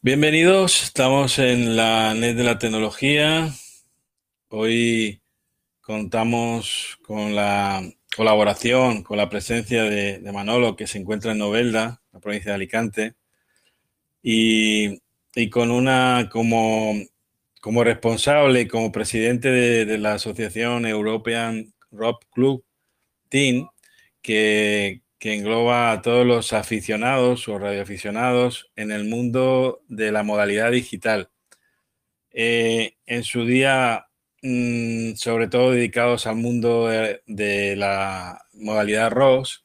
Bienvenidos, 0.00 0.84
estamos 0.84 1.40
en 1.40 1.74
la 1.74 2.14
net 2.14 2.36
de 2.36 2.44
la 2.44 2.56
tecnología. 2.60 3.52
Hoy 4.48 5.20
contamos 5.80 7.00
con 7.02 7.34
la 7.34 7.82
colaboración, 8.16 9.02
con 9.02 9.16
la 9.16 9.28
presencia 9.28 9.82
de, 9.82 10.20
Manolo, 10.32 10.76
que 10.76 10.86
se 10.86 10.98
encuentra 10.98 11.32
en 11.32 11.38
Novelda, 11.38 12.00
la 12.12 12.20
provincia 12.20 12.52
de 12.52 12.54
Alicante, 12.54 13.14
y, 14.22 15.00
con 15.50 15.72
una 15.72 16.28
como, 16.30 16.94
como 17.60 17.82
responsable, 17.82 18.68
como 18.68 18.92
presidente 18.92 19.50
de, 19.50 19.98
la 19.98 20.14
asociación 20.14 20.86
European 20.86 21.74
Rock 21.90 22.24
Club 22.30 22.64
Team, 23.28 23.68
que, 24.22 25.02
que 25.18 25.34
engloba 25.34 25.92
a 25.92 26.02
todos 26.02 26.24
los 26.26 26.52
aficionados 26.52 27.48
o 27.48 27.58
radioaficionados 27.58 28.70
en 28.76 28.92
el 28.92 29.04
mundo 29.04 29.82
de 29.88 30.12
la 30.12 30.22
modalidad 30.22 30.70
digital. 30.70 31.30
Eh, 32.32 32.96
en 33.06 33.24
su 33.24 33.44
día, 33.44 34.08
mm, 34.42 35.14
sobre 35.14 35.48
todo 35.48 35.72
dedicados 35.72 36.26
al 36.26 36.36
mundo 36.36 36.88
de, 36.88 37.76
la 37.76 38.44
modalidad 38.54 39.10
ROS, 39.10 39.64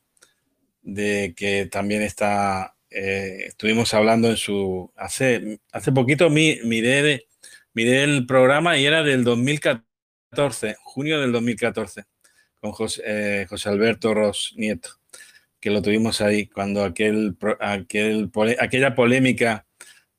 de 0.82 1.34
que 1.38 1.68
también 1.68 2.02
está, 2.02 2.76
eh, 2.90 3.46
estuvimos 3.48 3.94
hablando 3.94 4.30
en 4.30 4.38
su, 4.38 4.91
hace, 4.96 5.60
hace 5.72 5.91
poquito 5.91 6.30
miré, 6.30 7.27
miré 7.74 8.04
el 8.04 8.26
programa 8.26 8.77
y 8.77 8.85
era 8.85 9.04
del 9.04 9.24
2014, 9.24 10.77
junio 10.84 11.22
del 11.22 11.32
2014, 11.32 12.05
con 12.60 12.72
José, 12.72 13.04
eh, 13.05 13.46
José 13.49 13.70
Alberto 13.70 14.13
Ross 14.13 14.54
Nieto 14.58 15.02
que 15.63 15.70
lo 15.70 15.81
tuvimos 15.81 16.20
ahí, 16.20 16.48
cuando 16.48 16.84
aquel, 16.84 17.38
aquel, 17.62 18.30
aquella 18.59 18.94
polémica 18.94 19.66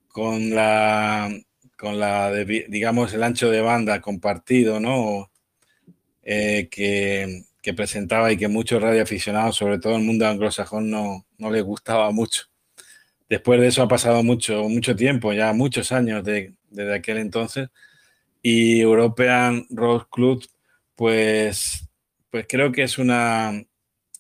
con 0.09 0.55
la, 0.55 1.31
con 1.77 2.01
la 2.01 2.33
digamos, 2.33 3.13
el 3.13 3.23
ancho 3.23 3.51
de 3.51 3.61
banda 3.61 4.01
compartido, 4.01 4.81
¿no? 4.81 5.31
Eh, 6.23 6.69
que, 6.71 7.43
que, 7.61 7.75
presentaba 7.75 8.33
y 8.33 8.39
que 8.39 8.49
muchos 8.49 8.81
radioaficionados, 8.81 9.57
sobre 9.57 9.79
todo 9.79 9.97
el 9.97 10.05
mundo 10.05 10.27
anglosajón, 10.27 10.91
no, 10.91 11.27
no 11.37 11.51
les 11.51 11.63
gustaba 11.63 12.11
mucho. 12.11 12.45
Después 13.29 13.61
de 13.61 13.67
eso 13.67 13.83
ha 13.83 13.89
pasado 13.89 14.23
mucho, 14.23 14.67
mucho 14.71 14.97
tiempo, 14.97 15.35
ya 15.35 15.53
muchos 15.53 15.93
años 15.93 16.25
de, 16.25 16.55
desde 16.71 16.95
aquel 16.95 17.19
entonces, 17.19 17.69
y 18.41 18.81
European 18.81 19.67
Road 19.69 20.05
Club, 20.11 20.43
pues, 20.95 21.87
pues 22.31 22.47
creo 22.49 22.73
que 22.73 22.85
es 22.85 22.97
una, 22.97 23.53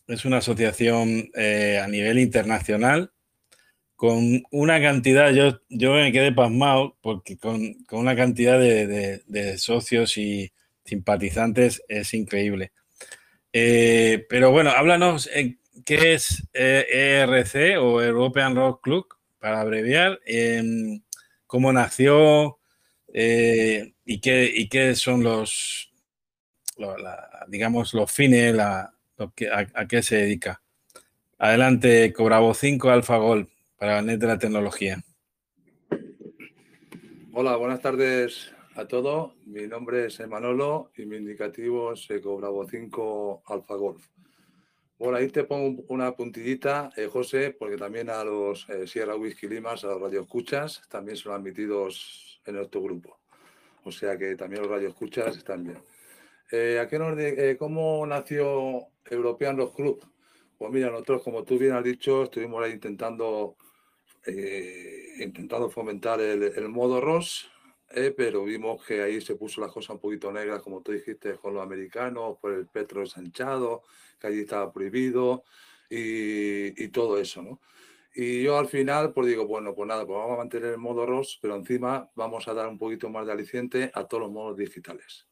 es 0.07 0.25
una 0.25 0.39
asociación 0.39 1.31
eh, 1.35 1.81
a 1.83 1.89
nivel 1.89 2.19
internacional 2.19 3.13
con 3.97 4.43
una 4.51 4.81
cantidad, 4.83 5.31
yo, 5.31 5.61
yo 5.69 5.95
me 5.95 6.13
quedé 6.13 6.33
pasmado 6.33 6.99
porque 7.01 7.39
con, 7.39 7.77
una 7.93 8.17
cantidad 8.17 8.59
de, 8.59 9.57
socios 9.57 10.19
y 10.19 10.53
simpatizantes 10.85 11.83
es 11.89 12.13
increíble. 12.13 12.73
Eh, 13.53 14.27
pero 14.29 14.51
bueno, 14.51 14.71
háblanos, 14.71 15.31
eh, 15.33 15.59
¿qué 15.87 16.15
es 16.15 16.43
ERC 16.53 17.79
o 17.81 18.03
European 18.03 18.57
Rock 18.57 18.83
Club, 18.83 19.07
para 19.39 19.61
abreviar? 19.61 20.21
Em, 20.27 21.01
¿Cómo 21.47 21.73
nació 21.73 22.59
y, 23.07 24.21
qué, 24.21 24.53
y 24.55 24.69
qué 24.69 24.97
son 24.97 25.23
los, 25.23 25.93
digamos, 27.47 27.95
los 27.95 28.11
fines, 28.11 28.55
la, 28.55 28.94
a, 29.19 29.87
qué 29.87 30.03
se 30.03 30.17
dedica. 30.17 30.63
Adelante, 31.39 32.13
Cobravo 32.13 32.55
5 32.55 32.91
AlphaGol 32.91 33.49
para 33.79 33.99
el 33.99 34.07
net 34.07 34.19
de 34.19 34.27
la 34.27 34.39
tecnología. 34.39 35.03
Hola, 37.33 37.57
buenas 37.57 37.81
tardes 37.81 38.53
a 38.77 38.87
todos. 38.87 39.35
Mi 39.47 39.67
nombre 39.67 40.07
es 40.07 40.27
Manolo 40.29 40.91
y 40.97 41.07
mi 41.07 41.17
indicativo 41.17 41.93
es 41.93 42.09
Cobravo 42.23 42.69
5 42.69 43.43
AlphaGolf. 43.47 44.07
Bueno, 44.99 45.19
ahí 45.19 45.29
te 45.29 45.45
pongo 45.45 45.83
una 45.89 46.13
puntillita, 46.13 46.93
eh, 46.97 47.09
José, 47.09 47.55
porque 47.59 47.77
también 47.77 48.09
a 48.11 48.23
los 48.25 48.69
eh, 48.69 48.87
Sierra 48.87 49.17
Whisky 49.17 49.49
Limas, 49.49 49.85
a 49.85 49.89
los 49.89 50.01
radioescuchas, 50.01 50.83
también 50.89 51.17
son 51.17 51.33
admitidos 51.33 52.41
en 52.47 52.55
nuestro 52.55 52.81
grupo. 52.81 53.19
O 53.83 53.91
sea 53.91 54.17
que 54.17 54.37
también 54.37 54.63
los 54.63 54.71
radioescuchas 54.71 55.37
están 55.37 55.65
bien. 55.65 55.79
Eh, 56.51 56.79
¿a 56.79 56.87
qué 56.89 56.99
nos 56.99 57.19
eh, 57.19 57.57
¿Cómo 57.59 58.07
nació 58.07 58.89
European 59.11 59.57
Rock 59.57 59.77
Club? 59.77 60.05
Pues 60.59 60.73
mira, 60.73 60.91
nosotros, 60.91 61.23
como 61.23 61.45
tú 61.45 61.59
bien 61.59 61.73
has 61.73 61.85
dicho, 61.85 62.25
estuvimos 62.25 62.63
ahí 62.63 62.73
intentando, 62.73 63.57
eh, 64.27 65.15
intentando 65.19 65.69
fomentar 65.69 66.21
el, 66.21 66.69
modo 66.69 67.01
ROS, 67.01 67.51
pero 68.17 68.45
vimos 68.45 68.85
que 68.85 69.03
ahí 69.03 69.21
se 69.21 69.37
puso 69.37 69.61
las 69.61 69.73
cosas 69.73 69.91
un 69.91 70.01
poquito 70.01 70.33
negras, 70.33 70.63
como 70.63 70.81
tú 70.81 70.93
dijiste, 70.93 71.35
con 71.37 71.55
los 71.55 71.63
americanos, 71.63 72.39
por 72.41 72.53
el 72.53 72.67
petro 72.67 73.03
ensanchado, 73.03 73.83
que 74.19 74.29
allí 74.29 74.41
estaba 74.41 74.73
prohibido 74.73 75.45
y, 75.91 76.89
todo 76.89 77.19
eso, 77.19 77.43
¿no? 77.43 77.61
Y 78.15 78.43
yo 78.45 78.57
al 78.59 78.69
final, 78.69 79.13
pues 79.13 79.27
digo, 79.27 79.47
bueno, 79.47 79.75
pues 79.75 79.89
nada, 79.89 80.07
pues 80.07 80.17
vamos 80.17 80.35
a 80.35 80.39
mantener 80.39 80.73
el 80.73 80.79
modo 80.79 81.05
ROS, 81.05 81.39
pero 81.43 81.57
encima 81.57 82.11
vamos 82.15 82.47
a 82.47 82.55
dar 82.55 82.69
un 82.69 82.79
poquito 82.79 83.11
más 83.11 83.27
de 83.27 83.33
aliciente 83.33 83.91
a 83.93 84.07
todos 84.07 84.23
los 84.23 84.33
modos 84.33 84.57
digitales 84.57 85.27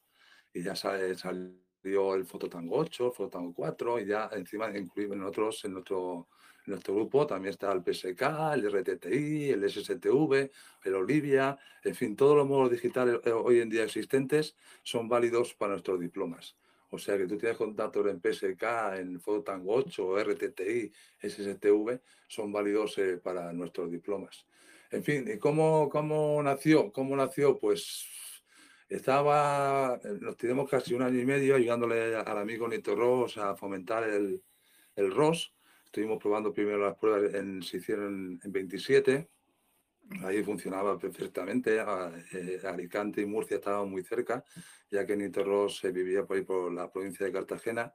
y 0.52 0.62
ya 0.62 0.74
salió 1.82 2.15
el 2.15 2.25
Fototango 2.25 2.76
8, 2.78 3.06
el 3.06 3.12
Fototango 3.12 3.53
4 3.54 4.00
y 4.00 4.06
ya 4.06 4.31
encima 4.32 4.76
incluimos 4.76 5.16
en 5.65 5.72
nuestro, 5.72 6.28
en 6.66 6.70
nuestro 6.72 6.94
grupo 6.94 7.26
también 7.26 7.50
está 7.50 7.72
el 7.72 7.82
PSK, 7.82 8.22
el 8.54 8.70
RTTI, 8.70 9.50
el 9.50 9.69
SSTV, 9.69 10.50
el 10.84 10.94
Olivia, 10.94 11.59
en 11.82 11.94
fin, 11.94 12.16
todos 12.16 12.37
los 12.37 12.47
modos 12.47 12.70
digitales 12.70 13.20
eh, 13.25 13.32
hoy 13.32 13.60
en 13.60 13.69
día 13.69 13.84
existentes 13.84 14.56
son 14.82 15.09
válidos 15.09 15.54
para 15.54 15.72
nuestros 15.72 15.98
diplomas. 15.98 16.56
O 16.91 16.98
sea 16.98 17.16
que 17.16 17.26
tú 17.26 17.38
tienes 17.38 17.56
contactos 17.56 18.06
en 18.06 18.20
PSK, 18.20 18.62
en 18.99 19.19
Fototango 19.20 19.75
8, 19.75 20.25
RTTI, 20.25 20.93
SSTV, 21.20 22.00
son 22.28 22.53
válidos 22.53 22.99
eh, 22.99 23.16
para 23.16 23.53
nuestros 23.53 23.91
diplomas. 23.91 24.47
En 24.91 25.03
fin, 25.03 25.26
¿y 25.26 25.38
cómo, 25.38 25.88
cómo 25.88 26.43
nació? 26.43 26.93
¿Cómo 26.93 27.16
nació? 27.16 27.59
Pues 27.59 28.06
estaba, 28.94 29.98
eh, 30.04 30.19
nos 30.20 30.36
tenemos 30.36 30.69
casi 30.69 30.94
un 30.94 31.03
año 31.03 31.19
y 31.19 31.25
medio 31.25 31.56
ayudándole 31.56 32.14
al 32.14 32.38
amigo 32.38 32.69
Nito 32.69 32.94
Ross 32.94 33.38
a 33.38 33.56
fomentar 33.56 34.04
el, 34.04 34.42
el 34.97 35.10
ROS. 35.10 35.54
Estuvimos 35.86 36.19
probando 36.19 36.53
primero 36.53 36.78
las 36.78 36.97
pruebas, 36.97 37.34
en, 37.34 37.62
se 37.62 37.78
hicieron 37.78 38.41
en 38.42 38.52
27, 38.52 39.28
ahí 40.25 40.42
funcionaba 40.42 40.98
perfectamente. 40.98 41.78
Eh, 42.32 42.60
Alicante 42.64 43.22
y 43.22 43.26
Murcia 43.26 43.56
estaban 43.56 43.91
muy 43.91 44.02
cerca, 44.02 44.44
ya 44.91 45.06
que 45.06 45.16
Nito 45.16 45.42
Ross 45.42 45.82
vivía 45.92 46.25
por 46.25 46.36
ahí 46.36 46.42
por 46.44 46.72
la 46.72 46.91
provincia 46.91 47.26
de 47.26 47.32
Cartagena 47.32 47.92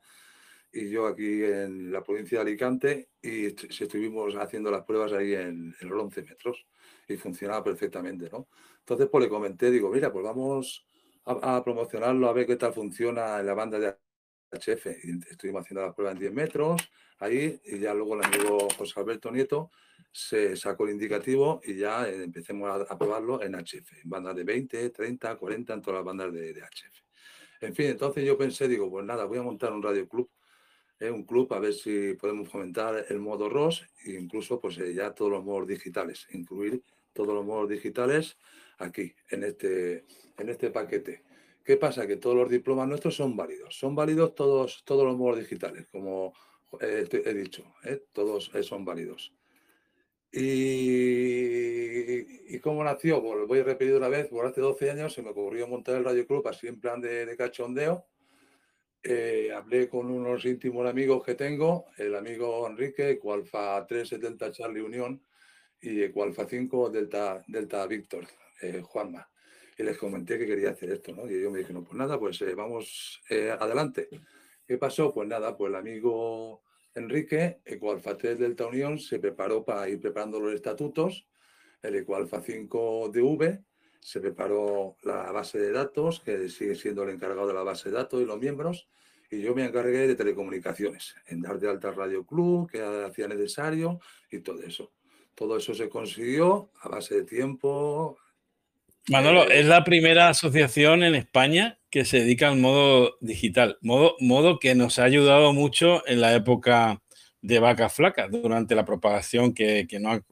y 0.71 0.89
yo 0.89 1.07
aquí 1.07 1.43
en 1.43 1.91
la 1.91 2.03
provincia 2.03 2.39
de 2.39 2.41
Alicante 2.41 3.09
y 3.21 3.45
estuvimos 3.45 4.35
haciendo 4.35 4.69
las 4.69 4.83
pruebas 4.83 5.13
ahí 5.13 5.33
en, 5.33 5.73
en 5.79 5.89
los 5.89 6.03
11 6.03 6.23
metros 6.23 6.67
y 7.07 7.17
funcionaba 7.17 7.63
perfectamente, 7.63 8.29
¿no? 8.31 8.47
Entonces, 8.79 9.07
pues 9.11 9.23
le 9.23 9.29
comenté, 9.29 9.71
digo, 9.71 9.89
mira, 9.89 10.11
pues 10.11 10.25
vamos 10.25 10.85
a, 11.25 11.63
promocionarlo, 11.63 12.27
a 12.29 12.33
ver 12.33 12.45
qué 12.45 12.55
tal 12.55 12.73
funciona 12.73 13.39
en 13.39 13.45
la 13.45 13.53
banda 13.53 13.79
de 13.79 13.95
HF. 14.51 14.85
Estuvimos 15.29 15.63
haciendo 15.63 15.85
la 15.85 15.93
prueba 15.93 16.11
en 16.11 16.19
10 16.19 16.33
metros, 16.33 16.89
ahí, 17.19 17.59
y 17.65 17.79
ya 17.79 17.93
luego 17.93 18.15
el 18.15 18.25
amigo 18.25 18.67
José 18.77 18.99
Alberto 18.99 19.31
Nieto 19.31 19.69
se 20.11 20.55
sacó 20.55 20.85
el 20.85 20.93
indicativo 20.93 21.61
y 21.63 21.75
ya 21.75 22.07
eh, 22.07 22.23
empecemos 22.23 22.87
a, 22.89 22.97
probarlo 22.97 23.41
en 23.43 23.53
HF, 23.55 24.03
en 24.03 24.09
bandas 24.09 24.35
de 24.35 24.43
20, 24.43 24.89
30, 24.89 25.35
40, 25.35 25.73
en 25.73 25.81
todas 25.81 25.99
las 25.99 26.05
bandas 26.05 26.33
de, 26.33 26.53
HF. 26.53 27.03
En 27.61 27.75
fin, 27.75 27.87
entonces 27.87 28.23
yo 28.23 28.37
pensé, 28.37 28.67
digo, 28.67 28.89
pues 28.89 29.05
nada, 29.05 29.25
voy 29.25 29.39
a 29.39 29.43
montar 29.43 29.73
un 29.73 29.83
radio 29.83 30.07
club, 30.07 30.29
eh, 30.99 31.09
un 31.09 31.23
club, 31.23 31.53
a 31.53 31.59
ver 31.59 31.73
si 31.73 32.13
podemos 32.13 32.49
fomentar 32.49 33.05
el 33.09 33.19
modo 33.19 33.49
ROS 33.49 33.87
e 34.05 34.11
incluso 34.13 34.59
pues 34.59 34.77
eh, 34.79 34.93
ya 34.93 35.13
todos 35.13 35.31
los 35.31 35.43
modos 35.43 35.67
digitales, 35.67 36.27
incluir 36.31 36.83
todos 37.13 37.33
los 37.33 37.45
modos 37.45 37.69
digitales 37.69 38.37
aquí, 38.77 39.13
en 39.29 39.43
este, 39.43 40.05
en 40.37 40.49
este 40.49 40.69
paquete. 40.69 41.23
¿Qué 41.63 41.77
pasa? 41.77 42.07
Que 42.07 42.15
todos 42.15 42.35
los 42.35 42.49
diplomas 42.49 42.87
nuestros 42.87 43.15
son 43.15 43.35
válidos. 43.35 43.77
Son 43.77 43.93
válidos 43.93 44.33
todos, 44.35 44.83
todos 44.85 45.03
los 45.03 45.17
modos 45.17 45.39
digitales, 45.39 45.87
como 45.91 46.33
he 46.79 47.33
dicho. 47.33 47.63
¿eh? 47.83 48.03
Todos 48.13 48.51
eh, 48.53 48.63
son 48.63 48.85
válidos. 48.85 49.33
Y, 50.31 50.99
cómo 52.59 52.83
nació? 52.83 53.21
Pues 53.21 53.39
lo 53.39 53.47
voy 53.47 53.59
a 53.59 53.63
repetir 53.63 53.95
una 53.95 54.07
vez. 54.09 54.27
Por 54.27 54.45
hace 54.45 54.61
12 54.61 54.91
años 54.91 55.13
se 55.13 55.21
me 55.21 55.29
ocurrió 55.29 55.67
montar 55.67 55.95
el 55.95 56.05
Radio 56.05 56.25
Club 56.25 56.47
así 56.47 56.67
en 56.67 56.79
plan 56.79 57.01
de, 57.01 57.35
cachondeo. 57.37 58.05
Eh, 59.09 59.53
hablé 59.53 59.87
con 59.87 60.11
unos 60.11 60.43
íntimos 60.43 60.85
amigos 60.85 61.23
que 61.23 61.35
tengo, 61.35 61.85
el 61.95 62.13
amigo 62.13 62.67
Enrique, 62.67 63.17
Cualfa 63.17 63.87
370 63.87 64.51
Charlie 64.51 64.81
Unión 64.81 65.23
y 65.79 66.03
Ecualfa 66.03 66.45
5 66.45 66.89
Delta, 66.89 67.41
Delta 67.47 67.87
Víctor. 67.87 68.27
Eh, 68.61 68.81
Juanma, 68.81 69.31
y 69.77 69.83
les 69.83 69.97
comenté 69.97 70.37
que 70.37 70.45
quería 70.45 70.71
hacer 70.71 70.91
esto, 70.91 71.13
¿no? 71.13 71.25
Y 71.25 71.35
ellos 71.35 71.53
me 71.53 71.59
dijeron, 71.59 71.85
pues 71.85 71.95
nada, 71.97 72.19
pues 72.19 72.41
eh, 72.41 72.53
vamos 72.53 73.21
adelante. 73.57 74.09
¿Qué 74.67 74.77
pasó? 74.77 75.13
Pues 75.13 75.25
nada, 75.25 75.55
pues 75.55 75.69
el 75.69 75.75
amigo 75.77 76.63
Enrique, 76.93 77.61
Ecoalfa 77.63 78.17
3 78.17 78.37
Delta 78.37 78.67
Unión, 78.67 78.99
se 78.99 79.19
preparó 79.19 79.63
para 79.63 79.87
ir 79.87 80.01
preparando 80.01 80.41
los 80.41 80.53
estatutos 80.53 81.29
el 81.81 81.95
Ecoalfa 81.95 82.43
5DV, 82.43 83.63
se 84.07 84.21
preparó 84.21 84.95
la 85.03 85.33
base 85.33 85.59
de 85.59 85.69
datos, 85.73 86.21
que 86.21 86.47
sigue 86.47 86.75
siendo 86.75 87.03
el 87.03 87.09
encargado 87.09 87.45
de 87.45 87.53
la 87.53 87.63
base 87.63 87.89
de 87.89 87.97
datos 87.97 88.21
y 88.21 88.25
los 88.25 88.39
miembros, 88.39 88.87
y 89.29 89.41
yo 89.41 89.53
me 89.53 89.65
encargué 89.65 90.07
de 90.07 90.15
telecomunicaciones, 90.15 91.13
en 91.25 91.41
dar 91.41 91.59
de 91.59 91.69
alta 91.69 91.91
Radio 91.91 92.25
Club, 92.25 92.71
que 92.71 92.81
hacía 92.81 93.27
necesario, 93.27 93.99
y 94.31 94.39
todo 94.39 94.63
eso. 94.63 94.93
Todo 95.35 95.57
eso 95.57 95.73
se 95.73 95.89
consiguió 95.89 96.71
a 96.83 96.87
base 96.87 97.15
de 97.15 97.23
tiempo. 97.25 98.17
Manolo, 99.09 99.43
eh, 99.43 99.59
es 99.59 99.65
la 99.65 99.83
primera 99.83 100.29
asociación 100.29 101.03
en 101.03 101.13
España 101.13 101.77
que 101.89 102.05
se 102.05 102.21
dedica 102.21 102.47
al 102.47 102.59
modo 102.59 103.17
digital, 103.19 103.77
modo, 103.81 104.15
modo 104.21 104.57
que 104.57 104.73
nos 104.73 104.99
ha 104.99 105.03
ayudado 105.03 105.51
mucho 105.51 106.07
en 106.07 106.21
la 106.21 106.33
época 106.33 107.01
de 107.41 107.59
vacas 107.59 107.93
flacas, 107.93 108.31
durante 108.31 108.73
la 108.73 108.85
propagación 108.85 109.53
que, 109.53 109.85
que 109.85 109.99
no 109.99 110.23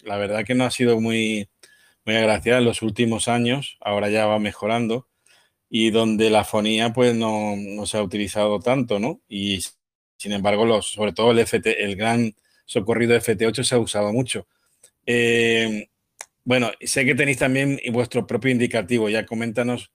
la 0.00 0.16
verdad 0.16 0.44
que 0.44 0.56
no 0.56 0.64
ha 0.64 0.72
sido 0.72 1.00
muy, 1.00 1.48
muy 2.04 2.16
agraciada 2.16 2.58
en 2.58 2.64
los 2.64 2.82
últimos 2.82 3.28
años, 3.28 3.78
ahora 3.80 4.10
ya 4.10 4.26
va 4.26 4.38
mejorando, 4.38 5.08
y 5.68 5.90
donde 5.90 6.30
la 6.30 6.44
fonía 6.44 6.92
pues 6.92 7.14
no, 7.14 7.56
se 7.86 7.98
ha 7.98 8.02
utilizado 8.02 8.60
tanto, 8.60 8.98
¿no? 8.98 9.20
Y 9.28 9.60
sin 10.16 10.32
embargo, 10.32 10.66
los, 10.66 10.86
sobre 10.86 11.12
todo 11.12 11.32
el, 11.32 11.38
FT, 11.40 11.84
el 11.84 11.96
gran 11.96 12.34
socorrido 12.66 13.16
FT8 13.16 13.64
se 13.64 13.74
ha 13.74 13.78
usado 13.78 14.12
mucho. 14.12 14.46
Eh, 15.06 15.88
bueno, 16.44 16.70
sé 16.80 17.04
que 17.04 17.14
tenéis 17.14 17.38
también 17.38 17.80
vuestro 17.92 18.26
propio 18.26 18.50
indicativo, 18.50 19.08
ya 19.08 19.26
coméntanos 19.26 19.92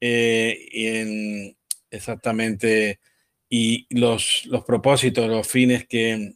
eh, 0.00 1.54
exactamente 1.90 3.00
y 3.48 3.86
los, 3.90 4.44
los 4.46 4.64
propósitos, 4.64 5.28
los 5.28 5.46
fines 5.46 5.86
que, 5.86 6.34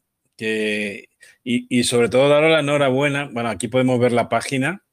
y, 1.42 1.84
sobre 1.84 2.08
todo 2.08 2.28
daros 2.28 2.50
la 2.50 2.60
enhorabuena. 2.60 3.28
Bueno, 3.32 3.50
aquí 3.50 3.68
podemos 3.68 3.98
ver 3.98 4.12
la 4.12 4.28
página. 4.28 4.84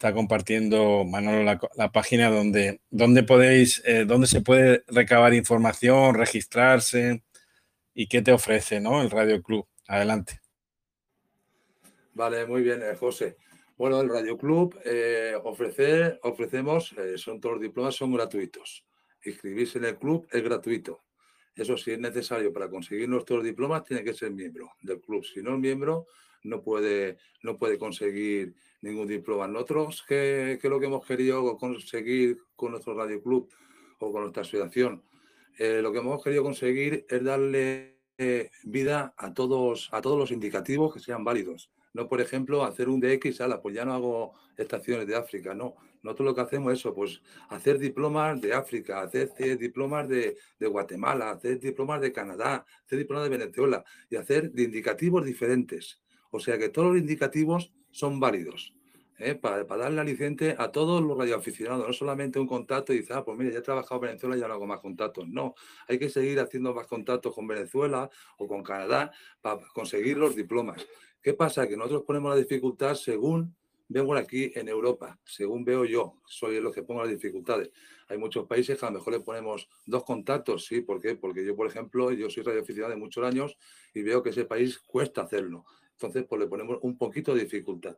Está 0.00 0.14
compartiendo 0.14 1.04
Manolo 1.04 1.42
la, 1.42 1.92
página 1.92 2.30
donde, 2.30 2.80
donde 2.88 3.22
podéis, 3.22 3.82
eh, 3.84 4.06
donde 4.06 4.26
se 4.26 4.40
puede 4.40 4.82
recabar 4.86 5.34
información, 5.34 6.14
registrarse 6.14 7.22
y 7.92 8.06
qué 8.06 8.22
te 8.22 8.32
ofrece, 8.32 8.80
¿no? 8.80 9.02
El 9.02 9.10
Radio 9.10 9.42
Club. 9.42 9.66
Adelante. 9.86 10.40
Vale, 12.14 12.46
muy 12.46 12.62
bien, 12.62 12.80
eh, 12.82 12.96
José. 12.98 13.36
Bueno, 13.76 14.00
el 14.00 14.08
Radio 14.08 14.38
Club 14.38 14.74
eh, 14.86 15.34
ofrece, 15.44 16.18
ofrecemos, 16.22 16.94
son 17.16 17.38
todos 17.38 17.56
los 17.56 17.62
diplomas, 17.62 17.94
son 17.94 18.14
gratuitos. 18.14 18.86
Inscribirse 19.26 19.76
en 19.76 19.84
el 19.84 19.98
club 19.98 20.26
es 20.32 20.42
gratuito. 20.42 21.02
Eso 21.54 21.76
sí 21.76 21.90
es 21.90 21.98
necesario 21.98 22.54
para 22.54 22.70
conseguir 22.70 23.06
nuestros 23.06 23.44
diplomas, 23.44 23.84
tiene 23.84 24.02
que 24.02 24.14
ser 24.14 24.30
miembro 24.30 24.72
del 24.80 24.98
club. 25.02 25.22
Si 25.26 25.42
no 25.42 25.52
es 25.52 25.60
miembro, 25.60 26.06
no 26.42 26.62
puede, 26.62 27.18
no 27.42 27.56
puede 27.56 27.78
conseguir 27.78 28.54
ningún 28.82 29.06
diploma. 29.06 29.46
Nosotros, 29.48 30.04
¿qué, 30.06 30.52
es 30.52 30.64
lo 30.64 30.80
que 30.80 30.86
hemos 30.86 31.06
querido 31.06 31.56
conseguir 31.58 32.38
con 32.56 32.72
nuestro 32.72 32.94
Radio 32.94 33.22
Club 33.22 33.50
o 33.98 34.12
con 34.12 34.22
nuestra 34.22 34.42
asociación? 34.42 35.02
Eh, 35.58 35.80
lo 35.82 35.92
que 35.92 35.98
hemos 35.98 36.22
querido 36.22 36.42
conseguir 36.42 37.06
es 37.08 37.22
darle 37.22 38.00
eh, 38.16 38.50
vida 38.64 39.14
a 39.16 39.34
todos, 39.34 39.88
a 39.92 40.00
todos 40.00 40.18
los 40.18 40.30
indicativos 40.30 40.94
que 40.94 41.00
sean 41.00 41.24
válidos. 41.24 41.70
No, 41.92 42.08
por 42.08 42.20
ejemplo, 42.20 42.64
hacer 42.64 42.88
un 42.88 43.00
DX, 43.00 43.40
ala, 43.40 43.60
pues 43.60 43.74
ya 43.74 43.84
no 43.84 43.94
hago 43.94 44.34
estaciones 44.56 45.06
de 45.06 45.16
África, 45.16 45.54
no. 45.54 45.74
Nosotros 46.02 46.26
lo 46.28 46.34
que 46.34 46.40
hacemos 46.40 46.72
es 46.72 46.80
eso, 46.80 46.94
pues 46.94 47.20
hacer 47.48 47.78
diplomas 47.78 48.40
de 48.40 48.54
África, 48.54 49.02
hacer 49.02 49.58
diplomas 49.58 50.08
de, 50.08 50.36
Guatemala, 50.60 51.30
hacer 51.30 51.58
diplomas 51.58 52.00
de 52.00 52.12
Canadá, 52.12 52.64
hacer 52.84 52.98
diplomas 52.98 53.28
de 53.28 53.36
Venezuela 53.36 53.84
y 54.08 54.16
hacer 54.16 54.50
de 54.52 54.62
indicativos 54.62 55.24
diferentes. 55.24 56.00
O 56.30 56.40
sea 56.40 56.58
que 56.58 56.68
todos 56.68 56.88
los 56.88 56.98
indicativos 56.98 57.72
son 57.90 58.20
válidos. 58.20 58.74
¿eh? 59.18 59.34
Para, 59.34 59.64
darle 59.64 60.00
aliciente 60.00 60.56
a 60.58 60.70
todos 60.72 61.02
los 61.02 61.16
radioaficionados, 61.16 61.86
no 61.86 61.92
solamente 61.92 62.38
un 62.38 62.46
contacto 62.46 62.92
y 62.92 63.00
dice, 63.00 63.12
ah, 63.14 63.24
pues 63.24 63.38
mira, 63.38 63.52
ya 63.52 63.58
he 63.58 63.62
trabajado 63.62 63.96
en 63.96 64.08
Venezuela, 64.08 64.36
ya 64.36 64.48
no 64.48 64.54
hago 64.54 64.66
más 64.66 64.80
contactos. 64.80 65.28
No, 65.28 65.54
hay 65.88 65.98
que 65.98 66.08
seguir 66.08 66.40
haciendo 66.40 66.74
más 66.74 66.86
contactos 66.86 67.34
con 67.34 67.46
Venezuela 67.46 68.10
o 68.38 68.48
con 68.48 68.62
Canadá 68.62 69.12
para 69.40 69.60
conseguir 69.74 70.16
los 70.16 70.34
diplomas. 70.34 70.86
¿Qué 71.22 71.34
pasa? 71.34 71.68
Que 71.68 71.76
nosotros 71.76 72.04
ponemos 72.06 72.30
la 72.30 72.40
dificultad 72.40 72.94
según 72.94 73.54
vengo 73.90 74.14
aquí 74.14 74.52
en 74.54 74.68
Europa, 74.68 75.18
según 75.24 75.64
veo 75.64 75.84
yo, 75.84 76.14
soy 76.24 76.60
los 76.60 76.72
que 76.72 76.84
pongo 76.84 77.02
las 77.02 77.10
dificultades. 77.10 77.70
Hay 78.08 78.18
muchos 78.18 78.46
países 78.46 78.78
que 78.78 78.86
a 78.86 78.88
lo 78.88 78.98
mejor 78.98 79.12
le 79.12 79.20
ponemos 79.20 79.68
dos 79.84 80.04
contactos, 80.04 80.64
¿sí? 80.64 80.80
¿Por 80.80 81.00
qué? 81.00 81.16
Porque 81.16 81.44
yo, 81.44 81.56
por 81.56 81.66
ejemplo, 81.66 82.12
yo 82.12 82.30
soy 82.30 82.44
radioaficionado 82.44 82.94
de 82.94 83.00
muchos 83.00 83.24
años 83.24 83.56
y 83.92 84.02
veo 84.02 84.22
que 84.22 84.30
ese 84.30 84.44
país 84.44 84.78
cuesta 84.78 85.22
hacerlo. 85.22 85.64
Entonces, 86.00 86.24
pues 86.28 86.40
le 86.40 86.46
ponemos 86.46 86.78
un 86.82 86.96
poquito 86.96 87.34
de 87.34 87.42
dificultad. 87.42 87.96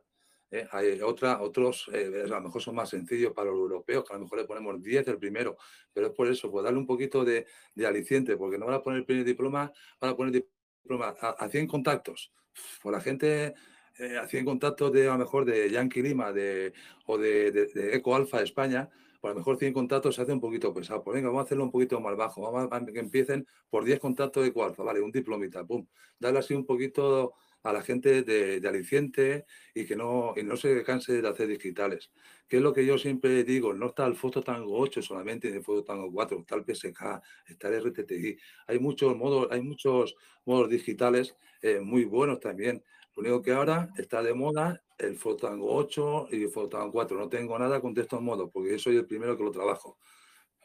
¿eh? 0.51 0.67
Hay 0.71 1.01
otra, 1.01 1.41
otros, 1.41 1.89
eh, 1.93 2.23
a 2.25 2.27
lo 2.27 2.41
mejor 2.41 2.61
son 2.61 2.75
más 2.75 2.89
sencillos 2.89 3.33
para 3.33 3.49
los 3.49 3.59
europeos, 3.59 4.03
que 4.03 4.13
a 4.13 4.17
lo 4.17 4.23
mejor 4.23 4.39
le 4.39 4.45
ponemos 4.45 4.81
10 4.81 5.07
el 5.07 5.17
primero, 5.17 5.57
pero 5.93 6.07
es 6.07 6.13
por 6.13 6.27
eso, 6.27 6.51
pues 6.51 6.63
darle 6.63 6.79
un 6.79 6.87
poquito 6.87 7.23
de, 7.23 7.45
aliciente, 7.85 8.37
porque 8.37 8.57
no 8.57 8.65
van 8.65 8.75
a 8.75 8.81
poner 8.81 8.99
el 8.99 9.05
primer 9.05 9.25
diploma, 9.25 9.71
van 9.99 10.11
a 10.11 10.15
poner 10.15 10.33
diploma 10.33 11.15
a, 11.19 11.29
a 11.29 11.49
100 11.49 11.67
contactos 11.67 12.33
pues 12.81 12.93
la 12.93 13.01
gente 13.01 13.53
eh, 13.99 14.17
hacía 14.17 14.39
en 14.39 14.45
contacto 14.45 14.89
de 14.89 15.07
a 15.07 15.13
lo 15.13 15.19
mejor 15.19 15.45
de 15.45 15.69
Yankee 15.69 16.01
Lima 16.01 16.31
de, 16.31 16.73
o 17.05 17.17
de, 17.17 17.51
de, 17.51 17.95
Eco 17.95 18.15
Alfa 18.15 18.41
España, 18.41 18.89
por 19.21 19.31
a 19.31 19.33
lo 19.33 19.39
mejor 19.39 19.57
100 19.57 19.73
contactos 19.73 20.15
se 20.15 20.21
hace 20.21 20.33
un 20.33 20.41
poquito 20.41 20.73
pesado. 20.73 21.03
Pues 21.03 21.15
venga, 21.15 21.29
vamos 21.29 21.41
a 21.41 21.45
hacerlo 21.45 21.63
un 21.63 21.71
poquito 21.71 21.99
más 21.99 22.15
bajo. 22.17 22.41
Vamos 22.41 22.69
a, 22.71 22.85
que 22.85 22.99
empiecen 22.99 23.47
por 23.69 23.85
10 23.85 23.99
contactos 23.99 24.43
de 24.43 24.49
Eco 24.49 24.65
Alfa, 24.65 24.83
vale, 24.83 25.01
un 25.01 25.11
diplomita, 25.11 25.63
pum. 25.65 25.85
Darle 26.19 26.39
así 26.39 26.53
un 26.53 26.65
poquito 26.65 27.33
a 27.63 27.73
la 27.73 27.81
gente 27.81 28.23
de, 28.23 28.67
aliciente 28.67 29.45
y 29.73 29.85
que 29.85 29.95
no, 29.95 30.33
y 30.35 30.43
no 30.43 30.57
se 30.57 30.83
canse 30.83 31.21
de 31.21 31.27
hacer 31.27 31.47
digitales. 31.47 32.11
Que 32.47 32.57
es 32.57 32.63
lo 32.63 32.73
que 32.73 32.85
yo 32.85 32.97
siempre 32.97 33.43
digo, 33.43 33.73
no 33.73 33.87
está 33.87 34.05
el 34.05 34.15
Foto 34.15 34.43
Tango 34.43 34.77
8 34.77 35.01
solamente 35.01 35.49
ni 35.49 35.57
el 35.57 35.63
Foto 35.63 35.83
Tango 35.83 36.11
4, 36.11 36.39
está 36.39 36.55
el 36.55 36.65
PSK, 36.65 37.21
está 37.47 37.69
el 37.69 37.85
RTTI. 37.85 38.37
Hay 38.67 38.79
muchos 38.79 39.15
modos, 39.15 39.47
hay 39.51 39.61
muchos 39.61 40.15
modos 40.45 40.69
digitales 40.69 41.35
eh, 41.61 41.79
muy 41.79 42.03
buenos 42.05 42.39
también. 42.39 42.83
Lo 43.15 43.21
único 43.21 43.41
que 43.41 43.51
ahora 43.53 43.89
está 43.97 44.21
de 44.21 44.33
moda 44.33 44.83
el 44.97 45.17
Foto 45.17 45.47
Tango 45.47 45.73
8 45.75 46.27
y 46.31 46.43
el 46.43 46.49
Foto 46.49 46.77
Tango 46.77 46.91
4. 46.91 47.17
No 47.17 47.29
tengo 47.29 47.57
nada 47.57 47.79
con 47.79 47.97
estos 47.97 48.21
modos 48.21 48.49
porque 48.51 48.71
yo 48.71 48.79
soy 48.79 48.97
el 48.97 49.05
primero 49.05 49.37
que 49.37 49.43
lo 49.43 49.51
trabajo. 49.51 49.97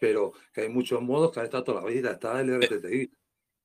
Pero 0.00 0.32
que 0.52 0.62
hay 0.62 0.68
muchos 0.68 1.00
modos 1.02 1.32
que 1.32 1.40
han 1.40 1.46
estado 1.46 1.64
toda 1.64 1.82
la 1.82 1.88
vida. 1.88 2.12
Está 2.12 2.40
el 2.40 2.50
RTTI, 2.50 3.10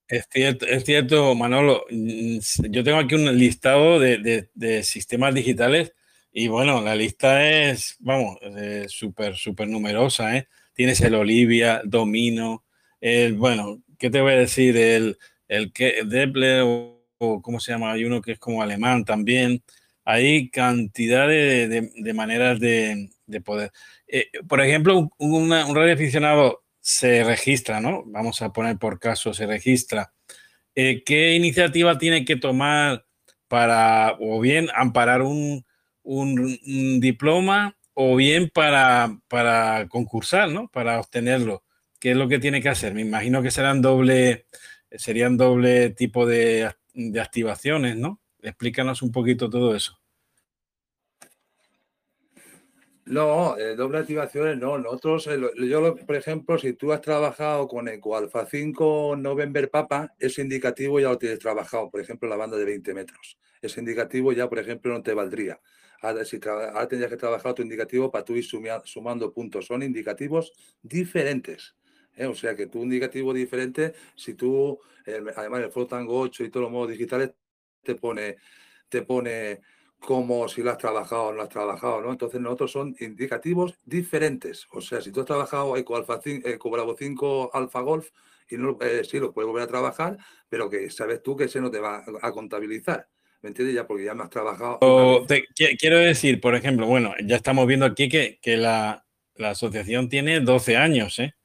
es 0.07 0.27
cierto, 0.29 0.65
es 0.65 0.83
cierto, 0.83 1.33
Manolo. 1.35 1.85
Mm, 1.89 2.39
yo 2.69 2.83
tengo 2.83 2.97
aquí 2.99 3.15
un 3.15 3.37
listado 3.37 3.99
de, 3.99 4.83
sistemas 4.83 5.33
digitales 5.33 5.93
y 6.31 6.47
bueno, 6.47 6.81
la 6.81 6.95
lista 6.95 7.49
es, 7.49 7.95
vamos, 7.99 8.37
súper, 8.87 9.35
súper 9.35 9.67
numerosa. 9.67 10.35
¿eh? 10.37 10.47
Tienes 10.73 11.01
el 11.01 11.15
Olivia, 11.15 11.81
Domino, 11.85 12.63
el, 12.99 13.33
bueno, 13.33 13.81
¿qué 13.99 14.09
te 14.09 14.21
voy 14.21 14.33
a 14.33 14.37
decir? 14.37 14.75
El, 14.77 15.17
el 15.47 15.71
que 15.71 16.01
o, 16.63 17.41
cómo 17.41 17.59
se 17.59 17.71
llama, 17.71 17.91
hay 17.91 18.05
uno 18.05 18.21
que 18.21 18.33
es 18.33 18.39
como 18.39 18.61
alemán 18.61 19.05
también. 19.05 19.63
Hay 20.05 20.49
cantidad 20.49 21.27
de, 21.27 22.13
maneras 22.13 22.59
de, 22.59 23.09
poder. 23.45 23.71
Eh, 24.07 24.29
por 24.47 24.61
ejemplo, 24.61 25.09
un, 25.17 25.51
un 25.51 25.75
radio 25.75 25.93
aficionado 25.93 26.62
se 26.83 27.23
registra, 27.23 27.79
¿no? 27.79 28.03
Vamos 28.07 28.41
a 28.41 28.51
poner 28.51 28.77
por 28.77 28.99
caso, 28.99 29.33
se 29.33 29.47
registra. 29.47 30.13
Eh, 30.75 31.03
¿Qué 31.05 31.33
iniciativa 31.33 31.97
tiene 31.97 32.25
que 32.25 32.35
tomar 32.35 33.05
para, 33.47 34.17
o 34.19 34.41
bien, 34.41 34.67
amparar 34.75 35.21
un, 35.21 35.65
diploma, 36.99 37.77
o 37.93 38.17
bien 38.17 38.49
para, 38.53 39.17
para 39.29 39.87
concursar, 39.87 40.49
¿no? 40.49 40.67
Para 40.67 40.99
obtenerlo. 40.99 41.63
¿Qué 42.01 42.11
es 42.11 42.17
lo 42.17 42.27
que 42.27 42.39
tiene 42.39 42.61
que 42.61 42.69
hacer? 42.69 42.93
Me 42.93 43.01
imagino 43.01 43.41
que 43.41 43.51
serán 43.51 43.81
doble, 43.81 44.47
serían 44.91 45.37
doble 45.37 45.91
tipo 45.91 46.25
de, 46.25 46.69
de 46.93 47.21
activaciones, 47.21 47.95
¿no? 47.95 48.21
Explícanos 48.41 49.01
un 49.01 49.13
poquito 49.13 49.49
todo 49.49 49.73
eso. 49.73 50.02
No, 53.05 53.57
eh, 53.57 53.75
doble 53.75 53.97
activaciones 53.99 54.57
no. 54.57 54.77
Nosotros, 54.77 55.27
eh, 55.27 55.37
yo, 55.67 55.95
por 55.95 56.15
ejemplo, 56.15 56.57
si 56.57 56.73
tú 56.73 56.93
has 56.93 57.01
trabajado 57.01 57.67
con 57.67 57.89
Eco 57.89 58.15
Alpha 58.15 58.45
5 58.45 59.15
November 59.17 59.69
Papa, 59.69 60.13
ese 60.19 60.41
indicativo 60.41 60.99
ya 61.01 61.09
lo 61.09 61.17
tienes 61.17 61.39
trabajado, 61.39 61.89
por 61.91 61.99
ejemplo, 61.99 62.29
la 62.29 62.37
banda 62.37 62.55
de 62.55 62.63
20 62.63 62.93
metros. 62.93 63.37
Ese 63.61 63.81
indicativo 63.81 64.31
ya, 64.31 64.47
por 64.47 64.59
ejemplo, 64.59 64.93
no 64.93 65.03
te 65.03 65.13
valdría. 65.13 65.59
Ahora, 66.01 66.23
si 66.23 66.39
ahora 66.45 66.87
tendrías 66.87 67.11
que 67.11 67.17
trabajar 67.17 67.51
otro 67.51 67.63
indicativo 67.63 68.09
para 68.09 68.23
tú 68.23 68.35
ir 68.35 68.45
sumando 68.45 69.33
puntos. 69.33 69.65
Son 69.65 69.83
indicativos 69.83 70.53
diferentes. 70.81 71.75
¿eh? 72.15 72.25
O 72.25 72.35
sea 72.35 72.55
que 72.55 72.67
tu 72.67 72.83
indicativo 72.83 73.33
diferente, 73.33 73.93
si 74.15 74.33
tú, 74.33 74.79
además 75.05 75.61
el 75.61 75.71
Flotango 75.71 76.19
8 76.19 76.43
y 76.43 76.49
todos 76.49 76.63
los 76.63 76.71
modos 76.71 76.89
digitales, 76.89 77.31
te 77.83 77.95
pone, 77.95 78.37
te 78.89 79.01
pone 79.01 79.61
como 80.05 80.47
si 80.49 80.61
lo 80.61 80.71
has 80.71 80.77
trabajado 80.77 81.23
o 81.23 81.33
no 81.33 81.41
has 81.41 81.49
trabajado, 81.49 82.01
¿no? 82.01 82.11
Entonces 82.11 82.41
nosotros 82.41 82.71
son 82.71 82.95
indicativos 82.99 83.75
diferentes. 83.85 84.67
O 84.71 84.81
sea, 84.81 85.01
si 85.01 85.11
tú 85.11 85.21
has 85.21 85.25
trabajado 85.25 85.77
Eco, 85.77 85.95
Alfa 85.95 86.19
5, 86.21 86.47
Eco 86.47 86.69
Bravo 86.69 86.95
5 86.97 87.51
Alfa 87.53 87.81
Golf, 87.81 88.09
y 88.49 88.57
no, 88.57 88.77
eh, 88.81 89.03
sí, 89.03 89.19
lo 89.19 89.31
puedes 89.31 89.47
volver 89.47 89.63
a 89.63 89.67
trabajar, 89.67 90.17
pero 90.49 90.69
que 90.69 90.89
sabes 90.89 91.23
tú 91.23 91.35
que 91.35 91.45
ese 91.45 91.61
no 91.61 91.71
te 91.71 91.79
va 91.79 92.03
a 92.21 92.31
contabilizar. 92.31 93.07
¿me 93.43 93.49
entiendes? 93.49 93.75
Ya 93.75 93.85
porque 93.85 94.05
ya 94.05 94.15
me 94.15 94.23
has 94.23 94.29
trabajado. 94.29 94.79
quiero 95.77 95.99
decir, 95.99 96.39
por 96.39 96.55
ejemplo, 96.55 96.87
bueno, 96.87 97.13
ya 97.23 97.35
estamos 97.35 97.67
viendo 97.67 97.85
aquí 97.85 98.09
que, 98.09 98.39
la, 98.57 99.05
asociación 99.37 100.09
tiene 100.09 100.39
12 100.39 100.77
años, 100.77 101.19
¿eh? 101.19 101.35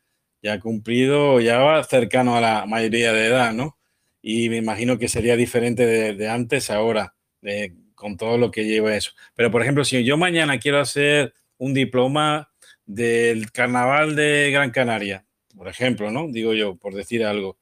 Ya 0.41 0.55
ha 0.55 0.61
cumplido, 0.61 1.41
ya 1.41 1.59
va 1.59 1.83
cercano 1.83 2.37
a 2.37 2.41
la 2.41 2.67
mayoría 2.67 3.12
de 3.12 3.27
edad, 3.27 3.53
¿no? 3.53 3.77
Y 4.23 4.49
me 4.49 4.57
imagino 4.57 4.99
que 4.99 5.09
sería 5.09 5.37
diferente 5.37 5.85
de, 6.15 6.29
antes 6.29 6.71
ahora, 6.71 7.17
con 7.99 8.17
todo 8.17 8.38
lo 8.38 8.50
que 8.50 8.64
lleva 8.64 8.97
eso. 8.97 9.11
Pero, 9.35 9.50
por 9.50 9.61
ejemplo, 9.61 9.85
si 9.85 10.05
yo 10.05 10.17
mañana 10.17 10.59
quiero 10.59 10.78
hacer 10.81 11.35
un 11.59 11.75
diploma 11.75 12.50
del 12.87 13.50
Carnaval 13.50 14.14
de 14.14 14.50
Gran 14.52 14.71
Canaria, 14.71 15.26
por 15.57 15.69
ejemplo, 15.69 16.11
¿no? 16.11 16.28
Digo 16.28 16.55
yo, 16.55 16.76
por 16.76 16.95
decir 16.95 17.25
algo. 17.25 17.59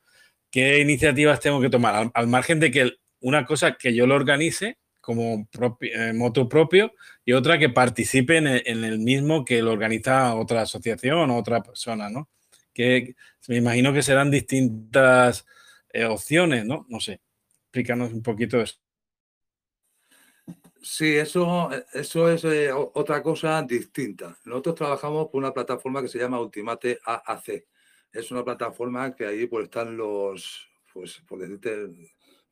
¿Qué 0.50 0.80
iniciativas 0.80 1.40
tengo 1.40 1.60
que 1.60 1.70
tomar? 1.70 2.10
Al, 2.12 2.26
margen 2.28 2.60
de 2.60 2.70
que 2.70 2.92
una 3.20 3.46
cosa 3.46 3.76
que 3.76 3.94
yo 3.94 4.06
lo 4.06 4.14
organice 4.14 4.78
como 5.00 5.48
eh, 5.80 6.12
moto 6.12 6.48
propio 6.48 6.92
y 7.24 7.32
otra 7.32 7.58
que 7.58 7.70
participe 7.70 8.36
en 8.36 8.46
el, 8.46 8.98
mismo 8.98 9.44
que 9.44 9.62
lo 9.62 9.72
organiza 9.72 10.34
otra 10.34 10.62
asociación 10.62 11.30
o 11.30 11.36
otra 11.36 11.62
persona, 11.62 12.10
¿no? 12.10 12.28
Que 12.74 13.14
me 13.48 13.56
imagino 13.56 13.92
que 13.92 14.02
serán 14.02 14.30
distintas 14.30 15.46
eh, 15.92 16.04
opciones, 16.04 16.66
¿no? 16.66 16.86
No 16.88 17.00
sé. 17.00 17.20
Explícanos 17.64 18.12
un 18.12 18.22
poquito 18.22 18.60
eso. 18.60 18.76
Sí, 20.88 21.16
eso, 21.16 21.68
eso 21.92 22.30
es 22.30 22.44
eh, 22.44 22.70
otra 22.72 23.20
cosa 23.20 23.60
distinta. 23.62 24.38
Nosotros 24.44 24.76
trabajamos 24.76 25.26
por 25.26 25.40
una 25.40 25.52
plataforma 25.52 26.00
que 26.00 26.06
se 26.06 26.20
llama 26.20 26.40
Ultimate 26.40 27.00
AAC. 27.04 27.66
Es 28.12 28.30
una 28.30 28.44
plataforma 28.44 29.12
que 29.16 29.26
ahí 29.26 29.46
pues 29.48 29.64
están 29.64 29.96
los, 29.96 30.70
pues 30.94 31.20
por 31.26 31.40
decirte, 31.40 31.88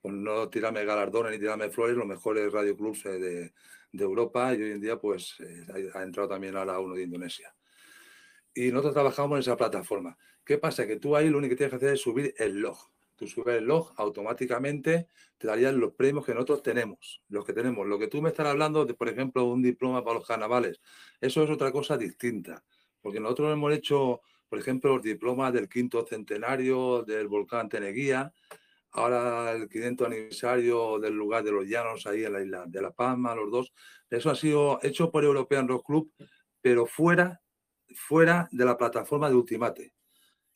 pues 0.00 0.14
no 0.14 0.48
tirarme 0.50 0.84
galardones 0.84 1.30
ni 1.30 1.38
tirarme 1.38 1.70
flores, 1.70 1.96
los 1.96 2.06
mejores 2.08 2.52
radioclubs 2.52 3.06
eh, 3.06 3.20
de, 3.20 3.54
de 3.92 4.04
Europa 4.04 4.52
y 4.52 4.62
hoy 4.62 4.72
en 4.72 4.80
día 4.80 4.98
pues 4.98 5.36
eh, 5.38 5.90
ha 5.94 6.02
entrado 6.02 6.28
también 6.30 6.56
ahora 6.56 6.80
uno 6.80 6.96
de 6.96 7.04
Indonesia. 7.04 7.54
Y 8.52 8.72
nosotros 8.72 8.94
trabajamos 8.94 9.36
en 9.36 9.40
esa 9.42 9.56
plataforma. 9.56 10.18
¿Qué 10.44 10.58
pasa? 10.58 10.88
Que 10.88 10.96
tú 10.96 11.14
ahí 11.14 11.30
lo 11.30 11.38
único 11.38 11.50
que 11.50 11.56
tienes 11.58 11.70
que 11.70 11.76
hacer 11.76 11.94
es 11.94 12.00
subir 12.00 12.34
el 12.36 12.58
log 12.58 12.93
tú 13.24 13.30
subes 13.30 13.56
el 13.56 13.64
log, 13.64 13.92
automáticamente 13.96 15.08
te 15.38 15.46
darían 15.46 15.80
los 15.80 15.94
premios 15.94 16.24
que 16.24 16.34
nosotros 16.34 16.62
tenemos, 16.62 17.22
los 17.28 17.44
que 17.44 17.52
tenemos. 17.52 17.86
Lo 17.86 17.98
que 17.98 18.08
tú 18.08 18.20
me 18.20 18.28
estás 18.28 18.46
hablando 18.46 18.84
de, 18.84 18.94
por 18.94 19.08
ejemplo, 19.08 19.44
un 19.44 19.62
diploma 19.62 20.04
para 20.04 20.18
los 20.18 20.26
carnavales, 20.26 20.80
eso 21.20 21.42
es 21.42 21.50
otra 21.50 21.72
cosa 21.72 21.96
distinta, 21.96 22.62
porque 23.00 23.20
nosotros 23.20 23.52
hemos 23.52 23.72
hecho, 23.72 24.20
por 24.48 24.58
ejemplo, 24.58 24.94
los 24.94 25.02
diplomas 25.02 25.52
del 25.52 25.68
quinto 25.68 26.04
centenario 26.06 27.02
del 27.02 27.28
volcán 27.28 27.68
Teneguía, 27.68 28.32
ahora 28.92 29.52
el 29.52 29.68
500 29.68 30.06
aniversario 30.06 30.98
del 30.98 31.14
lugar 31.14 31.42
de 31.44 31.52
los 31.52 31.66
llanos 31.66 32.06
ahí 32.06 32.24
en 32.24 32.32
la 32.32 32.42
isla 32.42 32.64
de 32.66 32.82
La 32.82 32.92
Palma, 32.92 33.34
los 33.34 33.50
dos. 33.50 33.72
Eso 34.08 34.30
ha 34.30 34.34
sido 34.34 34.78
hecho 34.82 35.10
por 35.10 35.24
European 35.24 35.66
Rock 35.66 35.86
Club, 35.86 36.12
pero 36.60 36.86
fuera, 36.86 37.40
fuera 37.96 38.48
de 38.52 38.64
la 38.64 38.76
plataforma 38.76 39.28
de 39.28 39.34
Ultimate 39.34 39.94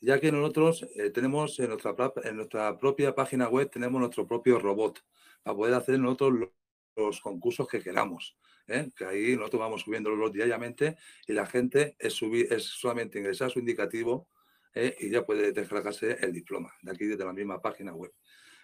ya 0.00 0.20
que 0.20 0.32
nosotros 0.32 0.86
eh, 0.94 1.10
tenemos 1.10 1.58
en 1.58 1.70
nuestra, 1.70 1.94
en 2.24 2.36
nuestra 2.36 2.78
propia 2.78 3.14
página 3.14 3.48
web, 3.48 3.70
tenemos 3.70 4.00
nuestro 4.00 4.26
propio 4.26 4.58
robot 4.58 5.04
para 5.42 5.56
poder 5.56 5.74
hacer 5.74 5.98
nosotros 5.98 6.50
los, 6.96 7.20
concursos 7.20 7.68
que 7.68 7.80
queramos. 7.80 8.36
¿eh? 8.66 8.90
Que 8.96 9.04
ahí 9.04 9.36
nosotros 9.36 9.60
vamos 9.60 9.82
subiéndolos 9.82 10.32
diariamente 10.32 10.96
y 11.26 11.32
la 11.32 11.46
gente 11.46 11.96
es, 11.98 12.12
subir, 12.12 12.52
es 12.52 12.64
solamente 12.64 13.18
ingresar 13.18 13.50
su 13.50 13.60
indicativo 13.60 14.28
¿eh? 14.74 14.96
y 14.98 15.10
ya 15.10 15.24
puede 15.24 15.52
descargarse 15.52 16.18
el 16.20 16.32
diploma 16.32 16.72
de 16.82 16.92
aquí 16.92 17.06
desde 17.06 17.24
la 17.24 17.32
misma 17.32 17.60
página 17.60 17.94
web. 17.94 18.12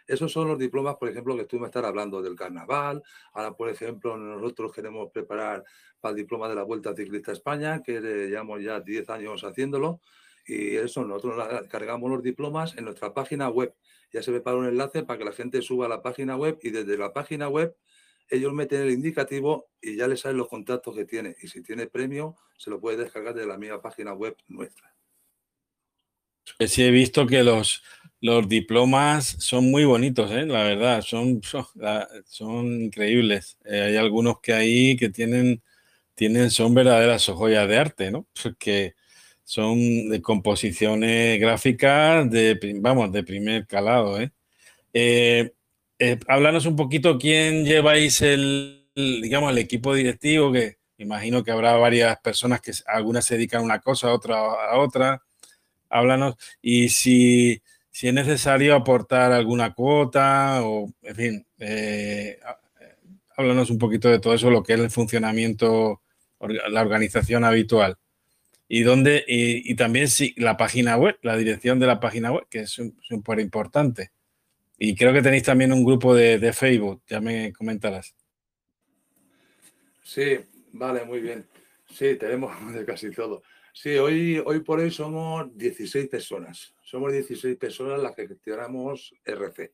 Esos 0.07 0.33
son 0.33 0.49
los 0.49 0.59
diplomas, 0.59 0.97
por 0.97 1.09
ejemplo, 1.09 1.35
que 1.37 1.47
tú 1.47 1.59
me 1.59 1.67
estás 1.67 1.85
hablando 1.85 2.21
del 2.21 2.37
carnaval. 2.37 3.03
Ahora, 3.33 3.57
por 3.57 3.71
ejemplo, 3.71 4.17
nosotros 4.17 4.71
queremos 4.73 5.11
preparar 5.11 5.65
para 5.99 6.11
el 6.11 6.17
diploma 6.17 6.49
de 6.49 6.57
la 6.57 6.63
Vuelta 6.63 6.95
Ciclista 6.95 7.33
España, 7.33 7.81
que 7.83 8.01
llevamos 8.01 8.63
ya 8.63 8.81
10 8.81 9.09
años 9.09 9.43
haciéndolo. 9.45 10.01
Y 10.47 10.77
eso, 10.77 11.05
nosotros 11.05 11.69
cargamos 11.69 12.11
los 12.11 12.23
diplomas 12.23 12.77
en 12.77 12.85
nuestra 12.85 13.15
página 13.15 13.49
web. 13.49 13.75
Ya 14.13 14.23
se 14.23 14.31
prepara 14.31 14.57
un 14.57 14.67
enlace 14.67 15.03
para 15.03 15.19
que 15.19 15.25
la 15.25 15.33
gente 15.33 15.63
suba 15.63 15.87
a 15.87 15.89
la 15.89 16.03
página 16.03 16.37
web 16.37 16.59
y 16.63 16.71
desde 16.71 16.97
la 16.99 17.13
página 17.13 17.49
web 17.49 17.77
ellos 18.29 18.53
meten 18.53 18.83
el 18.83 18.91
indicativo 18.91 19.71
y 19.81 19.97
ya 19.97 20.07
les 20.07 20.21
salen 20.21 20.39
los 20.39 20.49
contactos 20.49 20.95
que 20.95 21.05
tiene. 21.05 21.37
Y 21.43 21.49
si 21.49 21.63
tiene 21.63 21.87
premio, 21.87 22.37
se 22.57 22.71
lo 22.71 22.81
puede 22.81 22.97
descargar 22.97 23.35
de 23.35 23.47
la 23.47 23.59
misma 23.59 23.81
página 23.83 24.13
web 24.15 24.37
nuestra. 24.49 24.95
Sí, 26.67 26.83
he 26.83 26.91
visto 26.91 27.27
que 27.27 27.43
los, 27.43 27.83
los 28.21 28.49
diplomas 28.49 29.37
son 29.39 29.71
muy 29.71 29.85
bonitos, 29.85 30.31
¿eh? 30.31 30.47
la 30.47 30.63
verdad, 30.63 31.03
son, 31.03 31.41
son, 32.27 32.83
increíbles. 32.83 33.59
Eh, 33.65 33.81
hay 33.81 33.97
algunos 33.97 34.41
que 34.41 34.53
ahí 34.53 34.97
que 34.97 35.09
tienen, 35.09 35.63
tienen 36.15 36.51
son 36.51 36.75
verdaderas 36.75 37.27
joyas 37.27 37.69
de 37.69 37.79
arte, 37.79 38.11
¿no? 38.11 38.27
Porque 38.43 38.95
son 39.45 40.09
de 40.09 40.23
composiciones 40.23 41.39
gráficas 41.39 42.31
de, 42.31 42.59
vamos, 42.81 43.13
de 43.13 43.23
primer 43.23 43.67
calado. 43.67 44.21
¿eh? 44.21 44.33
Eh, 44.93 45.53
eh, 45.99 46.19
háblanos 46.29 46.67
un 46.67 46.77
poquito 46.77 47.19
quién 47.19 47.65
lleváis 47.65 48.23
el, 48.23 48.89
digamos, 48.95 49.53
el 49.53 49.59
equipo 49.59 49.95
directivo, 49.95 50.51
que 50.53 50.79
imagino 50.99 51.45
que 51.45 51.51
habrá 51.51 51.77
varias 51.77 52.19
personas 52.21 52.61
que 52.61 52.73
algunas 52.87 53.25
se 53.27 53.35
dedican 53.37 53.61
a 53.61 53.65
una 53.65 53.81
cosa, 53.81 54.13
otra 54.13 54.37
a 54.37 54.79
otra. 54.79 55.23
Háblanos 55.91 56.37
y 56.63 56.89
si, 56.89 57.63
si 57.91 58.09
es 58.09 58.15
necesario 58.15 58.75
aportar 58.75 59.33
alguna 59.33 59.75
cuota 59.75 60.61
o, 60.65 60.91
en 61.03 61.15
fin, 61.15 61.47
háblanos 63.37 63.71
un 63.71 63.79
poquito 63.79 64.09
de 64.09 64.19
todo 64.19 64.35
eso, 64.35 64.51
lo 64.51 64.63
que 64.63 64.75
es 64.75 64.81
el 64.81 64.91
funcionamiento, 64.91 66.03
la 66.41 66.81
organización 66.81 67.45
habitual. 67.45 67.97
Y, 68.67 68.83
dónde, 68.83 69.25
y, 69.27 69.75
también 69.75 70.09
sí, 70.09 70.35
la 70.37 70.57
página 70.57 70.97
web, 70.97 71.19
la 71.23 71.37
dirección 71.37 71.79
de 71.79 71.87
la 71.87 72.01
página 72.01 72.33
web, 72.33 72.47
que 72.49 72.61
es 72.61 72.71
súper 72.71 73.41
importante. 73.41 74.11
Y 74.79 74.97
creo 74.97 75.13
que 75.13 75.23
tenéis 75.23 75.45
también 75.45 75.73
un 75.73 75.85
grupo 75.85 76.15
de, 76.15 76.53
Facebook, 76.53 77.03
ya 77.07 77.21
me 77.21 77.53
comentarás. 77.53 78.15
Sí, 80.03 80.39
vale, 80.73 81.05
muy 81.05 81.21
bien. 81.21 81.47
Sí, 81.91 82.17
tenemos 82.17 82.53
de 82.75 82.85
casi 82.85 83.11
todo. 83.11 83.43
Sí, 83.73 83.97
hoy, 83.97 84.43
hoy 84.45 84.61
por 84.61 84.81
hoy 84.81 84.91
somos 84.91 85.57
16 85.57 86.09
personas. 86.09 86.75
Somos 86.83 87.13
16 87.13 87.57
personas 87.57 88.01
las 88.01 88.15
que 88.15 88.29
gestionamos 88.29 89.15
RC. 89.25 89.73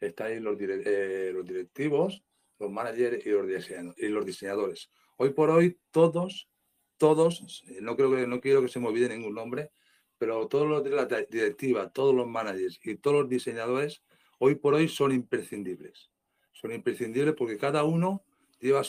Están 0.00 0.42
los, 0.42 0.56
eh, 0.60 1.30
los 1.34 1.44
directivos, 1.44 2.22
los 2.58 2.70
managers 2.70 3.24
y 3.26 3.30
los, 3.30 3.46
y 3.98 4.08
los 4.08 4.24
diseñadores. 4.24 4.90
Hoy 5.16 5.30
por 5.30 5.50
hoy 5.50 5.78
todos 5.90 6.49
todos, 7.00 7.64
eh, 7.66 7.78
no, 7.80 7.96
creo 7.96 8.14
que, 8.14 8.26
no 8.26 8.42
quiero 8.42 8.60
que 8.60 8.68
se 8.68 8.78
me 8.78 8.88
olvide 8.88 9.08
ningún 9.08 9.34
nombre, 9.34 9.72
pero 10.18 10.46
todos 10.48 10.68
los 10.68 10.84
de 10.84 10.90
la 10.90 11.06
directiva, 11.06 11.90
todos 11.90 12.14
los 12.14 12.28
managers 12.28 12.78
y 12.84 12.96
todos 12.96 13.22
los 13.22 13.28
diseñadores, 13.28 14.02
hoy 14.38 14.56
por 14.56 14.74
hoy 14.74 14.86
son 14.86 15.10
imprescindibles. 15.10 16.10
Son 16.52 16.72
imprescindibles 16.72 17.34
porque 17.34 17.56
cada 17.56 17.84
uno 17.84 18.22
lleva 18.60 18.82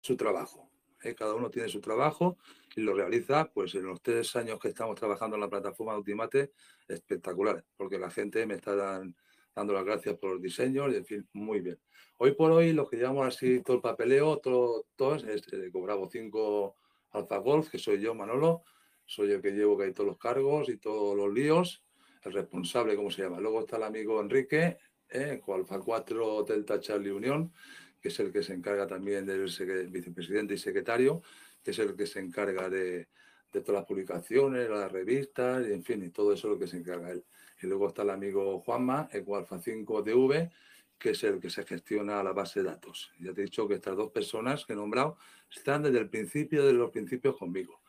su 0.00 0.16
trabajo. 0.16 0.70
¿eh? 1.02 1.14
Cada 1.14 1.34
uno 1.34 1.50
tiene 1.50 1.68
su 1.68 1.82
trabajo 1.82 2.38
y 2.74 2.80
lo 2.80 2.94
realiza, 2.94 3.52
pues 3.52 3.74
en 3.74 3.84
los 3.84 4.00
tres 4.00 4.34
años 4.34 4.58
que 4.58 4.68
estamos 4.68 4.96
trabajando 4.96 5.36
en 5.36 5.42
la 5.42 5.50
plataforma 5.50 5.94
Ultimate, 5.94 6.52
espectacular, 6.88 7.62
porque 7.76 7.98
la 7.98 8.10
gente 8.10 8.46
me 8.46 8.54
está 8.54 8.74
dando 8.74 9.72
las 9.74 9.84
gracias 9.84 10.16
por 10.16 10.30
los 10.30 10.40
diseños 10.40 10.90
y 10.94 10.96
en 10.96 11.04
fin, 11.04 11.28
muy 11.34 11.60
bien. 11.60 11.78
Hoy 12.16 12.32
por 12.32 12.50
hoy, 12.50 12.72
lo 12.72 12.88
que 12.88 12.96
llevamos 12.96 13.26
así 13.26 13.62
todo 13.62 13.76
el 13.76 13.82
papeleo, 13.82 14.38
todo, 14.38 14.86
todo 14.96 15.16
es, 15.16 15.52
eh, 15.52 15.70
cobramos 15.70 16.08
cinco 16.10 16.76
Alfa 17.12 17.38
Golf, 17.38 17.70
que 17.70 17.78
soy 17.78 18.00
yo, 18.00 18.14
Manolo, 18.14 18.64
soy 19.04 19.32
el 19.32 19.40
que 19.40 19.52
llevo 19.52 19.78
que 19.78 19.84
hay 19.84 19.92
todos 19.92 20.08
los 20.08 20.18
cargos 20.18 20.68
y 20.68 20.76
todos 20.76 21.16
los 21.16 21.32
líos, 21.32 21.82
el 22.22 22.32
responsable, 22.32 22.96
¿cómo 22.96 23.10
se 23.10 23.22
llama? 23.22 23.40
Luego 23.40 23.60
está 23.60 23.76
el 23.76 23.84
amigo 23.84 24.20
Enrique, 24.20 24.78
eh, 25.08 25.40
Alfa 25.46 25.80
4 25.80 26.42
Delta 26.44 26.80
Charlie 26.80 27.10
Unión, 27.10 27.52
que 28.00 28.08
es 28.08 28.20
el 28.20 28.32
que 28.32 28.42
se 28.42 28.54
encarga 28.54 28.86
también 28.86 29.24
del 29.26 29.44
vicepresidente 29.90 30.54
y 30.54 30.58
secretario, 30.58 31.22
que 31.62 31.70
es 31.70 31.78
el 31.78 31.96
que 31.96 32.06
se 32.06 32.20
encarga 32.20 32.68
de, 32.68 33.08
todas 33.50 33.80
las 33.80 33.84
publicaciones, 33.86 34.68
las 34.68 34.92
revistas, 34.92 35.66
y 35.66 35.72
en 35.72 35.82
fin, 35.82 36.04
y 36.04 36.10
todo 36.10 36.32
eso 36.32 36.48
es 36.48 36.52
lo 36.52 36.58
que 36.58 36.66
se 36.66 36.76
encarga 36.76 37.10
él. 37.10 37.24
Y 37.62 37.66
luego 37.66 37.88
está 37.88 38.02
el 38.02 38.10
amigo 38.10 38.60
Juanma, 38.60 39.08
el 39.10 39.24
Alfa 39.34 39.58
5 39.58 40.02
DV, 40.02 40.50
que 40.98 41.10
es 41.10 41.22
el 41.24 41.40
que 41.40 41.50
se 41.50 41.64
gestiona 41.64 42.22
la 42.22 42.32
base 42.32 42.60
de 42.62 42.70
datos. 42.70 43.12
Ya 43.20 43.32
te 43.32 43.42
he 43.42 43.44
dicho 43.44 43.68
que 43.68 43.74
estas 43.74 43.96
dos 43.96 44.10
personas 44.10 44.66
que 44.66 44.72
he 44.72 44.76
nombrado 44.76 45.16
están 45.50 45.82
desde 45.82 45.98
el 45.98 46.10
principio 46.10 46.66
de 46.66 46.72
los 46.72 46.90
principios 46.90 47.36
conmigo. 47.36 47.80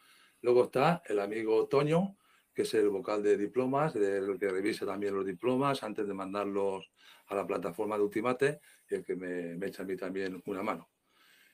Luego 0.42 0.66
está 0.66 1.02
el 1.08 1.20
amigo 1.20 1.68
Toño, 1.68 2.16
que 2.54 2.62
es 2.64 2.74
el 2.74 2.90
vocal 2.90 3.24
de 3.24 3.38
diplomas, 3.38 3.96
el 3.96 4.38
que 4.40 4.50
revisa 4.50 4.86
también 4.86 5.16
los 5.16 5.26
diplomas 5.26 5.84
antes 5.84 6.08
de 6.08 6.14
mandarlos 6.14 6.92
a 7.28 7.36
la 7.36 7.48
plataforma 7.48 7.98
de 7.98 8.04
Ultimate 8.04 8.60
y 8.90 8.96
el 8.96 9.04
que 9.04 9.16
me, 9.16 9.66
echa 9.66 9.84
a 9.84 9.86
mí 9.86 9.96
también 9.96 10.42
una 10.46 10.64
mano. 10.64 10.90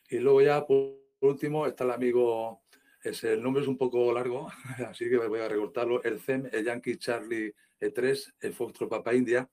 Y 0.10 0.20
luego 0.20 0.42
ya, 0.42 0.66
por 0.66 0.98
último, 1.22 1.68
está 1.68 1.84
el 1.84 1.92
amigo, 1.92 2.64
es, 3.04 3.24
el 3.24 3.42
nombre 3.42 3.64
es 3.64 3.68
un 3.68 3.78
poco 3.78 4.12
largo, 4.14 4.48
así 4.88 5.10
que 5.10 5.18
voy 5.18 5.40
a 5.40 5.48
recortarlo, 5.48 6.04
el 6.04 6.20
CEM, 6.20 6.50
el 6.52 6.66
Yankee 6.66 6.98
Charlie 6.98 7.54
E3, 7.80 8.34
el 8.42 8.54
Foxtrot 8.54 8.90
Papa 8.90 9.14
India, 9.14 9.50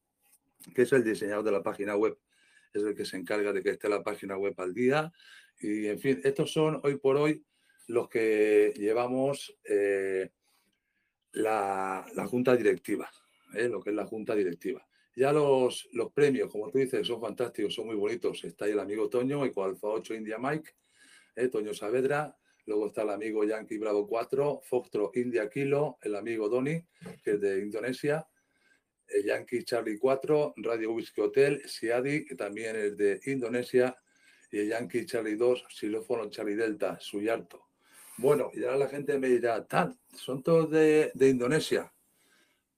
que 0.75 0.83
es 0.83 0.93
el 0.93 1.05
diseñador 1.05 1.45
de 1.45 1.53
la 1.53 1.63
página 1.63 1.97
web. 1.97 2.19
es 2.73 2.83
el 2.83 2.95
que 2.95 3.05
se 3.05 3.17
encarga 3.17 3.53
de 3.53 3.63
que 3.63 3.71
esté 3.71 3.89
la 3.89 4.03
página 4.03 4.37
web 4.37 4.55
al 4.59 4.73
día. 4.73 5.13
Y 5.61 5.87
en 5.87 5.99
fin, 5.99 6.21
estos 6.25 6.53
son 6.53 6.81
hoy 6.83 6.97
por 6.97 7.17
hoy 7.17 7.45
los 7.89 8.09
que 8.09 8.73
llevamos 8.77 9.57
eh, 9.65 10.31
la, 11.33 12.05
junta 12.29 12.57
directiva, 12.57 13.11
¿eh? 13.55 13.69
lo 13.69 13.81
que 13.81 13.91
es 13.91 13.97
la 13.97 14.07
junta 14.07 14.35
directiva. 14.35 14.87
Ya 15.15 15.33
los, 15.33 15.89
los 15.93 16.11
premios, 16.13 16.51
como 16.51 16.71
tú 16.71 16.79
dices, 16.79 17.07
son 17.07 17.21
fantásticos, 17.21 17.75
son 17.75 17.87
muy 17.87 17.97
bonitos. 17.97 18.43
Está 18.45 18.65
ahí 18.65 18.73
el 18.73 18.81
amigo 18.81 19.11
Toño, 19.11 19.43
Alfa 19.43 19.89
8 19.89 20.15
India 20.15 20.39
Mike, 20.39 20.71
¿eh? 21.37 21.49
Toño 21.49 21.75
Saavedra. 21.75 22.37
Luego 22.65 22.87
está 22.87 23.03
el 23.03 23.11
amigo 23.11 23.45
Yankee 23.45 23.77
Bravo 23.77 24.07
4, 24.07 24.61
Foxtro 24.63 25.11
India 25.15 25.51
Kilo, 25.51 25.99
el 26.01 26.15
amigo 26.15 26.49
Doni, 26.49 26.81
que 27.25 27.33
es 27.33 27.41
de 27.41 27.61
Indonesia. 27.61 28.27
Yankee 29.25 29.65
Charlie 29.65 29.99
4, 29.99 30.55
Radio 30.57 30.93
Whisky 30.93 31.21
Hotel, 31.21 31.63
Siadi, 31.67 32.25
que 32.25 32.35
también 32.35 32.77
es 32.77 32.97
de 32.97 33.21
Indonesia. 33.27 33.97
Y 34.51 34.59
el 34.59 34.69
Yankee 34.69 35.07
Charlie 35.07 35.37
2, 35.37 35.65
Xilófono 35.69 36.29
Charlie 36.31 36.55
Delta, 36.55 36.99
Suyarto. 37.01 37.69
Bueno, 38.19 38.51
y 38.53 38.65
ahora 38.65 38.77
la 38.77 38.89
gente 38.89 39.19
me 39.19 39.29
dirá, 39.29 39.67
tal, 39.67 39.99
son 40.15 40.43
todos 40.43 40.71
de, 40.71 41.13
Indonesia. 41.21 41.93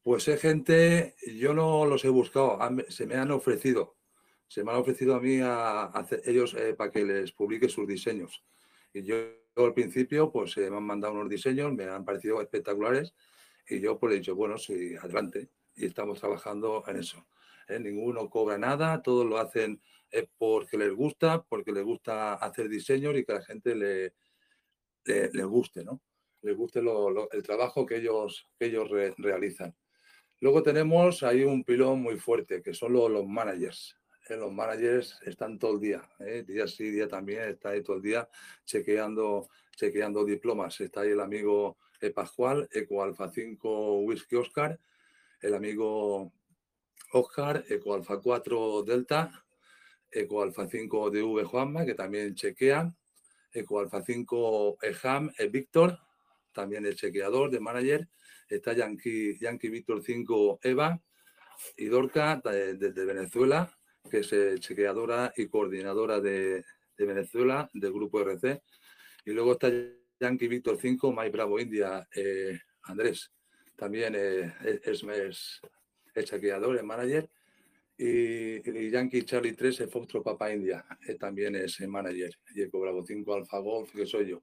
Pues 0.02 0.28
es 0.28 0.40
gente, 0.40 1.14
yo 1.26 1.54
no 1.54 1.86
los 1.86 2.04
he 2.04 2.08
buscado, 2.08 2.58
se 2.88 3.06
me 3.06 3.16
han 3.16 3.30
ofrecido, 3.30 3.96
se 4.46 4.62
me 4.62 4.70
han 4.70 4.78
ofrecido 4.78 5.16
a 5.16 5.20
mí 5.20 5.40
a, 5.42 5.90
ellos 6.24 6.54
eh, 6.54 6.74
para 6.74 6.90
que 6.90 7.04
les 7.04 7.32
publique 7.32 7.68
sus 7.68 7.88
diseños. 7.88 8.44
Y 8.92 9.02
yo, 9.02 9.16
al 9.56 9.74
principio, 9.74 10.30
pues 10.30 10.56
me 10.56 10.66
han 10.66 10.84
mandado 10.84 11.14
unos 11.14 11.28
diseños, 11.28 11.72
me 11.72 11.84
han 11.84 12.04
parecido 12.04 12.40
espectaculares 12.40 13.14
y 13.68 13.80
yo 13.80 13.98
pues 13.98 14.12
he 14.14 14.16
dicho, 14.16 14.34
bueno, 14.34 14.58
sí, 14.58 14.94
adelante. 14.96 15.48
Y 15.76 15.86
estamos 15.86 16.20
trabajando 16.20 16.84
en 16.86 16.96
eso. 16.96 17.26
¿eh? 17.68 17.78
Ninguno 17.78 18.28
cobra 18.30 18.58
nada, 18.58 19.02
todos 19.02 19.26
lo 19.26 19.38
hacen 19.38 19.80
porque 20.38 20.78
les 20.78 20.94
gusta, 20.94 21.42
porque 21.42 21.72
les 21.72 21.84
gusta 21.84 22.34
hacer 22.34 22.68
diseños 22.68 23.16
y 23.16 23.24
que 23.24 23.32
la 23.32 23.42
gente 23.42 23.74
le, 23.74 24.14
les 25.04 25.46
guste, 25.46 25.84
¿no? 25.84 26.00
Les 26.42 26.56
guste 26.56 26.80
el 27.32 27.42
trabajo 27.42 27.86
que 27.86 27.96
ellos, 27.96 28.48
que 28.58 28.66
ellos 28.66 28.88
realizan. 29.18 29.74
Luego 30.40 30.62
tenemos 30.62 31.22
ahí 31.22 31.42
un 31.42 31.64
pilón 31.64 32.02
muy 32.02 32.16
fuerte, 32.18 32.62
que 32.62 32.74
son 32.74 32.92
los, 32.92 33.26
managers. 33.26 33.98
Eh, 34.28 34.36
los 34.36 34.52
managers 34.52 35.18
están 35.22 35.58
todo 35.58 35.74
el 35.74 35.80
día, 35.80 36.02
¿eh? 36.20 36.44
día 36.46 36.66
sí, 36.68 36.90
día 36.90 37.08
también, 37.08 37.48
está 37.48 37.70
ahí 37.70 37.82
todo 37.82 37.96
el 37.96 38.02
día 38.02 38.28
chequeando, 38.64 39.48
chequeando 39.74 40.24
diplomas. 40.24 40.80
Está 40.80 41.00
ahí 41.00 41.10
el 41.10 41.20
amigo. 41.20 41.78
Pascual, 42.14 42.68
Eco 42.70 43.02
Alfa 43.02 43.30
5 43.30 44.00
Whisky 44.00 44.36
Oscar, 44.36 44.78
el 45.44 45.54
amigo 45.54 46.32
Oscar, 47.12 47.64
Eco 47.68 47.94
Alfa 47.94 48.18
4 48.18 48.82
Delta, 48.82 49.44
Eco 50.10 50.42
Alfa 50.42 50.66
5 50.66 51.10
DV 51.10 51.44
Juanma, 51.44 51.84
que 51.84 51.94
también 51.94 52.34
chequean. 52.34 52.96
Eco 53.52 53.78
Alfa 53.78 54.02
5 54.02 54.78
EHAM, 54.82 55.32
es 55.36 55.52
Víctor, 55.52 55.98
también 56.52 56.86
el 56.86 56.96
chequeador 56.96 57.50
de 57.50 57.60
manager. 57.60 58.08
Está 58.48 58.72
Yankee, 58.72 59.38
Yankee 59.38 59.68
Víctor 59.68 60.02
5 60.02 60.60
Eva 60.62 61.00
y 61.76 61.86
Dorca 61.86 62.40
desde 62.42 63.04
Venezuela, 63.04 63.70
que 64.10 64.20
es 64.20 64.32
eh, 64.32 64.54
chequeadora 64.58 65.32
y 65.36 65.48
coordinadora 65.48 66.20
de, 66.20 66.64
Venezuela 66.96 67.68
del 67.74 67.92
grupo 67.92 68.20
RC. 68.20 68.62
Y 69.26 69.32
luego 69.32 69.52
está 69.52 69.70
Yankee 70.18 70.48
Víctor 70.48 70.78
5, 70.80 71.12
My 71.12 71.28
Bravo 71.28 71.60
India, 71.60 72.08
eh, 72.14 72.58
Andrés, 72.84 73.30
también 73.76 74.14
eh, 74.16 74.54
es, 74.64 75.02
es, 75.02 75.60
es 76.14 76.82
manager 76.84 77.28
y, 77.96 78.90
Yankee 78.90 79.24
Charlie 79.24 79.52
3 79.54 79.80
es 79.82 79.90
Foxtrot 79.90 80.24
Papa 80.24 80.52
India, 80.52 80.84
eh, 81.06 81.14
también 81.14 81.54
es 81.54 81.80
el 81.80 81.88
manager, 81.88 82.36
y 82.54 82.62
el 82.62 82.70
Bravo 82.70 83.04
5 83.06 83.34
Alfa 83.34 83.58
Golf, 83.58 83.92
que 83.92 84.06
soy 84.06 84.30
yo. 84.30 84.42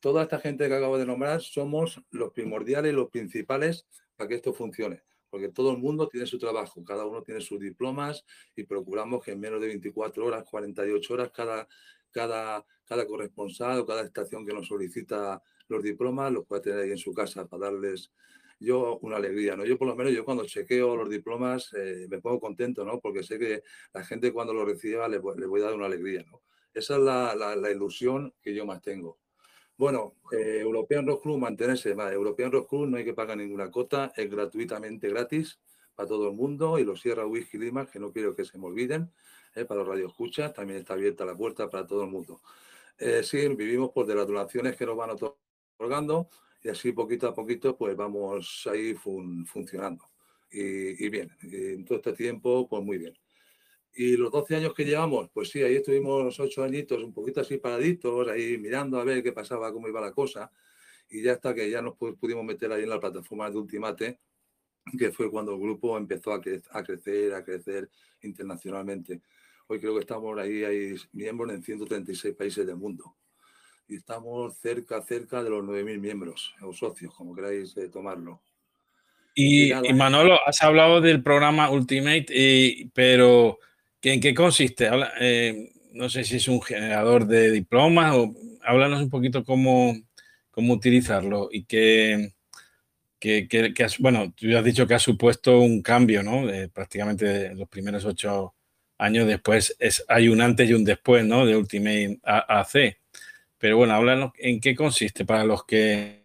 Toda 0.00 0.22
esta 0.22 0.38
gente 0.38 0.68
que 0.68 0.74
acabo 0.74 0.96
de 0.96 1.04
nombrar 1.04 1.42
somos 1.42 2.00
los 2.10 2.32
primordiales, 2.32 2.94
los 2.94 3.10
principales 3.10 3.86
para 4.16 4.28
que 4.28 4.36
esto 4.36 4.54
funcione, 4.54 5.02
porque 5.28 5.48
todo 5.48 5.72
el 5.72 5.78
mundo 5.78 6.08
tiene 6.08 6.26
su 6.26 6.38
trabajo, 6.38 6.82
cada 6.84 7.04
uno 7.04 7.22
tiene 7.22 7.40
sus 7.40 7.60
diplomas 7.60 8.24
y 8.56 8.64
procuramos 8.64 9.22
que 9.22 9.32
en 9.32 9.40
menos 9.40 9.60
de 9.60 9.66
24 9.66 10.24
horas, 10.24 10.44
48 10.48 11.14
horas, 11.14 11.30
cada, 11.30 11.68
cada, 12.10 12.64
cada 12.86 13.06
corresponsal 13.06 13.80
o 13.80 13.86
cada 13.86 14.02
estación 14.02 14.46
que 14.46 14.54
nos 14.54 14.68
solicita 14.68 15.42
los 15.68 15.82
diplomas 15.82 16.32
los 16.32 16.46
pueda 16.46 16.62
tener 16.62 16.80
ahí 16.80 16.90
en 16.92 16.98
su 16.98 17.12
casa 17.12 17.46
para 17.46 17.66
darles 17.66 18.10
yo 18.60 18.98
una 19.02 19.16
alegría, 19.16 19.56
¿no? 19.56 19.64
Yo 19.64 19.78
por 19.78 19.88
lo 19.88 19.96
menos 19.96 20.12
yo 20.12 20.24
cuando 20.24 20.44
chequeo 20.44 20.96
los 20.96 21.08
diplomas 21.08 21.72
eh, 21.74 22.06
me 22.08 22.20
pongo 22.20 22.40
contento, 22.40 22.84
¿no? 22.84 23.00
Porque 23.00 23.22
sé 23.22 23.38
que 23.38 23.62
la 23.92 24.04
gente 24.04 24.32
cuando 24.32 24.52
lo 24.52 24.64
reciba 24.64 25.08
le, 25.08 25.18
voy 25.18 25.60
a 25.60 25.64
dar 25.64 25.74
una 25.74 25.86
alegría, 25.86 26.24
¿no? 26.30 26.42
Esa 26.74 26.96
es 26.96 27.02
la, 27.02 27.70
ilusión 27.70 28.34
que 28.42 28.54
yo 28.54 28.66
más 28.66 28.82
tengo. 28.82 29.18
Bueno, 29.76 30.16
eh, 30.32 30.58
European 30.60 31.06
Rock 31.06 31.22
Club, 31.22 31.38
mantenerse, 31.38 31.94
vale, 31.94 32.14
European 32.14 32.50
Rock 32.50 32.68
Club 32.68 32.88
no 32.88 32.96
hay 32.96 33.04
que 33.04 33.14
pagar 33.14 33.36
ninguna 33.36 33.70
cota, 33.70 34.12
es 34.16 34.28
gratuitamente 34.28 35.08
gratis 35.08 35.60
para 35.94 36.08
todo 36.08 36.28
el 36.28 36.34
mundo 36.34 36.78
y 36.78 36.84
los 36.84 37.00
Sierra 37.00 37.26
Whisky 37.26 37.58
Lima, 37.58 37.86
que 37.86 38.00
no 38.00 38.12
quiero 38.12 38.34
que 38.34 38.44
se 38.44 38.58
me 38.58 38.66
olviden, 38.66 39.12
eh, 39.54 39.64
para 39.64 39.80
los 39.80 39.88
radioescuchas, 39.88 40.52
también 40.52 40.80
está 40.80 40.94
abierta 40.94 41.24
la 41.24 41.36
puerta 41.36 41.68
para 41.70 41.86
todo 41.86 42.02
el 42.04 42.10
mundo. 42.10 42.40
sí, 43.22 43.48
vivimos 43.54 43.90
por 43.90 44.06
de 44.06 44.16
las 44.16 44.26
donaciones 44.26 44.76
que 44.76 44.84
nos 44.84 44.96
van 44.96 45.10
otorgando, 45.10 46.28
y 46.62 46.68
así 46.68 46.92
poquito 46.92 47.28
a 47.28 47.34
poquito 47.34 47.76
pues 47.76 47.96
vamos 47.96 48.66
a 48.70 48.76
ir 48.76 48.98
funcionando. 48.98 50.04
Y, 50.50 51.08
bien, 51.10 51.30
en 51.42 51.84
todo 51.84 51.98
este 51.98 52.12
tiempo 52.14 52.68
pues 52.68 52.82
muy 52.82 52.98
bien. 52.98 53.14
Y 53.94 54.16
los 54.16 54.30
12 54.30 54.56
años 54.56 54.74
que 54.74 54.84
llevamos, 54.84 55.28
pues 55.32 55.50
sí, 55.50 55.62
ahí 55.62 55.76
estuvimos 55.76 56.38
ocho 56.40 56.62
añitos 56.62 57.02
un 57.02 57.12
poquito 57.12 57.40
así 57.40 57.58
paraditos, 57.58 58.28
ahí 58.28 58.56
mirando 58.58 59.00
a 59.00 59.04
ver 59.04 59.22
qué 59.22 59.32
pasaba, 59.32 59.72
cómo 59.72 59.88
iba 59.88 60.00
la 60.00 60.12
cosa. 60.12 60.50
Y 61.10 61.22
ya 61.22 61.32
hasta 61.32 61.54
que 61.54 61.70
ya 61.70 61.82
nos 61.82 61.96
pudimos 61.96 62.44
meter 62.44 62.72
ahí 62.72 62.84
en 62.84 62.90
la 62.90 63.00
plataforma 63.00 63.50
de 63.50 63.58
Ultimate, 63.58 64.20
que 64.98 65.10
fue 65.12 65.30
cuando 65.30 65.54
el 65.54 65.60
grupo 65.60 65.96
empezó 65.98 66.32
a, 66.32 66.36
a 66.36 66.84
crecer, 66.84 67.34
a 67.34 67.44
crecer 67.44 67.90
internacionalmente. 68.22 69.22
Hoy 69.66 69.80
creo 69.80 69.94
que 69.94 70.00
estamos 70.00 70.38
ahí, 70.38 70.64
hay 70.64 70.94
miembros 71.12 71.52
en 71.52 71.62
136 71.62 72.34
países 72.34 72.66
del 72.66 72.76
mundo 72.76 73.16
y 73.88 73.96
estamos 73.96 74.56
cerca, 74.58 75.02
cerca 75.02 75.42
de 75.42 75.50
los 75.50 75.64
9.000 75.64 75.98
miembros 75.98 76.54
o 76.60 76.72
socios, 76.72 77.14
como 77.14 77.34
queráis 77.34 77.76
eh, 77.76 77.88
tomarlo. 77.88 78.40
Y, 79.34 79.72
Manolo, 79.94 80.36
has 80.46 80.60
hablado 80.62 81.00
del 81.00 81.22
programa 81.22 81.70
Ultimate, 81.70 82.26
pero 82.92 83.58
¿en 84.02 84.20
qué 84.20 84.34
consiste? 84.34 84.90
Eh, 85.20 85.72
no 85.92 86.08
sé 86.08 86.24
si 86.24 86.36
es 86.36 86.48
un 86.48 86.60
generador 86.60 87.24
de 87.26 87.52
diplomas 87.52 88.16
o 88.16 88.34
háblanos 88.62 89.00
un 89.00 89.10
poquito 89.10 89.44
cómo, 89.44 89.96
cómo 90.50 90.74
utilizarlo 90.74 91.50
y 91.52 91.64
qué, 91.64 92.32
que, 93.20 93.70
bueno, 94.00 94.34
tú 94.36 94.56
has 94.56 94.64
dicho 94.64 94.88
que 94.88 94.94
ha 94.94 94.98
supuesto 94.98 95.60
un 95.60 95.82
cambio, 95.82 96.24
¿no? 96.24 96.42
prácticamente 96.72 97.54
los 97.54 97.68
primeros 97.68 98.04
ocho 98.04 98.54
años 98.98 99.26
después 99.26 99.76
es, 99.78 100.04
hay 100.08 100.28
un 100.28 100.40
antes 100.40 100.68
y 100.68 100.74
un 100.74 100.84
después, 100.84 101.24
¿no? 101.24 101.46
De 101.46 101.56
Ultimate 101.56 102.18
AC. 102.24 102.98
Pero 103.58 103.76
bueno, 103.76 103.94
háblanos 103.94 104.32
en 104.38 104.60
qué 104.60 104.74
consiste 104.74 105.24
para 105.24 105.44
los 105.44 105.64
que 105.64 106.24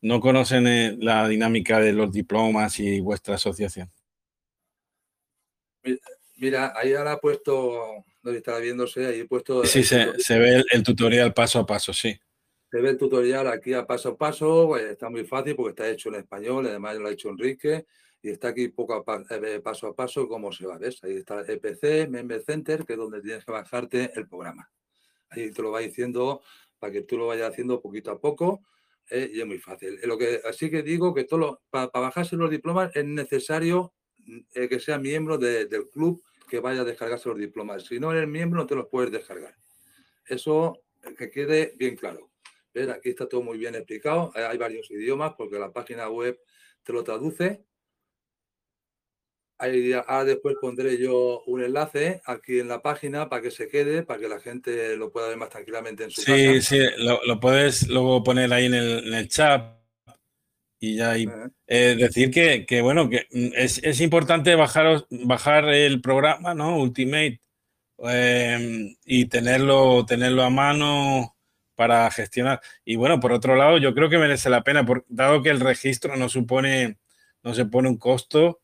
no 0.00 0.20
conocen 0.20 0.66
eh, 0.66 0.96
la 0.98 1.28
dinámica 1.28 1.80
de 1.80 1.92
los 1.92 2.12
diplomas 2.12 2.78
y 2.80 3.00
vuestra 3.00 3.34
asociación. 3.34 3.90
Mira, 6.36 6.72
ahí 6.76 6.94
ahora 6.94 7.12
ha 7.12 7.18
puesto, 7.18 8.04
donde 8.22 8.38
está 8.38 8.58
viéndose, 8.58 9.06
ahí 9.06 9.20
he 9.20 9.24
puesto... 9.24 9.64
Sí, 9.64 9.82
se, 9.82 10.38
ve 10.38 10.62
el, 10.70 10.82
tutorial 10.82 11.32
paso 11.32 11.58
a 11.58 11.66
paso, 11.66 11.92
sí. 11.92 12.18
Se 12.70 12.80
ve 12.80 12.90
el 12.90 12.98
tutorial 12.98 13.48
aquí 13.48 13.72
a 13.72 13.86
paso 13.86 14.10
a 14.10 14.16
paso, 14.16 14.66
pues, 14.68 14.84
está 14.84 15.08
muy 15.08 15.24
fácil 15.24 15.56
porque 15.56 15.70
está 15.70 15.88
hecho 15.88 16.08
en 16.10 16.16
español, 16.16 16.66
además 16.66 16.96
lo 16.96 17.08
ha 17.08 17.12
hecho 17.12 17.30
Enrique, 17.30 17.86
y 18.20 18.30
está 18.30 18.48
aquí 18.48 18.68
poco 18.68 18.94
a 18.94 19.34
eh, 19.34 19.60
paso 19.60 19.86
a 19.86 19.94
paso 19.94 20.28
cómo 20.28 20.52
se 20.52 20.66
va, 20.66 20.76
¿ves? 20.76 21.02
Ahí 21.04 21.16
está 21.16 21.40
EPC, 21.40 22.08
Member 22.08 22.42
Center, 22.42 22.84
que 22.84 22.94
es 22.94 22.98
donde 22.98 23.22
tienes 23.22 23.44
que 23.44 23.52
bajarte 23.52 24.12
el 24.14 24.28
programa. 24.28 24.70
Ahí 25.30 25.50
te 25.50 25.62
lo 25.62 25.70
va 25.70 25.80
diciendo 25.80 26.42
para 26.78 26.92
que 26.92 27.02
tú 27.02 27.16
lo 27.16 27.26
vayas 27.26 27.50
haciendo 27.50 27.80
poquito 27.80 28.10
a 28.10 28.20
poco 28.20 28.62
eh, 29.10 29.30
y 29.32 29.40
es 29.40 29.46
muy 29.46 29.58
fácil. 29.58 29.98
Lo 30.04 30.18
que, 30.18 30.40
así 30.44 30.70
que 30.70 30.82
digo 30.82 31.14
que 31.14 31.24
todo 31.24 31.62
para, 31.70 31.86
bajarse 31.86 32.36
los 32.36 32.50
diplomas 32.50 32.94
es 32.94 33.04
necesario 33.04 33.94
mm, 34.18 34.38
eh, 34.54 34.68
que 34.68 34.80
sea 34.80 34.98
miembro 34.98 35.38
del 35.38 35.88
club 35.90 36.22
que 36.48 36.60
vaya 36.60 36.82
a 36.82 36.84
descargarse 36.84 37.28
los 37.28 37.38
diplomas. 37.38 37.84
Si 37.84 37.98
no 37.98 38.12
eres 38.12 38.28
miembro, 38.28 38.60
no 38.60 38.66
te 38.66 38.74
los 38.74 38.86
puedes 38.88 39.10
descargar. 39.10 39.56
Eso 40.26 40.82
eh, 41.02 41.14
que 41.16 41.30
quede 41.30 41.74
bien 41.76 41.96
claro. 41.96 42.30
Aquí 42.94 43.08
está 43.08 43.26
todo 43.26 43.40
muy 43.40 43.56
bien 43.56 43.74
explicado. 43.74 44.32
Hay 44.34 44.58
varios 44.58 44.90
idiomas 44.90 45.32
porque 45.38 45.58
la 45.58 45.72
página 45.72 46.10
web 46.10 46.38
te 46.82 46.92
lo 46.92 47.02
traduce 47.02 47.64
Ahí, 49.58 49.92
ahora 49.94 50.24
después 50.24 50.56
pondré 50.60 50.98
yo 50.98 51.42
un 51.46 51.62
enlace 51.62 52.20
aquí 52.26 52.60
en 52.60 52.68
la 52.68 52.82
página 52.82 53.30
para 53.30 53.40
que 53.40 53.50
se 53.50 53.68
quede, 53.68 54.02
para 54.02 54.20
que 54.20 54.28
la 54.28 54.38
gente 54.38 54.96
lo 54.96 55.10
pueda 55.10 55.28
ver 55.28 55.38
más 55.38 55.48
tranquilamente 55.48 56.04
en 56.04 56.10
su 56.10 56.22
casa. 56.22 56.36
Sí, 56.36 56.60
sí, 56.60 56.78
lo, 56.98 57.40
puedes 57.40 57.88
luego 57.88 58.22
poner 58.22 58.52
ahí 58.52 58.66
en 58.66 58.74
el, 58.74 59.28
chat 59.28 59.78
y 60.78 60.96
ya 60.96 61.12
ahí. 61.12 61.26
Eh, 61.66 61.96
decir 61.98 62.30
que, 62.30 62.82
bueno, 62.82 63.08
que 63.08 63.26
es, 63.30 64.00
importante 64.02 64.54
bajar, 64.54 65.06
bajar 65.08 65.70
el 65.70 66.02
programa, 66.02 66.52
¿no? 66.52 66.76
Ultimate 66.78 67.40
em, 67.98 68.94
y 69.06 69.24
tenerlo, 69.24 70.04
tenerlo 70.04 70.42
a 70.42 70.50
mano 70.50 71.34
para 71.76 72.10
gestionar. 72.10 72.60
Y 72.84 72.96
bueno, 72.96 73.20
por 73.20 73.32
otro 73.32 73.56
lado, 73.56 73.78
yo 73.78 73.94
creo 73.94 74.10
que 74.10 74.18
merece 74.18 74.50
la 74.50 74.64
pena, 74.64 74.84
dado 75.08 75.42
que 75.42 75.48
el 75.48 75.60
registro 75.60 76.16
no 76.16 76.28
supone, 76.28 76.98
no 77.42 77.54
se 77.54 77.64
pone 77.64 77.88
un 77.88 77.96
costo, 77.96 78.60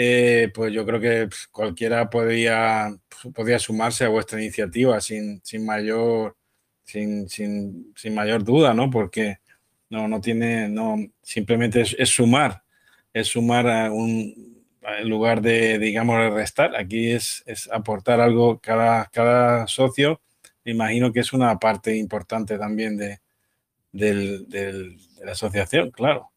eh, 0.00 0.52
pues 0.54 0.72
yo 0.72 0.86
creo 0.86 1.00
que 1.00 1.28
cualquiera 1.50 2.08
podría, 2.08 2.96
podría 3.34 3.58
sumarse 3.58 4.04
a 4.04 4.08
vuestra 4.08 4.40
iniciativa 4.40 5.00
sin, 5.00 5.40
sin 5.42 5.66
mayor, 5.66 6.36
sin, 6.84 7.28
sin, 7.28 7.92
sin, 7.96 8.14
mayor 8.14 8.44
duda, 8.44 8.72
¿no? 8.74 8.90
Porque 8.90 9.38
no, 9.90 10.06
no 10.06 10.20
tiene, 10.20 10.68
no, 10.68 10.98
simplemente 11.20 11.80
es, 11.80 12.10
sumar, 12.10 12.62
es 13.12 13.26
sumar 13.26 13.68
a 13.68 13.90
un, 13.90 14.64
en 14.82 15.08
lugar 15.08 15.42
de, 15.42 15.80
digamos, 15.80 16.32
restar. 16.32 16.76
Aquí 16.76 17.10
es, 17.10 17.42
es 17.46 17.68
aportar 17.72 18.20
algo 18.20 18.60
cada, 18.60 19.06
cada 19.06 19.66
socio. 19.66 20.20
Me 20.64 20.70
imagino 20.70 21.12
que 21.12 21.20
es 21.20 21.32
una 21.32 21.58
parte 21.58 21.96
importante 21.96 22.56
también 22.56 22.96
de, 22.96 23.18
del, 23.90 24.48
de 24.48 24.96
la 25.24 25.32
asociación, 25.32 25.90
claro. 25.90 26.30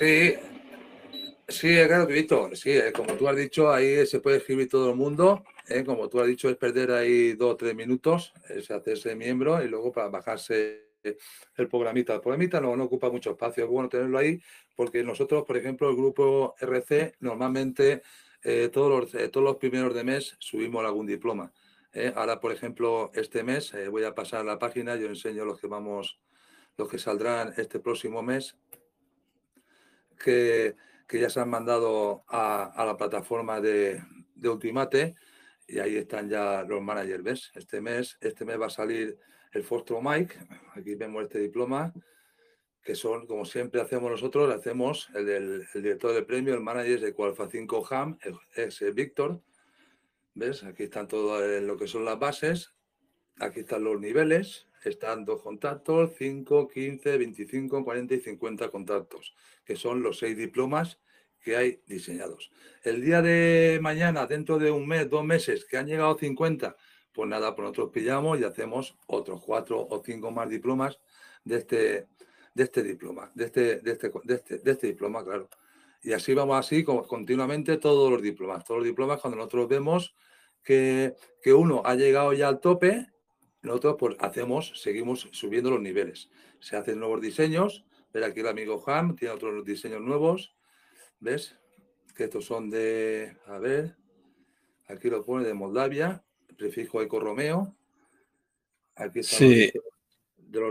Sí, 0.00 0.34
sí, 1.46 1.68
es 1.76 1.86
gratuito. 1.86 2.56
Sí, 2.56 2.70
eh, 2.70 2.90
como 2.90 3.12
tú 3.18 3.28
has 3.28 3.36
dicho, 3.36 3.70
ahí 3.70 4.06
se 4.06 4.20
puede 4.20 4.38
escribir 4.38 4.66
todo 4.66 4.88
el 4.88 4.96
mundo. 4.96 5.44
Eh, 5.68 5.84
como 5.84 6.08
tú 6.08 6.20
has 6.20 6.26
dicho, 6.26 6.48
es 6.48 6.56
perder 6.56 6.90
ahí 6.92 7.34
dos 7.34 7.52
o 7.52 7.56
tres 7.56 7.74
minutos, 7.74 8.32
es 8.48 8.70
hacerse 8.70 9.14
miembro 9.14 9.62
y 9.62 9.68
luego 9.68 9.92
para 9.92 10.08
bajarse 10.08 10.86
el 11.02 11.68
programita. 11.68 12.14
El 12.14 12.22
programita 12.22 12.62
no, 12.62 12.74
no 12.76 12.84
ocupa 12.84 13.10
mucho 13.10 13.32
espacio, 13.32 13.64
es 13.64 13.70
bueno 13.70 13.90
tenerlo 13.90 14.16
ahí 14.16 14.40
porque 14.74 15.04
nosotros, 15.04 15.44
por 15.46 15.58
ejemplo, 15.58 15.90
el 15.90 15.96
grupo 15.96 16.54
RC, 16.58 17.16
normalmente 17.20 18.00
eh, 18.42 18.70
todos, 18.72 19.12
los, 19.12 19.30
todos 19.30 19.44
los 19.44 19.56
primeros 19.56 19.94
de 19.94 20.02
mes 20.02 20.34
subimos 20.38 20.82
algún 20.82 21.06
diploma. 21.06 21.52
Ahora, 22.14 22.40
por 22.40 22.52
ejemplo, 22.52 23.10
este 23.12 23.42
mes 23.42 23.74
voy 23.90 24.04
a 24.04 24.14
pasar 24.14 24.46
la 24.46 24.58
página, 24.58 24.96
yo 24.96 25.08
enseño 25.08 25.44
los 25.44 25.60
que 25.60 25.66
vamos, 25.66 26.18
los 26.78 26.88
que 26.88 26.98
saldrán 26.98 27.52
este 27.58 27.80
próximo 27.80 28.22
mes 28.22 28.56
que, 30.20 30.76
ya 31.12 31.30
se 31.30 31.40
han 31.40 31.50
mandado 31.50 32.24
a, 32.28 32.84
la 32.86 32.96
plataforma 32.96 33.60
de, 33.60 34.02
Ultimate 34.42 35.14
y 35.66 35.78
ahí 35.78 35.96
están 35.96 36.28
ya 36.28 36.62
los 36.62 36.80
managers. 36.80 37.50
Este 37.54 37.80
mes, 37.80 38.16
este 38.20 38.44
mes 38.44 38.60
va 38.60 38.66
a 38.66 38.70
salir 38.70 39.18
el 39.52 39.64
Fostro 39.64 40.00
Mike, 40.00 40.34
aquí 40.74 40.94
vemos 40.94 41.24
este 41.24 41.40
diploma, 41.40 41.92
que 42.82 42.94
son, 42.94 43.26
como 43.26 43.44
siempre 43.44 43.80
hacemos 43.80 44.10
nosotros, 44.10 44.54
hacemos 44.54 45.10
el, 45.14 45.66
director 45.74 46.14
del 46.14 46.24
premio, 46.24 46.54
el 46.54 46.60
manager 46.60 47.00
de 47.00 47.12
Qualfa 47.12 47.48
5 47.50 47.86
HAM, 47.90 48.18
es 48.54 48.94
Víctor. 48.94 49.42
¿Ves? 50.34 50.62
Aquí 50.62 50.84
están 50.84 51.08
todo 51.08 51.40
lo 51.60 51.76
que 51.76 51.88
son 51.88 52.04
las 52.04 52.18
bases, 52.18 52.72
aquí 53.40 53.60
están 53.60 53.82
los 53.82 54.00
niveles, 54.00 54.69
están 54.88 55.24
dos 55.24 55.42
contactos, 55.42 56.12
5, 56.16 56.68
15, 56.68 57.18
25, 57.18 57.84
40 57.84 58.14
y 58.14 58.20
50 58.20 58.70
contactos, 58.70 59.34
que 59.64 59.76
son 59.76 60.02
los 60.02 60.18
seis 60.18 60.36
diplomas 60.36 60.98
que 61.40 61.56
hay 61.56 61.82
diseñados. 61.86 62.50
El 62.82 63.02
día 63.02 63.22
de 63.22 63.78
mañana, 63.82 64.26
dentro 64.26 64.58
de 64.58 64.70
un 64.70 64.86
mes, 64.86 65.08
dos 65.08 65.24
meses, 65.24 65.64
que 65.64 65.76
han 65.76 65.86
llegado 65.86 66.16
50, 66.18 66.76
pues 67.12 67.28
nada, 67.28 67.54
pues 67.54 67.64
nosotros 67.64 67.90
pillamos 67.92 68.40
y 68.40 68.44
hacemos 68.44 68.96
otros 69.06 69.42
cuatro 69.44 69.86
o 69.88 70.02
cinco 70.04 70.30
más 70.30 70.48
diplomas 70.48 70.98
de 71.44 71.56
este, 71.56 72.08
de 72.54 72.62
este 72.62 72.82
diploma, 72.82 73.30
de 73.34 73.44
este, 73.46 73.80
de 73.80 73.92
este, 73.92 74.10
de 74.24 74.34
este, 74.34 74.58
de 74.58 74.70
este 74.70 74.86
diploma, 74.88 75.24
claro. 75.24 75.48
Y 76.02 76.12
así 76.12 76.32
vamos 76.32 76.58
así 76.58 76.82
continuamente 76.82 77.76
todos 77.76 78.10
los 78.10 78.22
diplomas. 78.22 78.64
Todos 78.64 78.78
los 78.78 78.86
diplomas, 78.86 79.20
cuando 79.20 79.36
nosotros 79.36 79.68
vemos 79.68 80.14
que, 80.62 81.14
que 81.42 81.52
uno 81.52 81.82
ha 81.84 81.94
llegado 81.94 82.32
ya 82.32 82.48
al 82.48 82.60
tope, 82.60 83.06
nosotros 83.62 83.96
pues 83.98 84.16
hacemos, 84.20 84.72
seguimos 84.76 85.28
subiendo 85.32 85.70
los 85.70 85.80
niveles. 85.80 86.30
Se 86.60 86.76
hacen 86.76 86.98
nuevos 86.98 87.20
diseños. 87.20 87.84
Ver 88.12 88.24
aquí 88.24 88.40
el 88.40 88.48
amigo 88.48 88.82
Ham 88.86 89.16
tiene 89.16 89.34
otros 89.34 89.64
diseños 89.64 90.00
nuevos. 90.00 90.54
¿Ves? 91.20 91.56
Que 92.16 92.24
estos 92.24 92.46
son 92.46 92.70
de, 92.70 93.36
a 93.46 93.58
ver, 93.58 93.96
aquí 94.88 95.10
lo 95.10 95.24
pone 95.24 95.46
de 95.46 95.54
Moldavia, 95.54 96.22
prefijo 96.56 97.02
Eco 97.02 97.20
Romeo. 97.20 97.76
Aquí 98.96 99.20
está 99.20 99.36
sí. 99.36 99.72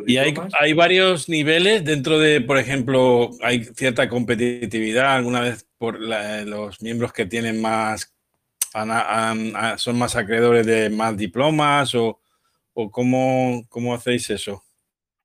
y 0.05 0.17
hay, 0.17 0.33
hay, 0.59 0.73
varios 0.73 1.29
niveles 1.29 1.83
dentro 1.85 2.19
de, 2.19 2.41
por 2.41 2.57
ejemplo, 2.57 3.31
hay 3.41 3.63
cierta 3.63 4.09
competitividad 4.09 5.15
alguna 5.15 5.41
vez 5.41 5.67
por 5.77 5.99
los 5.99 6.81
miembros 6.81 7.13
que 7.13 7.25
tienen 7.25 7.61
más, 7.61 8.13
son 9.77 9.97
más 9.97 10.15
acreedores 10.15 10.65
de 10.65 10.89
más 10.89 11.17
diplomas 11.17 11.95
o, 11.95 12.19
¿O 12.81 12.89
cómo, 12.89 13.65
cómo 13.67 13.93
hacéis 13.93 14.29
eso? 14.29 14.63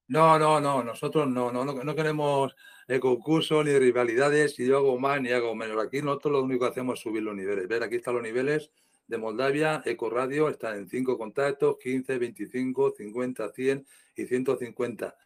No, 0.09 0.41
no, 0.41 0.61
no, 0.61 0.83
nosotros 0.83 1.29
no, 1.29 1.53
no, 1.53 1.65
no, 1.65 1.95
queremos 1.95 2.57
el 2.89 2.99
concurso 2.99 3.63
ni 3.63 3.79
rivalidades, 3.79 4.57
si 4.57 4.67
yo 4.67 4.79
hago 4.79 4.99
más 4.99 5.23
ni 5.23 5.31
hago 5.31 5.55
menos. 5.55 5.81
Aquí 5.81 6.03
nosotros 6.03 6.33
lo 6.33 6.43
único 6.43 6.65
que 6.65 6.73
hacemos 6.73 6.99
es 6.99 7.05
subir 7.05 7.23
los 7.23 7.37
niveles. 7.37 7.69
Ver, 7.69 7.85
aquí 7.85 7.95
están 7.95 8.15
los 8.15 8.25
niveles 8.25 8.73
de 9.07 9.19
Moldavia, 9.19 9.85
Eco 9.87 10.11
Radio, 10.11 10.49
están 10.49 10.79
en 10.79 10.89
5 10.89 11.17
contactos, 11.17 11.77
15, 11.81 12.19
25, 12.19 12.95
50, 12.99 13.53
100 13.53 13.87
y 14.17 14.27
150. 14.27 15.17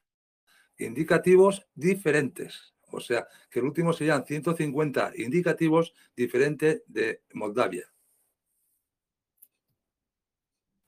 Indicativos 0.80 1.66
diferentes. 1.74 2.74
O 2.90 3.00
sea, 3.00 3.26
que 3.50 3.60
el 3.60 3.64
último 3.64 3.94
serían 3.94 4.26
150 4.26 5.12
indicativos 5.16 5.94
diferentes 6.14 6.82
de 6.88 7.22
Moldavia. 7.32 7.90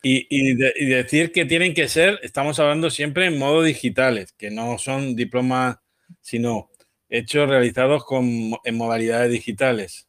Y, 0.03 0.55
decir 0.55 1.31
que 1.31 1.45
tienen 1.45 1.75
que 1.75 1.89
ser, 1.89 2.19
estamos 2.23 2.59
hablando 2.59 2.89
siempre 2.91 3.27
en 3.27 3.39
modo 3.39 3.63
digitales, 3.63 4.33
que 4.33 4.51
no 4.51 4.79
son 4.79 5.15
diplomas, 5.15 5.79
sino 6.23 6.71
hechos 7.11 7.49
realizados 7.49 8.05
con, 8.05 8.25
en 8.65 8.77
modalidades 8.77 9.31
digitales. 9.31 10.09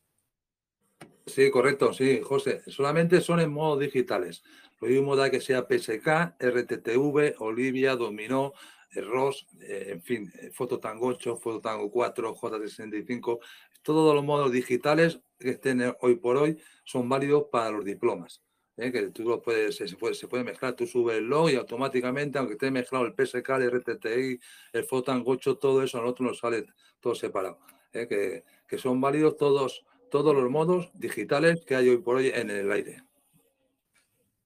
Sí, 1.25 1.51
correcto, 1.51 1.93
sí, 1.93 2.21
José. 2.23 2.61
Solamente 2.67 3.21
son 3.21 3.39
en 3.41 3.51
modo 3.51 3.77
digitales. 3.77 4.43
Lo 4.79 4.87
mismo 4.87 5.15
da 5.15 5.29
que 5.29 5.41
sea 5.41 5.67
PSK, 5.69 6.35
RTTV, 6.39 7.35
Olivia, 7.39 7.95
Dominó, 7.95 8.53
ROS, 8.93 9.47
eh, 9.61 9.89
en 9.91 10.01
fin, 10.01 10.31
eh, 10.39 10.51
Fototango 10.51 11.07
8, 11.07 11.37
Fototango 11.37 11.91
4, 11.91 12.35
J65. 12.35 13.39
Todos 13.83 14.15
los 14.15 14.23
modos 14.23 14.51
digitales 14.51 15.19
que 15.39 15.51
estén 15.51 15.93
hoy 16.01 16.15
por 16.15 16.37
hoy 16.37 16.57
son 16.83 17.07
válidos 17.09 17.45
para 17.51 17.71
los 17.71 17.85
diplomas. 17.85 18.41
¿Eh? 18.81 18.91
que 18.91 19.01
tú 19.09 19.23
lo 19.23 19.41
puedes, 19.41 19.75
se 19.75 19.95
puede, 19.95 20.15
se 20.15 20.27
puede 20.27 20.43
mezclar, 20.43 20.73
tú 20.73 20.87
subes 20.87 21.17
el 21.17 21.25
log 21.25 21.49
y 21.49 21.55
automáticamente, 21.55 22.39
aunque 22.39 22.53
esté 22.53 22.71
mezclado 22.71 23.05
el 23.05 23.13
PSK, 23.13 23.49
el 23.49 23.71
RTTI, 23.71 24.39
el 24.73 24.83
Fotan 24.83 25.23
8, 25.25 25.57
todo 25.57 25.83
eso 25.83 25.99
a 25.99 26.01
nosotros 26.01 26.29
nos 26.29 26.39
sale 26.39 26.65
todo 26.99 27.15
separado. 27.15 27.59
¿eh? 27.93 28.07
Que, 28.07 28.43
que, 28.67 28.77
son 28.77 28.99
válidos 28.99 29.37
todos, 29.37 29.85
todos 30.09 30.35
los 30.35 30.49
modos 30.49 30.91
digitales 30.93 31.63
que 31.65 31.75
hay 31.75 31.89
hoy 31.89 31.97
por 31.97 32.17
hoy 32.17 32.31
en 32.33 32.49
el 32.49 32.71
aire. 32.71 33.03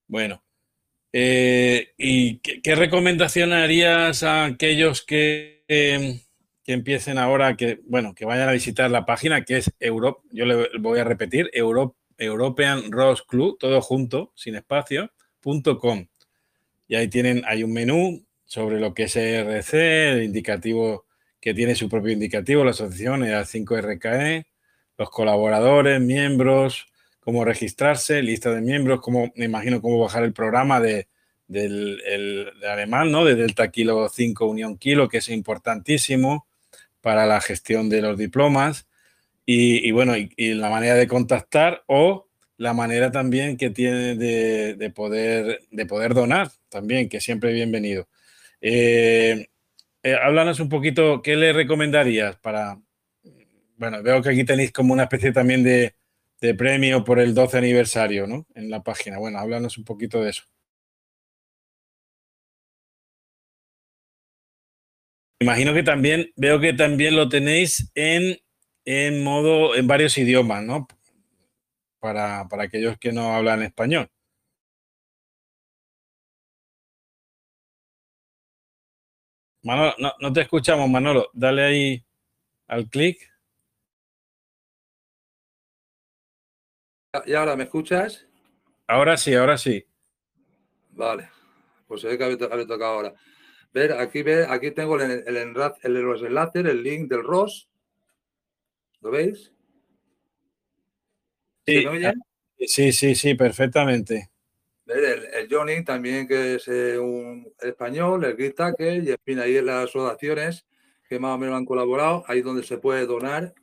Bueno, 0.08 0.44
eh, 1.14 1.94
¿y 1.98 2.40
qué, 2.40 2.76
recomendación 2.76 3.54
harías 3.54 4.22
a 4.24 4.46
aquellos 4.46 5.02
que, 5.02 5.64
que, 5.68 6.20
empiecen 6.74 7.18
ahora, 7.18 7.56
que 7.56 7.80
bueno, 7.86 8.14
que 8.14 8.26
vayan 8.26 8.50
a 8.50 8.54
visitar 8.54 8.92
la 8.92 9.06
página 9.06 9.46
que 9.46 9.58
es 9.58 9.72
Europe, 9.80 10.28
yo 10.32 10.46
le 10.46 10.70
voy 10.78 11.00
a 11.00 11.04
repetir, 11.04 11.50
Europe 11.54 11.96
European 12.18 12.92
Rose 12.92 13.24
Club, 13.28 13.58
todo 13.60 13.82
junto, 13.82 14.32
sin 14.36 14.56
espacio, 14.56 15.12
.com. 15.80 16.08
Y 16.88 16.96
ahí 16.96 17.08
tienen, 17.08 17.44
hay 17.46 17.64
un 17.64 17.74
menú 17.74 18.26
sobre 18.46 18.80
lo 18.80 18.94
que 18.94 19.04
es 19.04 19.16
ERC, 19.16 19.74
el 19.74 20.24
indicativo 20.24 21.06
que 21.40 21.54
tiene 21.54 21.76
su 21.76 21.90
propio 21.90 22.12
indicativo, 22.12 22.64
la 22.64 22.72
asociación 22.72 23.24
EA 23.24 23.44
5RKE, 23.44 24.46
los 24.98 25.10
colaboradores, 25.10 26.02
miembros, 26.02 26.88
cómo 27.20 27.44
registrarse, 27.44 28.22
lista 28.22 28.52
de 28.52 28.62
miembros, 28.62 29.02
cómo, 29.02 29.32
me 29.36 29.46
imagino 29.46 29.82
cómo 29.82 30.00
bajar 30.00 30.24
el 30.24 30.34
programa 30.34 30.80
de, 30.80 31.08
del 31.48 32.52
alemán, 32.68 33.12
¿no? 33.12 33.26
De 33.26 33.36
Delta 33.36 33.70
Kilo 33.70 34.10
5 34.10 34.46
Unión 34.46 34.78
Kilo, 34.78 35.10
que 35.10 35.18
es 35.18 35.30
importantísimo 35.30 36.48
para 37.02 37.26
la 37.26 37.42
gestión 37.42 37.90
de 37.90 38.02
los 38.02 38.18
diplomas. 38.18 38.88
Y, 39.46 39.92
bueno, 39.92 40.14
y, 40.18 40.54
la 40.56 40.70
manera 40.70 40.96
de 40.96 41.08
contactar 41.08 41.84
o 41.88 42.28
la 42.58 42.74
manera 42.74 43.12
también 43.12 43.58
que 43.58 43.70
tiene 43.70 44.16
de, 44.16 44.90
poder, 44.90 45.62
de 45.72 45.86
poder 45.86 46.14
donar 46.14 46.50
también, 46.70 47.10
que 47.10 47.22
siempre 47.22 47.54
bienvenido. 47.54 48.08
Eh, 48.62 49.48
eh, 50.04 50.16
háblanos 50.16 50.60
un 50.60 50.70
poquito, 50.70 51.22
¿qué 51.22 51.36
le 51.36 51.54
recomendarías 51.54 52.38
para... 52.38 52.80
Bueno, 53.78 54.02
veo 54.02 54.22
que 54.22 54.30
aquí 54.30 54.46
tenéis 54.46 54.72
como 54.72 54.94
una 54.94 55.04
especie 55.04 55.32
también 55.32 55.64
de, 55.64 55.96
de 56.42 56.54
premio 56.56 57.04
por 57.04 57.20
el 57.20 57.34
12 57.34 57.58
aniversario, 57.58 58.28
¿no? 58.28 58.48
En 58.56 58.70
la 58.70 58.84
página. 58.84 59.18
Bueno, 59.18 59.40
háblanos 59.40 59.78
un 59.78 59.84
poquito 59.84 60.24
de 60.24 60.30
eso. 60.32 60.44
Imagino 65.40 65.74
que 65.74 65.84
también, 65.84 66.32
veo 66.38 66.60
que 66.60 66.74
también 66.74 67.16
lo 67.16 67.30
tenéis 67.30 67.92
en 67.94 68.40
en 68.86 69.24
modo, 69.24 69.76
en 69.76 69.88
varios 69.88 70.18
idiomas, 70.18 70.64
¿no? 70.64 70.88
para, 72.06 72.48
para 72.48 72.64
aquellos 72.66 73.00
que 73.00 73.12
no 73.12 73.34
hablan 73.34 73.64
español. 73.64 74.08
Manolo, 79.64 79.96
no, 79.98 80.14
no 80.20 80.32
te 80.32 80.42
escuchamos, 80.42 80.88
Manolo. 80.88 81.32
Dale 81.34 81.64
ahí 81.64 82.06
al 82.68 82.88
clic. 82.88 83.18
¿Y 87.26 87.34
ahora 87.34 87.56
me 87.56 87.64
escuchas? 87.64 88.28
Ahora 88.86 89.18
sí, 89.18 89.34
ahora 89.34 89.58
sí. 89.58 89.84
Vale, 90.92 91.32
pues 91.88 92.02
se 92.02 92.08
ve 92.10 92.20
que 92.20 92.24
había, 92.24 92.68
tocado 92.68 92.86
ahora. 92.86 93.16
Ver, 93.74 93.94
aquí 93.94 94.22
ve, 94.22 94.46
aquí 94.48 94.70
tengo 94.70 95.02
el, 95.02 95.24
el, 95.26 95.38
enlace, 95.38 95.80
el, 95.88 95.94
los 95.94 96.22
enlaces, 96.22 96.64
el 96.64 96.84
link 96.84 97.10
del 97.10 97.24
ROS. 97.24 97.68
¿Lo 99.06 99.12
veis? 99.12 99.54
Sí, 101.64 101.84
¿Se 101.84 101.88
oye? 101.88 102.14
sí, 102.58 102.92
sí, 102.92 103.14
sí, 103.14 103.36
perfectamente. 103.36 104.32
El, 104.88 105.26
el, 105.26 105.48
Johnny 105.48 105.84
también, 105.84 106.28
que 106.28 106.56
es 106.56 106.68
eh, 106.68 106.98
un 106.98 107.54
español, 107.62 108.26
el 108.26 108.56
Tacker, 108.56 109.04
y 109.04 109.12
en 109.12 109.18
fin, 109.24 109.38
ahí 109.38 109.58
en 109.58 109.68
las 109.68 109.90
asociaciones 109.90 110.66
que 111.08 111.20
más 111.20 111.36
o 111.36 111.38
menos 111.38 111.56
han 111.56 111.66
colaborado, 111.66 112.24
ahí 112.28 112.42
donde 112.42 112.64
se 112.64 112.80
puede 112.80 113.06
donar 113.06 113.54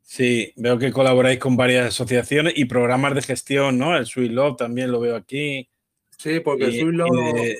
Sí, 0.00 0.52
veo 0.56 0.80
que 0.80 0.90
colaboráis 0.90 1.38
con 1.38 1.56
varias 1.56 1.86
asociaciones 1.86 2.54
y 2.56 2.64
programas 2.64 3.14
de 3.14 3.22
gestión, 3.22 3.78
¿no? 3.78 3.96
El 3.96 4.06
Sweet 4.06 4.32
Love 4.32 4.56
también 4.56 4.90
lo 4.90 4.98
veo 4.98 5.14
aquí. 5.14 5.70
Sí, 6.18 6.40
porque 6.40 6.64
el 6.64 6.72
Sweet 6.72 6.94
Love... 6.94 7.56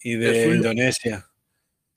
Y 0.00 0.16
de, 0.16 0.46
Indonesia. 0.48 1.30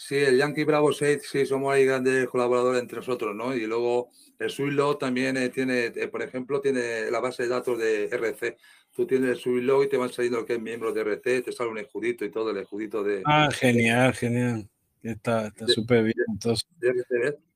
Sí, 0.01 0.15
el 0.15 0.37
Yankee 0.37 0.63
Bravo 0.63 0.93
6, 0.93 1.23
sí, 1.29 1.45
somos 1.45 1.73
ahí 1.73 1.83
grandes 1.83 2.25
colaboradores 2.29 2.81
entre 2.81 2.99
nosotros, 2.99 3.35
¿no? 3.35 3.53
Y 3.53 3.67
luego 3.67 4.09
el 4.39 4.53
Love 4.73 4.97
también 4.97 5.35
eh, 5.35 5.49
tiene, 5.49 5.87
eh, 5.87 6.07
por 6.07 6.21
ejemplo, 6.21 6.61
tiene 6.61 7.11
la 7.11 7.19
base 7.19 7.43
de 7.43 7.49
datos 7.49 7.77
de 7.77 8.05
RC. 8.05 8.55
Tú 8.95 9.05
tienes 9.05 9.45
el 9.45 9.67
Love 9.67 9.83
y 9.83 9.89
te 9.89 9.97
van 9.97 10.09
saliendo 10.09 10.45
que 10.45 10.53
es 10.53 10.61
miembro 10.61 10.93
de 10.93 11.01
RC, 11.01 11.41
te 11.41 11.51
sale 11.51 11.69
un 11.69 11.79
escudito 11.79 12.23
y 12.23 12.31
todo, 12.31 12.51
el 12.51 12.57
escudito 12.59 13.03
de... 13.03 13.23
Ah, 13.25 13.49
genial, 13.51 14.13
genial. 14.13 14.69
Está 15.03 15.51
súper 15.67 16.05
bien. 16.05 16.15
Entonces. 16.29 16.65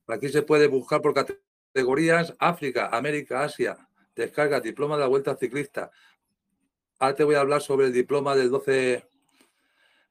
Aquí 0.06 0.28
se 0.28 0.42
puede 0.42 0.66
buscar 0.66 1.00
por 1.00 1.14
categoría 1.14 1.42
categorías 1.72 2.34
África, 2.38 2.88
América, 2.92 3.42
Asia. 3.42 3.78
Descarga 4.14 4.60
diploma 4.60 4.96
de 4.96 5.00
la 5.00 5.08
Vuelta 5.08 5.34
Ciclista. 5.34 5.90
Ahora 6.98 7.16
te 7.16 7.24
voy 7.24 7.36
a 7.36 7.40
hablar 7.40 7.62
sobre 7.62 7.86
el 7.86 7.92
diploma 7.94 8.36
del 8.36 8.50
12, 8.50 9.02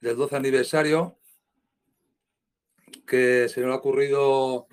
del 0.01 0.15
12 0.17 0.35
aniversario 0.35 1.19
que 3.05 3.49
se 3.49 3.61
me 3.61 3.71
ha 3.71 3.75
ocurrido 3.75 4.67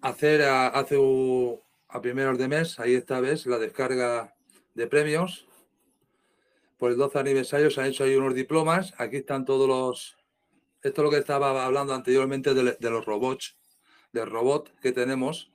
hacer 0.00 0.42
a, 0.42 0.68
hace 0.68 0.96
a 1.88 2.00
primeros 2.00 2.38
de 2.38 2.48
mes. 2.48 2.78
Ahí 2.80 2.94
está, 2.94 3.20
ves, 3.20 3.46
la 3.46 3.58
descarga 3.58 4.34
de 4.74 4.86
premios. 4.86 5.46
Por 6.76 6.92
el 6.92 6.96
12 6.96 7.18
aniversario 7.18 7.70
se 7.70 7.80
han 7.80 7.88
hecho 7.88 8.04
ahí 8.04 8.14
unos 8.14 8.34
diplomas. 8.34 8.94
Aquí 8.98 9.16
están 9.16 9.44
todos 9.44 9.68
los... 9.68 10.16
Esto 10.82 11.02
es 11.02 11.04
lo 11.04 11.10
que 11.10 11.18
estaba 11.18 11.64
hablando 11.64 11.92
anteriormente 11.92 12.54
de 12.54 12.90
los 12.90 13.04
robots 13.04 13.56
del 14.12 14.30
robot 14.30 14.72
que 14.80 14.92
tenemos. 14.92 15.52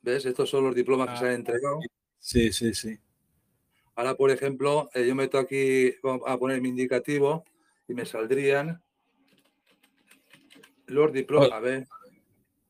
¿Ves? 0.00 0.24
Estos 0.26 0.50
son 0.50 0.64
los 0.64 0.74
diplomas 0.74 1.10
que 1.10 1.16
se 1.18 1.24
han 1.26 1.32
ah, 1.32 1.34
entregado. 1.34 1.80
Sí, 2.18 2.52
sí, 2.52 2.74
sí. 2.74 2.98
Ahora, 3.94 4.14
por 4.14 4.30
ejemplo, 4.30 4.88
eh, 4.94 5.06
yo 5.06 5.14
meto 5.14 5.38
aquí 5.38 5.94
a 6.26 6.38
poner 6.38 6.60
mi 6.60 6.70
indicativo 6.70 7.44
y 7.86 7.94
me 7.94 8.06
saldrían 8.06 8.82
los 10.86 11.12
diplomas. 11.12 11.50
O, 11.50 11.54
a 11.54 11.60
ver. 11.60 11.86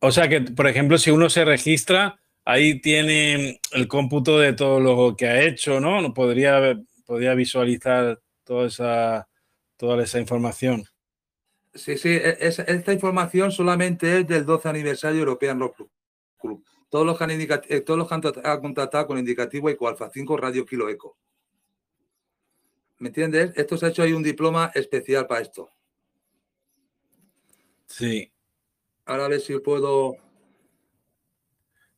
o 0.01 0.12
sea 0.12 0.29
que, 0.29 0.40
por 0.40 0.66
ejemplo, 0.66 0.98
si 0.98 1.11
uno 1.11 1.31
se 1.31 1.44
registra, 1.44 2.20
ahí 2.44 2.81
tiene 2.81 3.61
el 3.72 3.88
cómputo 3.88 4.38
de 4.38 4.53
todo 4.53 4.81
lo 4.81 5.16
que 5.16 5.27
ha 5.27 5.42
hecho, 5.42 5.81
¿no? 5.81 6.12
Podría, 6.14 6.79
podría 7.07 7.35
visualizar 7.35 8.20
toda 8.44 8.66
esa, 8.66 9.29
toda 9.77 10.03
esa 10.03 10.18
información. 10.18 10.85
Sí, 11.75 11.96
sí, 11.96 12.11
e, 12.11 12.37
esta 12.40 12.92
información 12.92 13.51
solamente 13.51 14.20
es 14.20 14.27
del 14.27 14.44
12 14.44 14.68
aniversario 14.68 15.20
European 15.20 15.59
Rock 15.59 15.88
Club. 16.38 16.64
Todos 16.90 17.07
los 17.07 17.16
que 17.16 17.25
han, 17.25 17.31
eh, 17.31 17.81
todos 17.81 17.98
los 17.98 18.12
han 18.12 18.61
contactado 18.61 19.07
con 19.07 19.18
indicativo 19.18 19.68
Alfa 19.88 20.11
5 20.12 20.37
Radio 20.37 20.66
Kilo 20.66 20.90
Eco. 20.90 21.16
¿Me 22.98 23.09
entiendes? 23.09 23.53
Esto 23.57 23.77
se 23.77 23.87
ha 23.87 23.88
hecho 23.88 24.03
ahí 24.03 24.12
un 24.12 24.22
diploma 24.22 24.70
especial 24.75 25.27
para 25.27 25.40
esto. 25.40 25.70
Sí. 27.92 28.33
Ahora 29.05 29.26
a 29.26 29.28
ver 29.28 29.40
si 29.40 29.59
puedo. 29.59 30.16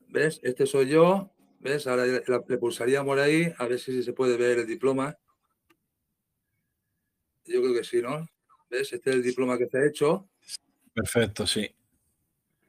¿Ves? 0.09 0.41
Este 0.43 0.65
soy 0.65 0.89
yo. 0.89 1.31
¿Ves? 1.59 1.87
Ahora 1.87 2.05
le, 2.05 2.57
pulsaríamos 2.57 3.17
ahí 3.17 3.53
a 3.57 3.65
ver 3.65 3.79
si 3.79 4.03
se 4.03 4.11
puede 4.11 4.35
ver 4.35 4.59
el 4.59 4.67
diploma. 4.67 5.17
Yo 7.45 7.61
creo 7.61 7.73
que 7.73 7.85
sí, 7.85 8.01
¿no? 8.01 8.27
Este 8.69 8.97
es 8.97 9.07
el 9.07 9.23
diploma 9.23 9.57
que 9.57 9.67
se 9.67 9.77
ha 9.77 9.85
hecho. 9.85 10.29
Perfecto, 10.93 11.47
sí. 11.47 11.73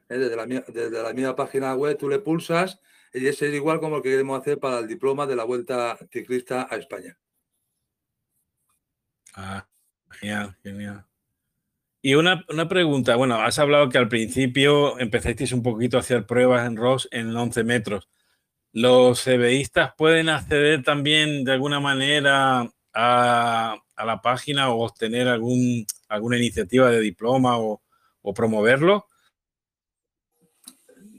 Desde 0.07 0.35
la, 0.35 0.45
desde 0.45 1.03
la 1.03 1.11
misma 1.11 1.35
página 1.35 1.75
web 1.75 1.97
tú 1.97 2.07
le 2.07 2.19
pulsas 2.19 2.79
y 3.13 3.27
ese 3.27 3.49
es 3.49 3.53
igual 3.53 3.81
como 3.81 3.97
el 3.97 4.03
que 4.03 4.09
queremos 4.11 4.39
hacer 4.39 4.57
para 4.57 4.79
el 4.79 4.87
diploma 4.87 5.27
de 5.27 5.35
la 5.35 5.43
Vuelta 5.43 5.97
Ciclista 6.11 6.67
a 6.69 6.77
España. 6.77 7.17
Ah, 9.33 9.67
genial, 10.11 10.57
genial. 10.63 11.06
Y 12.01 12.13
una, 12.13 12.45
pregunta, 12.69 13.15
bueno, 13.15 13.35
has 13.41 13.57
hablado 13.59 13.89
que 13.89 13.97
al 13.97 14.07
principio 14.07 14.99
empezasteis 14.99 15.51
un 15.51 15.63
poquito 15.63 15.97
a 15.97 16.01
hacer 16.01 16.25
pruebas 16.25 16.67
en 16.67 16.77
ROS 16.77 17.07
en 17.11 17.35
11 17.35 17.63
metros. 17.63 18.07
¿Los 18.71 19.23
CBistas 19.23 19.93
pueden 19.97 20.29
acceder 20.29 20.83
también 20.83 21.43
de 21.43 21.53
alguna 21.53 21.79
manera 21.79 22.71
a, 22.93 23.77
la 23.97 24.21
página 24.21 24.69
o 24.69 24.85
obtener 24.85 25.27
algún, 25.27 25.85
alguna 26.07 26.37
iniciativa 26.37 26.91
de 26.91 26.99
diploma 26.99 27.57
o, 27.59 27.81
promoverlo? 28.35 29.07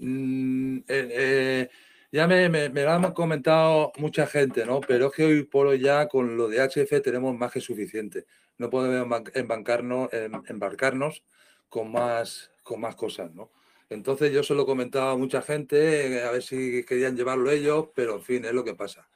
Mm, 0.01 0.79
eh, 0.79 0.85
eh, 0.89 1.69
ya 2.13 2.29
me, 2.29 2.49
me, 2.49 2.69
lo 2.69 2.91
han 2.93 3.13
comentado 3.13 3.93
mucha 3.97 4.27
gente, 4.27 4.65
¿no? 4.65 4.81
Pero 4.81 5.07
es 5.07 5.13
que 5.13 5.25
hoy 5.25 5.43
por 5.43 5.67
hoy 5.67 5.81
ya 5.81 6.07
con 6.07 6.37
lo 6.37 6.49
de 6.49 6.61
HF 6.61 7.03
tenemos 7.03 7.37
más 7.37 7.51
que 7.51 7.61
suficiente. 7.61 8.27
No 8.59 8.71
podemos 8.71 9.23
embarcarnos, 9.35 10.11
embarcarnos 10.49 11.25
con, 11.69 11.91
más, 11.91 12.51
con 12.63 12.81
más 12.81 12.97
cosas, 12.97 13.33
¿no? 13.33 13.51
Entonces 13.89 14.33
yo 14.33 14.43
se 14.43 14.55
lo 14.55 14.65
he 14.65 14.67
comentado 14.67 15.11
a 15.11 15.17
mucha 15.17 15.41
gente, 15.41 16.23
a 16.23 16.31
ver 16.31 16.43
si 16.43 16.85
querían 16.85 17.17
llevarlo 17.17 17.51
ellos, 17.51 17.89
pero 17.95 18.17
en 18.17 18.23
fin, 18.23 18.45
es 18.45 18.53
lo 18.53 18.65
que 18.65 18.75
pasa 18.75 19.09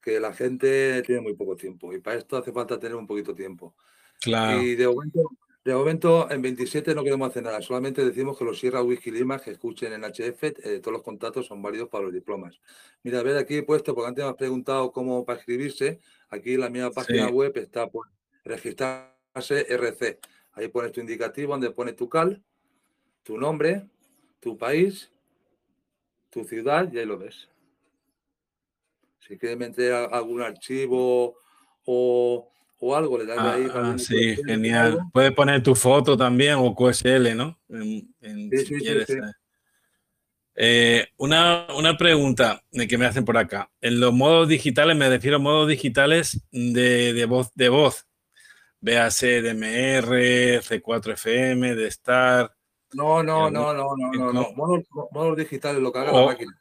que 0.00 0.18
la 0.18 0.32
gente 0.32 1.02
tiene 1.02 1.20
muy 1.20 1.34
poco 1.34 1.56
tiempo 1.56 1.92
y 1.92 2.00
para 2.00 2.16
esto 2.16 2.36
hace 2.36 2.52
falta 2.52 2.78
tener 2.78 2.96
un 2.96 3.06
poquito 3.06 3.34
tiempo. 3.34 3.74
Claro. 4.20 4.62
Y 4.62 4.74
de 4.74 4.88
momento, 4.88 5.30
de 5.64 5.74
momento 5.74 6.30
en 6.30 6.42
27 6.42 6.94
no 6.94 7.04
queremos 7.04 7.28
hacer 7.28 7.42
nada, 7.42 7.60
solamente 7.60 8.04
decimos 8.04 8.38
que 8.38 8.44
los 8.44 8.58
Sierra 8.58 8.82
Whisky 8.82 9.10
Lima 9.10 9.38
que 9.38 9.50
escuchen 9.50 9.92
en 9.92 10.04
HF, 10.04 10.42
eh, 10.42 10.80
todos 10.80 10.92
los 10.92 11.02
contactos 11.02 11.46
son 11.46 11.62
válidos 11.62 11.88
para 11.88 12.04
los 12.04 12.12
diplomas. 12.12 12.60
Mira, 13.02 13.20
a 13.20 13.22
ver, 13.22 13.36
aquí 13.36 13.56
he 13.56 13.62
puesto, 13.62 13.94
porque 13.94 14.08
antes 14.08 14.24
me 14.24 14.30
has 14.30 14.36
preguntado 14.36 14.90
cómo 14.90 15.24
para 15.24 15.38
escribirse, 15.38 16.00
aquí 16.28 16.54
en 16.54 16.60
la 16.60 16.70
misma 16.70 16.90
página 16.90 17.28
web 17.28 17.52
está 17.56 17.88
por 17.88 18.06
registrarse 18.50 19.66
RC. 19.68 20.18
Ahí 20.52 20.68
pones 20.68 20.92
tu 20.92 21.00
indicativo 21.00 21.52
donde 21.52 21.70
pones 21.70 21.96
tu 21.96 22.08
cal, 22.08 22.42
tu 23.22 23.38
nombre, 23.38 23.88
tu 24.40 24.58
país, 24.58 25.10
tu 26.30 26.44
ciudad 26.44 26.90
y 26.92 26.98
ahí 26.98 27.06
lo 27.06 27.18
ves. 27.18 27.48
Si 29.20 29.38
quiere 29.38 29.56
meter 29.56 29.92
algún 29.92 30.42
archivo 30.42 31.36
o, 31.84 32.50
algo, 32.94 33.18
le 33.18 33.26
das 33.26 33.38
ahí. 33.38 33.68
Ah, 33.72 33.94
sí, 33.98 34.36
genial. 34.44 34.98
Puedes 35.12 35.32
poner 35.32 35.62
tu 35.62 35.74
foto 35.74 36.16
también 36.16 36.54
o 36.58 36.74
QSL, 36.74 37.36
¿no? 37.36 37.58
sí, 37.68 38.08
sí, 38.50 38.80
sí, 38.80 39.18
eh, 40.62 41.06
una, 41.16 41.96
pregunta 41.98 42.62
que 42.70 42.98
me 42.98 43.06
hacen 43.06 43.24
por 43.24 43.38
acá. 43.38 43.70
En 43.80 43.98
los 43.98 44.12
modos 44.12 44.46
digitales, 44.46 44.94
me 44.94 45.08
refiero 45.08 45.36
a 45.36 45.40
modos 45.40 45.68
digitales 45.68 46.42
de, 46.50 47.24
voz, 47.26 47.50
de 47.54 47.68
voz. 47.70 48.06
Véase 48.80 49.42
DMR, 49.42 50.62
C4FM, 50.62 51.74
de 51.74 51.86
Star. 51.88 52.54
No, 52.94 53.22
no, 53.22 53.50
no, 53.50 53.74
no, 53.74 53.94
no, 53.96 54.12
no, 54.12 54.32
no. 54.32 54.52
Modos, 55.12 55.36
digitales, 55.36 55.82
lo 55.82 55.92
que 55.92 55.98
haga 55.98 56.12
la 56.12 56.26
máquina. 56.26 56.58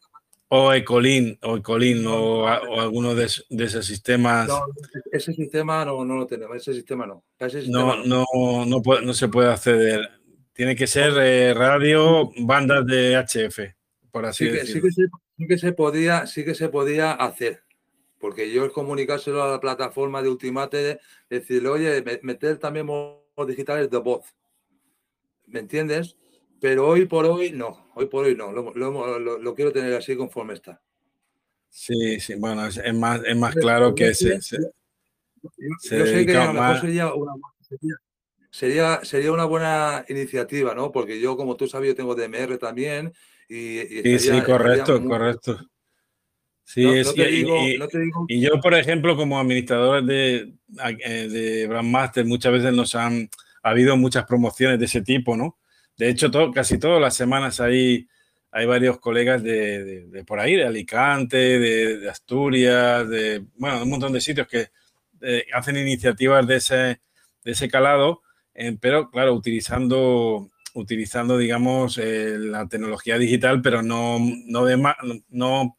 O 0.51 0.73
Ecolin, 0.73 1.37
o 1.43 1.57
Ecolin, 1.57 2.05
o, 2.07 2.47
alguno 2.47 3.13
de, 3.13 3.25
esos 3.25 3.85
sistemas. 3.85 4.47
No, 4.47 4.65
ese 5.11 5.31
sistema 5.33 5.85
no, 5.85 6.03
lo 6.03 6.25
tenemos, 6.25 6.57
ese 6.57 6.73
sistema 6.73 7.05
no. 7.05 7.23
no, 7.67 8.03
no, 8.03 8.65
no, 8.65 9.13
se 9.13 9.27
puede 9.27 9.51
acceder. 9.51 10.09
Tiene 10.53 10.75
que 10.75 10.87
ser 10.87 11.13
eh, 11.19 11.53
radio, 11.53 12.31
bandas 12.41 12.85
de 12.85 13.15
HF, 13.15 13.75
por 14.11 14.25
así 14.25 14.45
sí 14.45 14.51
decirlo. 14.51 14.89
sí, 15.37 15.47
que 15.47 15.57
se, 15.57 15.71
podía, 15.71 16.25
sí 16.25 16.43
que 16.43 16.55
se 16.55 16.67
podía 16.67 17.13
hacer. 17.13 17.63
Porque 18.19 18.51
yo 18.51 18.65
es 18.65 18.71
comunicárselo 18.71 19.41
a 19.41 19.51
la 19.51 19.59
plataforma 19.59 20.21
de 20.21 20.29
Ultimate, 20.29 20.99
decirle, 21.29 21.69
oye, 21.69 22.19
meter 22.21 22.57
también 22.57 22.85
modos 22.85 23.47
digitales 23.47 23.89
de 23.89 23.97
voz. 23.97 24.25
¿Me 25.47 25.59
entiendes? 25.59 26.17
Pero 26.59 26.87
hoy 26.87 27.05
por 27.05 27.25
hoy 27.25 27.51
no, 27.51 27.89
hoy 27.95 28.07
por 28.07 28.25
hoy 28.25 28.35
no, 28.35 28.51
lo, 28.51 29.55
quiero 29.55 29.71
tener 29.71 29.93
así 29.93 30.15
conforme 30.15 30.53
está. 30.53 30.81
Sí, 31.69 32.19
sí, 32.19 32.35
bueno, 32.35 32.65
es, 32.67 32.93
más, 32.93 33.21
es 33.25 33.37
más 33.37 33.55
claro 33.55 33.95
que 33.95 34.13
se, 34.13 34.41
se, 34.41 34.57
yo, 35.57 36.05
sé 36.05 36.25
que 36.25 36.35
a 36.35 36.45
lo 36.45 36.53
mejor 36.53 36.81
sería 36.81 37.13
una, 37.13 37.33
sería, 38.49 38.99
sería, 39.03 39.31
una 39.31 39.45
buena 39.45 40.05
iniciativa, 40.09 40.73
¿no? 40.73 40.91
Porque 40.91 41.19
yo, 41.19 41.37
como 41.37 41.55
tú 41.55 41.67
sabes, 41.67 41.89
yo 41.89 41.95
tengo 41.95 42.15
DMR 42.15 42.57
también. 42.57 43.13
Y, 43.47 43.79
sí, 44.03 44.19
sí, 44.19 44.41
correcto, 44.41 45.01
correcto. 45.03 45.59
Sí, 46.71 46.85
es, 46.85 47.15
y, 47.17 48.41
yo, 48.41 48.61
por 48.61 48.75
ejemplo, 48.75 49.17
como 49.17 49.39
administrador 49.39 50.05
de, 50.05 50.53
eh, 51.03 51.27
de 51.27 51.65
Brandmaster, 51.65 52.23
muchas 52.25 52.53
veces 52.53 52.71
nos 52.73 52.93
han 52.93 53.27
ha 53.63 53.71
habido 53.71 53.97
muchas 53.97 54.25
promociones 54.25 54.77
de 54.77 54.85
ese 54.85 55.01
tipo, 55.01 55.35
¿no? 55.35 55.57
De 55.97 56.09
hecho, 56.09 56.29
todo, 56.29 56.51
casi 56.51 56.77
todas 56.77 57.01
las 57.01 57.15
semanas 57.15 57.59
hay, 57.59 58.07
hay 58.51 58.67
varios 58.67 58.99
colegas 58.99 59.41
de, 59.41 60.05
de, 60.09 60.23
por 60.23 60.39
ahí, 60.39 60.57
de 60.57 60.67
Alicante, 60.67 61.37
de, 61.37 62.07
Asturias, 62.07 63.09
de, 63.09 63.43
bueno, 63.55 63.81
un 63.81 63.89
montón 63.89 64.13
de 64.13 64.21
sitios 64.21 64.47
que 64.47 64.67
eh, 65.21 65.45
hacen 65.51 65.75
iniciativas 65.75 66.45
de 66.45 66.57
ese, 66.57 66.75
de 66.75 67.51
ese 67.51 67.67
calado, 67.67 68.21
eh, 68.53 68.77
pero 68.79 69.09
claro, 69.09 69.33
utilizando, 69.33 70.51
utilizando 70.75 71.35
digamos, 71.35 71.97
la 71.97 72.67
tecnología 72.67 73.17
digital, 73.17 73.59
pero 73.63 73.81
no, 73.81 74.19
no, 74.19 74.65
de, 74.65 74.77
no 75.29 75.75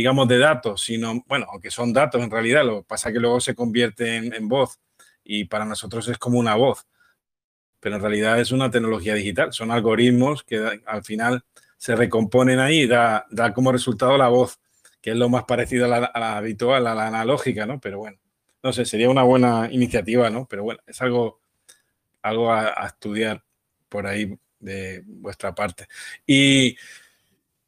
digamos, 0.00 0.26
de 0.28 0.38
datos, 0.38 0.80
sino, 0.80 1.22
bueno, 1.26 1.46
aunque 1.50 1.70
son 1.70 1.92
datos 1.92 2.22
en 2.22 2.30
realidad, 2.30 2.64
lo 2.64 2.78
que 2.78 2.88
pasa 2.88 3.10
es 3.10 3.12
que 3.12 3.20
luego 3.20 3.38
se 3.38 3.54
convierte 3.54 4.16
en, 4.16 4.48
voz 4.48 4.80
y 5.22 5.44
para 5.44 5.66
nosotros 5.66 6.08
es 6.08 6.16
como 6.16 6.38
una 6.38 6.54
voz, 6.54 6.86
pero 7.80 7.96
en 7.96 8.00
realidad 8.00 8.40
es 8.40 8.50
una 8.50 8.70
tecnología 8.70 9.12
digital, 9.12 9.52
son 9.52 9.70
algoritmos 9.70 10.42
que 10.42 10.80
al 10.86 11.04
final 11.04 11.44
se 11.76 11.94
recomponen 11.96 12.60
ahí 12.60 12.80
y 12.80 12.86
da, 12.86 13.26
da 13.30 13.52
como 13.52 13.72
resultado 13.72 14.16
la 14.16 14.28
voz, 14.28 14.58
que 15.02 15.10
es 15.10 15.16
lo 15.16 15.28
más 15.28 15.44
parecido 15.44 15.84
a 15.84 15.88
la, 16.00 16.36
habitual, 16.38 16.86
a 16.86 16.94
la 16.94 17.08
analógica, 17.08 17.66
¿no? 17.66 17.78
Pero 17.78 17.98
bueno, 17.98 18.16
no 18.62 18.72
sé, 18.72 18.86
sería 18.86 19.10
una 19.10 19.22
buena 19.22 19.68
iniciativa, 19.70 20.30
¿no? 20.30 20.46
Pero 20.48 20.62
bueno, 20.62 20.80
es 20.86 20.98
algo, 21.02 21.42
algo 22.22 22.50
a, 22.50 22.72
a 22.82 22.86
estudiar 22.86 23.44
por 23.90 24.06
ahí 24.06 24.34
de 24.60 25.02
vuestra 25.04 25.54
parte. 25.54 25.88
Y 26.26 26.74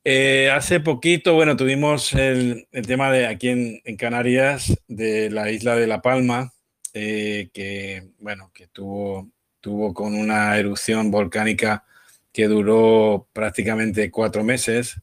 eh, 0.05 0.51
hace 0.51 0.81
poquito, 0.81 1.35
bueno, 1.35 1.57
tuvimos 1.57 2.13
el, 2.15 2.67
tema 2.87 3.13
de 3.13 3.27
aquí 3.27 3.49
en, 3.49 3.97
Canarias, 3.97 4.77
de 4.89 5.31
la 5.31 5.51
isla 5.51 5.77
de 5.77 5.87
La 5.87 6.03
Palma, 6.03 6.53
eh, 6.93 7.51
que, 7.55 8.09
bueno, 8.19 8.51
que 8.53 8.67
tuvo, 8.67 9.31
tuvo 9.61 9.95
con 9.95 10.15
una 10.15 10.59
erupción 10.59 11.11
volcánica 11.13 11.85
que 12.33 12.49
duró 12.49 13.29
prácticamente 13.33 14.11
cuatro 14.11 14.43
meses 14.43 15.01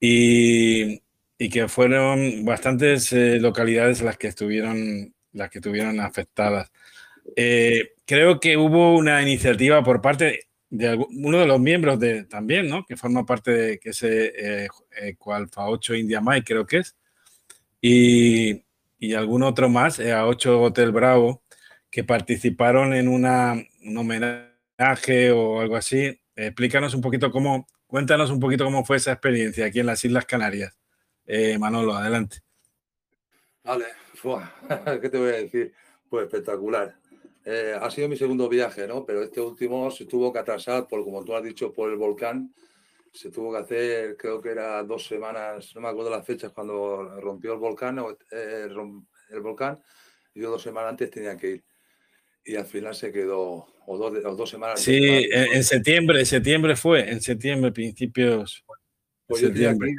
y, 0.00 1.02
que 1.38 1.68
fueron 1.68 2.44
bastantes 2.44 3.12
eh, 3.12 3.38
localidades 3.40 4.02
las 4.02 4.18
que 4.18 4.28
estuvieron, 4.28 5.14
las 5.32 5.50
que 5.50 5.58
estuvieron 5.58 6.00
afectadas. 6.00 6.70
creo 8.06 8.40
que 8.40 8.56
hubo 8.56 8.96
una 8.96 9.22
iniciativa 9.22 9.82
por 9.84 10.02
parte, 10.02 10.49
de 10.70 10.94
uno 10.94 11.38
de 11.38 11.46
los 11.46 11.60
miembros 11.60 11.98
de 11.98 12.24
también, 12.24 12.68
¿no? 12.68 12.86
Que 12.86 12.96
forma 12.96 13.26
parte 13.26 13.50
de 13.50 13.80
ese 13.82 14.64
eh, 14.64 14.68
eh, 15.02 15.16
8 15.18 15.94
India 15.96 16.20
Mai, 16.20 16.42
creo 16.42 16.66
que 16.66 16.78
es. 16.78 16.96
Y, 17.80 18.62
y 18.98 19.14
algún 19.14 19.42
otro 19.42 19.68
más, 19.68 19.98
eh, 19.98 20.12
a 20.12 20.26
8 20.26 20.62
Hotel 20.62 20.92
Bravo, 20.92 21.42
que 21.90 22.04
participaron 22.04 22.94
en 22.94 23.08
una, 23.08 23.54
un 23.84 23.98
homenaje 23.98 25.32
o 25.32 25.60
algo 25.60 25.76
así. 25.76 26.18
explícanos 26.36 26.94
un 26.94 27.00
poquito 27.00 27.30
cómo, 27.30 27.66
cuéntanos 27.86 28.30
un 28.30 28.38
poquito 28.40 28.64
cómo 28.64 28.84
fue 28.84 28.98
esa 28.98 29.12
experiencia 29.12 29.66
aquí 29.66 29.80
en 29.80 29.86
las 29.86 30.04
Islas 30.04 30.24
Canarias. 30.24 30.78
Eh, 31.26 31.58
Manolo, 31.58 31.94
adelante. 31.94 32.38
Vale, 33.64 33.86
¿qué 35.00 35.08
te 35.08 35.18
voy 35.18 35.28
a 35.28 35.36
decir? 35.36 35.72
Pues 36.08 36.24
espectacular. 36.24 36.96
Eh, 37.44 37.74
ha 37.80 37.90
sido 37.90 38.08
mi 38.08 38.16
segundo 38.16 38.48
viaje, 38.48 38.86
¿no? 38.86 39.04
Pero 39.06 39.22
este 39.22 39.40
último 39.40 39.90
se 39.90 40.04
tuvo 40.04 40.32
que 40.32 40.40
atrasar, 40.40 40.86
por 40.86 41.02
como 41.04 41.24
tú 41.24 41.34
has 41.34 41.42
dicho, 41.42 41.72
por 41.72 41.90
el 41.90 41.96
volcán. 41.96 42.54
Se 43.12 43.30
tuvo 43.30 43.52
que 43.52 43.58
hacer, 43.58 44.16
creo 44.16 44.40
que 44.40 44.50
era 44.50 44.82
dos 44.84 45.06
semanas, 45.06 45.74
no 45.74 45.80
me 45.80 45.88
acuerdo 45.88 46.10
las 46.10 46.24
fechas, 46.24 46.52
cuando 46.52 47.20
rompió 47.20 47.54
el 47.54 47.58
volcán, 47.58 47.98
eh, 48.30 48.68
el 49.30 49.40
volcán, 49.40 49.82
y 50.34 50.40
yo 50.42 50.50
dos 50.50 50.62
semanas 50.62 50.90
antes 50.90 51.10
tenía 51.10 51.36
que 51.36 51.50
ir. 51.50 51.64
Y 52.44 52.56
al 52.56 52.66
final 52.66 52.94
se 52.94 53.10
quedó, 53.10 53.66
o 53.86 53.98
dos, 53.98 54.36
dos 54.36 54.48
semanas. 54.48 54.80
Sí, 54.80 55.00
en, 55.32 55.64
septiembre, 55.64 56.24
septiembre 56.24 56.76
fue, 56.76 57.10
en 57.10 57.20
septiembre, 57.20 57.72
principios. 57.72 58.64
Pues 59.26 59.40
septiembre. 59.40 59.92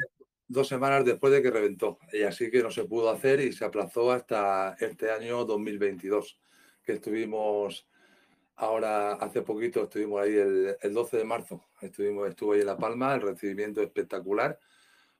dos 0.48 0.68
semanas 0.68 1.04
después 1.04 1.32
de 1.32 1.42
que 1.42 1.50
reventó. 1.50 1.98
Y 2.12 2.22
así 2.22 2.50
que 2.50 2.62
no 2.62 2.70
se 2.70 2.84
pudo 2.84 3.10
hacer 3.10 3.40
y 3.40 3.52
se 3.52 3.64
aplazó 3.64 4.10
hasta 4.10 4.76
este 4.80 5.10
año 5.10 5.44
2022 5.44 6.38
que 6.84 6.92
estuvimos 6.92 7.88
ahora, 8.56 9.14
hace 9.14 9.42
poquito, 9.42 9.84
estuvimos 9.84 10.22
ahí 10.22 10.36
el, 10.36 10.94
12 10.94 11.16
de 11.16 11.24
marzo, 11.24 11.64
estuvimos, 11.80 12.28
estuve 12.28 12.56
ahí 12.56 12.60
en 12.60 12.66
La 12.66 12.76
Palma, 12.76 13.14
el 13.14 13.22
recibimiento 13.22 13.82
espectacular 13.82 14.58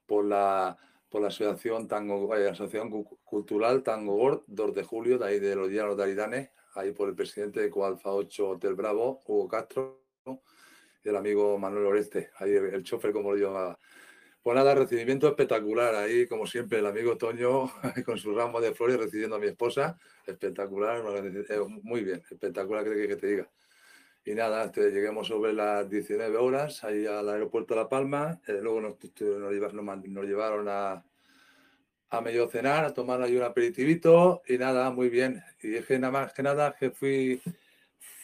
por 0.06 0.24
la, 0.24 0.76
por 1.08 1.22
la 1.22 1.28
Asociación, 1.28 1.88
Tango, 1.88 2.34
eh, 2.36 2.48
Asociación 2.48 3.04
Cultural 3.24 3.82
Tango 3.82 4.16
Gord, 4.16 4.42
2 4.46 4.74
de 4.74 4.84
julio, 4.84 5.18
de 5.18 5.26
ahí 5.26 5.40
de 5.40 5.56
los 5.56 5.70
Llanos 5.70 5.96
de 5.96 6.02
Aridane, 6.02 6.52
ahí 6.74 6.92
por 6.92 7.08
el 7.08 7.14
presidente 7.14 7.60
de 7.60 7.70
Coalfa 7.70 8.10
8 8.12 8.50
Hotel 8.50 8.74
Bravo, 8.74 9.20
Hugo 9.26 9.48
Castro, 9.48 10.02
y 11.04 11.08
el 11.08 11.16
amigo 11.16 11.58
Manuel 11.58 11.86
Oreste, 11.86 12.30
ahí 12.36 12.52
el, 12.52 12.66
el 12.66 12.84
chofer, 12.84 13.12
como 13.12 13.32
lo 13.32 13.36
llamaba. 13.36 13.78
Pues 14.42 14.56
nada, 14.56 14.74
recibimiento 14.74 15.28
espectacular. 15.28 15.94
Ahí, 15.94 16.26
como 16.26 16.48
siempre, 16.48 16.80
el 16.80 16.86
amigo 16.86 17.16
Toño 17.16 17.70
con 18.04 18.18
su 18.18 18.34
ramo 18.34 18.60
de 18.60 18.74
flores 18.74 18.98
recibiendo 18.98 19.36
a 19.36 19.38
mi 19.38 19.46
esposa. 19.46 19.96
Espectacular, 20.26 21.00
eh, 21.48 21.60
muy 21.82 22.02
bien, 22.02 22.22
espectacular, 22.28 22.84
creo 22.84 23.06
que 23.06 23.16
te 23.16 23.26
diga. 23.28 23.48
Y 24.24 24.34
nada, 24.34 24.64
este, 24.64 24.90
lleguemos 24.90 25.28
sobre 25.28 25.52
las 25.52 25.88
19 25.88 26.36
horas 26.38 26.82
ahí 26.82 27.06
al 27.06 27.28
aeropuerto 27.28 27.74
de 27.74 27.82
La 27.82 27.88
Palma. 27.88 28.40
Eh, 28.48 28.58
luego 28.60 28.80
nos, 28.80 28.96
nos, 29.20 30.24
llevaron 30.24 30.68
a, 30.68 31.04
medio 32.20 32.48
cenar, 32.48 32.84
a 32.84 32.92
tomar 32.92 33.22
ahí 33.22 33.36
un 33.36 33.44
aperitivito 33.44 34.42
y 34.48 34.58
nada, 34.58 34.90
muy 34.90 35.08
bien. 35.08 35.40
Y 35.62 35.68
dije 35.68 36.00
nada 36.00 36.12
más 36.12 36.32
que 36.32 36.42
nada 36.42 36.74
que 36.76 36.90
fui, 36.90 37.40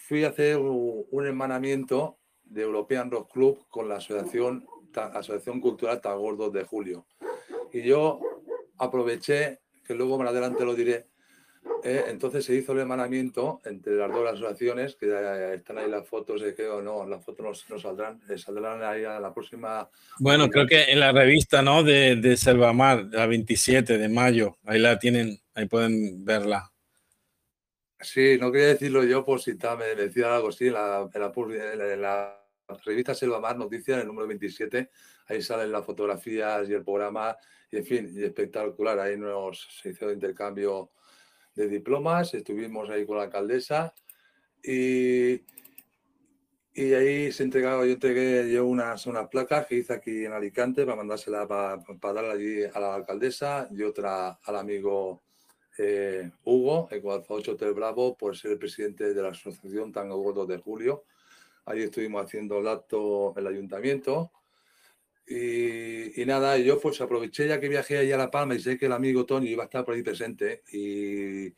fui 0.09 0.25
a 0.25 0.31
hacer 0.31 0.57
un, 0.57 1.07
un 1.13 1.27
hermanamiento 1.27 2.19
de 2.43 2.63
European 2.63 3.09
Rock 3.09 3.33
Club 3.33 3.67
con 3.69 3.89
la 3.89 3.97
asociación 3.97 4.67
Asociación 4.95 5.61
Cultural 5.61 6.01
Tagordo 6.01 6.51
de 6.51 6.65
Julio. 6.65 7.07
Y 7.73 7.83
yo 7.83 8.21
aproveché, 8.79 9.61
que 9.85 9.95
luego 9.95 10.19
más 10.19 10.29
adelante 10.29 10.65
lo 10.65 10.75
diré, 10.75 11.07
eh, 11.85 12.05
entonces 12.09 12.45
se 12.45 12.55
hizo 12.55 12.73
el 12.73 12.81
hermanamiento 12.81 13.61
entre 13.65 13.95
las 13.95 14.11
dos 14.11 14.29
asociaciones, 14.29 14.97
que 14.97 15.55
están 15.55 15.79
ahí 15.79 15.89
las 15.89 16.07
fotos, 16.07 16.41
de 16.41 16.55
que 16.55 16.67
o 16.67 16.83
no, 16.83 17.07
las 17.07 17.25
fotos 17.25 17.65
no, 17.69 17.79
saldrán, 17.79 18.21
eh, 18.29 18.39
saldrán 18.39 18.83
ahí 18.83 19.05
a 19.05 19.21
la 19.21 19.33
próxima. 19.33 19.89
Bueno, 20.19 20.49
creo 20.49 20.67
que 20.67 20.85
en 20.85 21.01
la 21.01 21.13
revista, 21.13 21.63
¿no? 21.63 21.83
De, 21.83 22.17
de 22.17 22.37
Selvamar, 22.37 23.07
la 23.11 23.27
27 23.27 23.99
de 23.99 24.09
mayo, 24.09 24.57
ahí 24.65 24.79
la 24.79 24.99
tienen, 24.99 25.39
ahí 25.55 25.67
pueden 25.67 26.25
verla. 26.25 26.73
Sí, 28.01 28.39
no 28.41 28.53
quería 28.53 28.69
decirlo 28.69 29.03
yo 29.05 29.25
por 29.25 29.41
si 29.41 29.55
me 29.79 29.95
decía 29.97 30.37
algo 30.37 30.49
así 30.49 30.69
en 30.69 30.75
la, 30.75 31.09
en 31.13 31.21
la 32.03 32.39
revista 32.85 33.15
Selva 33.15 33.41
Mar 33.41 33.57
Noticias, 33.57 34.01
el 34.01 34.07
número 34.07 34.27
27, 34.29 34.91
ahí 35.27 35.43
salen 35.43 35.73
las 35.73 35.85
fotografías 35.85 36.69
y 36.69 36.75
el 36.75 36.85
programa, 36.85 37.37
y 37.71 37.79
en 37.79 37.85
fin, 37.85 38.15
espectacular. 38.23 38.99
Ahí 38.99 39.17
nos 39.17 39.67
se 39.81 39.91
hizo 39.91 40.11
intercambio 40.13 40.91
de 41.55 41.69
diplomas, 41.69 42.35
estuvimos 42.35 42.89
ahí 42.91 43.07
con 43.07 43.17
la 43.17 43.25
alcaldesa 43.25 43.95
y, 44.63 45.43
y 46.75 46.95
ahí 46.95 47.33
se 47.33 47.43
entregaba, 47.43 47.85
yo 47.85 47.93
entregué 47.93 48.51
yo 48.53 48.67
unas, 48.67 49.07
unas 49.07 49.29
placas 49.29 49.67
que 49.67 49.77
hice 49.77 49.93
aquí 49.93 50.25
en 50.25 50.33
Alicante 50.33 50.85
para 50.85 50.97
mandársela 50.97 51.47
para, 51.49 51.83
para 52.01 52.15
darla 52.15 52.35
allí 52.35 52.63
a 52.65 52.79
la 52.79 52.95
alcaldesa 52.95 53.69
y 53.73 53.83
otra 53.83 54.39
al 54.43 54.57
amigo 54.57 55.23
eh, 55.79 56.31
Hugo, 56.45 56.89
el 56.91 57.03
8 57.05 57.53
Hotel 57.53 57.73
Bravo, 57.73 58.17
por 58.17 58.37
ser 58.37 58.53
el 58.53 58.59
presidente 58.59 59.15
de 59.15 59.23
la 59.23 59.29
Asociación 59.29 59.93
Tango 59.93 60.17
Gordo 60.19 60.47
de 60.47 60.59
Julio 60.59 61.05
Ahí 61.69 61.83
estuvimos 61.83 62.25
haciendo 62.25 62.59
el 62.59 62.69
acto 62.69 63.35
en 63.37 63.47
el 63.47 63.53
ayuntamiento. 63.55 64.33
Y, 65.27 66.25
nada, 66.25 66.57
yo 66.57 66.81
pues 66.81 67.01
aproveché 67.03 67.47
ya 67.47 67.61
que 67.61 67.69
viajé 67.69 67.99
ahí 67.99 68.11
a 68.11 68.17
La 68.17 68.31
Palma 68.31 68.55
y 68.55 68.61
sé 68.61 68.79
que 68.79 68.87
el 68.87 68.93
amigo 68.93 69.27
Tony 69.27 69.51
iba 69.51 69.65
a 69.65 69.67
estar 69.67 69.85
por 69.85 69.95
ahí 69.95 70.03
presente. 70.03 70.63
Y 70.73 71.51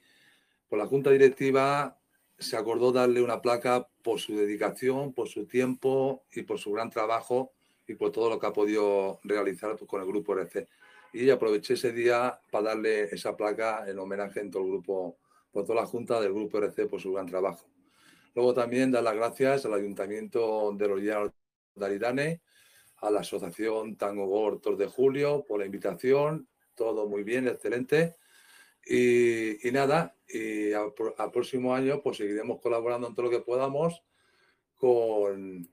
por 0.68 0.78
la 0.78 0.86
junta 0.86 1.11
directiva 1.11 1.96
se 2.38 2.56
acordó 2.56 2.90
darle 2.90 3.22
una 3.22 3.40
placa 3.40 3.86
por 4.02 4.18
su 4.18 4.36
dedicación, 4.36 5.12
por 5.12 5.28
su 5.28 5.46
tiempo 5.46 6.24
y 6.32 6.42
por 6.42 6.58
su 6.58 6.72
gran 6.72 6.90
trabajo 6.90 7.52
y 7.86 7.94
por 7.94 8.11
todo 8.11 8.28
lo 8.30 8.40
que 8.40 8.46
ha 8.46 8.52
podido 8.52 9.20
realizar 9.22 9.76
con 9.86 10.00
el 10.00 10.08
grupo 10.08 10.32
RC. 10.32 10.66
Y 11.12 11.30
aproveché 11.30 11.74
ese 11.74 11.92
día 11.92 12.40
para 12.50 12.70
darle 12.70 13.02
esa 13.14 13.36
placa 13.36 13.88
en 13.88 13.98
homenaje 13.98 14.40
en 14.40 14.50
todo 14.50 14.64
el 14.64 14.70
grupo, 14.70 15.16
por 15.52 15.64
toda 15.64 15.82
la 15.82 15.86
junta 15.86 16.20
del 16.20 16.32
grupo 16.32 16.58
RC 16.58 16.86
por 16.86 17.00
su 17.00 17.12
gran 17.12 17.26
trabajo. 17.26 17.66
Luego 18.34 18.54
también 18.54 18.90
dar 18.90 19.02
las 19.02 19.14
gracias 19.14 19.66
al 19.66 19.74
Ayuntamiento 19.74 20.72
de 20.76 20.88
los 20.88 21.00
de 21.00 21.86
Aridane, 21.86 22.42
a 22.98 23.10
la 23.10 23.20
Asociación 23.20 23.96
Tango 23.96 24.26
Gortos 24.26 24.78
de 24.78 24.86
Julio 24.86 25.44
por 25.46 25.60
la 25.60 25.66
invitación 25.66 26.48
todo 26.80 27.06
muy 27.06 27.24
bien, 27.24 27.46
excelente. 27.46 28.16
Y, 28.86 29.70
nada, 29.70 30.16
y 30.26 30.72
al, 30.72 30.94
próximo 31.30 31.74
año 31.74 32.00
pues 32.02 32.16
seguiremos 32.16 32.58
colaborando 32.58 33.06
en 33.06 33.14
todo 33.14 33.26
lo 33.26 33.30
que 33.30 33.40
podamos 33.40 34.02
con, 34.76 35.68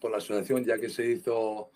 con 0.00 0.10
la 0.10 0.18
asociación, 0.18 0.64
ya 0.64 0.78
que 0.78 0.88
se 0.88 1.06
hizo 1.06 1.70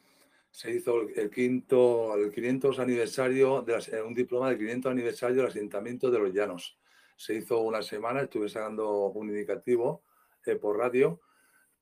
se 0.50 0.72
hizo 0.72 1.02
el 1.02 1.30
quinto, 1.30 2.16
el 2.16 2.32
500 2.32 2.80
aniversario, 2.80 3.62
de 3.62 3.74
eh, 3.74 4.02
un 4.02 4.14
diploma 4.14 4.48
del 4.48 4.58
500 4.58 4.90
aniversario 4.90 5.36
del 5.36 5.46
asentamiento 5.46 6.10
de 6.10 6.18
los 6.18 6.32
llanos. 6.32 6.76
Se 7.18 7.34
hizo 7.34 7.60
una 7.60 7.82
semana, 7.82 8.22
estuve 8.22 8.48
sacando 8.48 9.08
un 9.08 9.28
indicativo 9.28 10.04
eh, 10.46 10.56
por 10.56 10.78
radio 10.78 11.20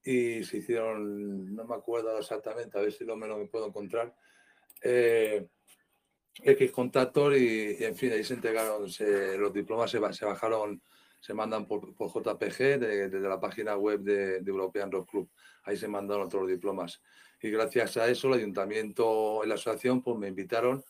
y 0.02 0.42
se 0.42 0.58
hicieron, 0.58 1.54
no 1.54 1.64
me 1.64 1.74
acuerdo 1.74 2.18
exactamente, 2.18 2.78
a 2.78 2.80
ver 2.80 2.92
si 2.92 3.04
lo 3.04 3.16
menos 3.16 3.38
me 3.38 3.46
puedo 3.46 3.66
encontrar, 3.66 4.14
eh, 4.82 5.46
X 6.42 6.72
contactos 6.72 7.36
y, 7.36 7.76
en 7.84 7.96
fin, 7.96 8.12
ahí 8.12 8.24
se 8.24 8.34
entregaron, 8.34 8.82
los 9.38 9.52
diplomas 9.52 9.90
se, 9.90 9.98
bajaron, 9.98 10.82
se 11.20 11.34
mandan 11.34 11.66
por, 11.66 11.94
JPG 11.94 12.78
desde 12.78 13.20
la 13.20 13.38
página 13.38 13.76
web 13.76 14.00
de, 14.00 14.40
de 14.40 14.50
European 14.50 14.90
Rock 14.90 15.10
Club. 15.10 15.30
Ahí 15.64 15.76
se 15.76 15.88
mandaron 15.88 16.26
otros 16.26 16.48
diplomas 16.48 17.02
y 17.40 17.50
gracias 17.50 17.96
a 17.96 18.08
eso 18.08 18.28
el 18.28 18.34
ayuntamiento 18.40 19.42
y 19.44 19.48
la 19.48 19.54
asociación 19.54 20.02
pues 20.02 20.18
me 20.18 20.28
invitaron 20.28 20.82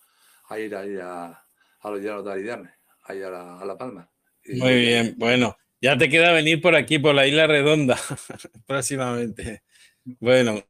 a 0.49 0.59
ir 0.59 0.75
ahí 0.77 0.97
a, 1.01 1.45
a 1.81 1.91
los 1.91 2.01
llanos 2.01 2.25
de 2.25 2.33
Aridane, 2.33 2.75
ahí 3.05 3.23
a 3.23 3.31
la, 3.31 3.59
a 3.59 3.65
la 3.65 3.77
Palma. 3.77 4.11
Muy 4.49 4.75
bien, 4.75 5.15
bueno, 5.17 5.57
ya 5.81 5.99
te 5.99 6.09
queda 6.09 6.33
venir 6.33 6.61
por 6.61 6.75
aquí, 6.75 6.99
por 6.99 7.15
la 7.15 7.27
Isla 7.27 7.47
Redonda, 7.47 7.99
próximamente. 8.67 9.63
Bueno, 10.05 10.65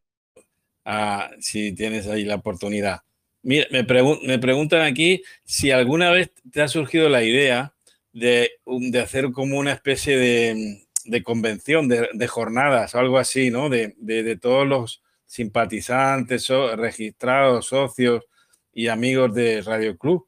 ah, 0.85 1.31
si 1.41 1.73
tienes 1.73 2.07
ahí 2.07 2.25
la 2.25 2.37
oportunidad. 2.37 3.01
Mira, 3.43 3.67
me, 3.71 3.87
me, 4.27 4.39
preguntan 4.39 4.83
aquí 4.83 5.23
si 5.45 5.71
alguna 5.71 6.11
vez 6.11 6.33
te 6.51 6.63
ha 6.63 6.69
surgido 6.69 7.09
la 7.09 7.23
idea 7.23 7.75
de, 8.13 8.51
de 8.67 9.01
hacer 9.01 9.31
como 9.31 9.59
una 9.59 9.73
especie 9.73 10.17
de, 10.17 10.87
de 11.05 11.23
convención, 11.23 11.87
de, 11.89 12.09
de, 12.13 12.27
jornadas 12.27 12.95
o 12.95 12.99
algo 12.99 13.19
así, 13.19 13.51
¿no? 13.51 13.69
De, 13.69 13.95
de 13.99 14.37
todos 14.37 14.67
los 14.67 15.03
simpatizantes, 15.27 16.49
registrados, 16.77 17.67
socios 17.67 18.25
y 18.73 18.89
amigos 18.89 19.35
de 19.35 19.63
Radio 19.63 19.97
Club, 19.97 20.27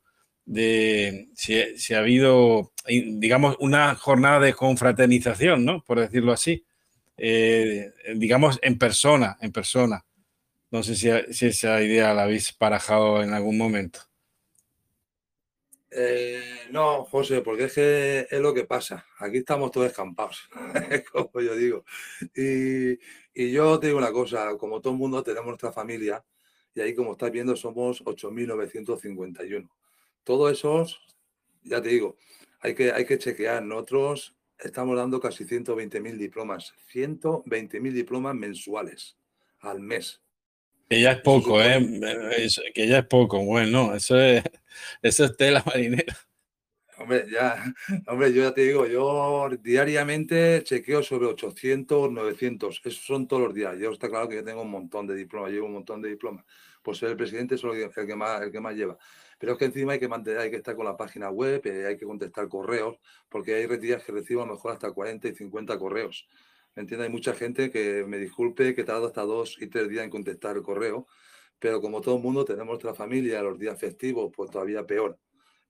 de 0.49 1.29
si, 1.35 1.93
ha 1.93 1.99
habido, 1.99 2.73
digamos, 2.87 3.57
una 3.61 3.95
jornada 3.95 4.41
de 4.41 4.55
confraternización, 4.55 5.63
¿no? 5.63 5.85
Por 5.85 6.01
decirlo 6.01 6.33
así, 6.33 6.65
eh, 7.19 7.93
digamos, 8.17 8.59
en 8.63 8.79
persona, 8.79 9.37
en 9.43 9.53
persona. 9.53 10.07
No 10.71 10.83
sé 10.83 10.97
si, 10.97 11.11
si, 11.35 11.47
esa 11.47 11.83
idea 11.83 12.15
la 12.15 12.23
habéis 12.23 12.53
parajado 12.55 13.23
en 13.23 13.35
algún 13.35 13.59
momento. 13.59 14.01
Eh, 15.91 16.41
no, 16.71 17.05
José, 17.05 17.43
porque 17.43 17.65
es 17.65 17.75
que 17.75 18.27
es 18.31 18.41
lo 18.41 18.55
que 18.55 18.65
pasa. 18.65 19.05
Aquí 19.19 19.39
estamos 19.39 19.71
todos 19.71 19.89
escampados, 19.89 20.49
como 21.13 21.43
yo 21.43 21.55
digo. 21.57 21.85
Y, 22.35 22.93
y 23.35 23.53
yo 23.53 23.79
te 23.79 23.89
digo 23.89 23.99
una 23.99 24.13
cosa, 24.13 24.57
como 24.57 24.81
todo 24.81 24.95
el 24.95 24.99
mundo 24.99 25.23
tenemos 25.23 25.49
nuestra 25.49 25.73
familia 25.73 26.25
y 26.75 26.81
ahí 26.81 26.95
como 26.95 27.13
estás 27.13 27.31
viendo 27.31 27.55
somos 27.55 28.03
8.951. 28.03 29.69
Todos 30.29 30.53
esos, 30.53 31.01
ya 31.63 31.81
te 31.81 31.89
digo, 31.89 32.19
hay 32.61 32.75
que, 32.75 32.93
hay 32.93 33.07
que 33.07 33.17
chequear. 33.17 33.63
Nosotros 33.63 34.37
estamos 34.59 34.95
dando 34.95 35.21
casi 35.21 35.47
120.000 35.47 36.19
diplomas, 36.19 36.75
120.000 36.93 37.93
diplomas 37.93 38.35
mensuales 38.35 39.17
al 39.61 39.81
mes. 39.81 40.21
Que 40.91 41.01
ya 41.01 41.13
es 41.13 41.23
poco, 41.23 41.63
¿eh? 41.63 41.81
que 42.75 42.87
ya 42.87 42.99
es 42.99 43.07
poco. 43.07 43.43
Bueno, 43.43 43.95
eso 43.95 44.21
es, 44.21 44.45
eso 45.03 45.25
es 45.25 45.35
tela 45.39 45.63
marinera. 45.65 46.15
Hombre, 46.99 47.25
ya, 47.33 47.65
hombre, 48.07 48.31
yo 48.31 48.43
ya 48.43 48.53
te 48.53 48.65
digo, 48.65 48.87
yo 48.87 49.49
diariamente 49.63 50.63
chequeo 50.63 51.03
sobre 51.03 51.29
800, 51.29 52.13
900. 52.13 52.83
Esos 52.85 53.03
son 53.03 53.27
todos 53.27 53.45
los 53.45 53.55
días. 53.55 53.79
Yo 53.79 53.93
está 53.93 54.11
claro 54.11 54.29
que 54.29 54.35
yo 54.35 54.45
tengo 54.45 54.61
un 54.61 54.71
montón 54.71 55.07
de 55.07 55.15
diplomas, 55.15 55.53
llevo 55.53 55.69
un 55.69 55.73
montón 55.73 56.03
de 56.03 56.11
diplomas. 56.11 56.45
Por 56.83 56.95
ser 56.99 57.09
el 57.09 57.17
presidente, 57.17 57.57
soy 57.57 57.81
el 57.81 57.91
que 57.91 58.15
más, 58.15 58.43
el 58.43 58.53
que 58.53 58.61
más 58.61 58.75
lleva. 58.75 58.99
Pero 59.39 59.53
es 59.53 59.59
que 59.59 59.67
encima 59.67 59.93
hay 59.93 60.01
que 60.01 60.09
mantener, 60.09 60.41
hay 60.41 60.51
que 60.51 60.57
estar 60.57 60.77
con 60.77 60.85
la 60.85 60.97
página 60.97 61.31
web, 61.31 61.63
eh, 61.67 61.87
hay 61.87 61.97
que 61.97 62.05
contestar 62.05 62.49
correos, 62.49 62.97
porque 63.29 63.55
hay 63.55 63.67
días 63.79 64.03
que 64.05 64.13
recibo 64.13 64.43
a 64.43 64.47
lo 64.47 64.55
mejor 64.55 64.73
hasta 64.73 64.91
40 64.93 65.29
y 65.29 65.35
50 65.35 65.79
correos. 65.79 66.29
¿Me? 66.75 67.03
Hay 67.03 67.09
mucha 67.09 67.35
gente 67.35 67.71
que 67.71 68.05
me 68.07 68.19
disculpe 68.19 68.75
que 68.75 68.85
tardo 68.85 69.07
hasta 69.07 69.23
dos 69.23 69.57
y 69.61 69.69
tres 69.69 69.89
días 69.89 70.05
en 70.05 70.11
contestar 70.11 70.57
el 70.57 70.63
correo, 70.63 71.07
pero 71.59 71.81
como 71.81 72.01
todo 72.01 72.17
el 72.17 72.23
mundo 72.23 72.45
tenemos 72.45 72.69
nuestra 72.69 72.95
familia, 72.95 73.43
los 73.43 73.59
días 73.59 73.79
festivos, 73.79 74.31
pues 74.35 74.51
todavía 74.51 74.87
peor. 74.87 75.19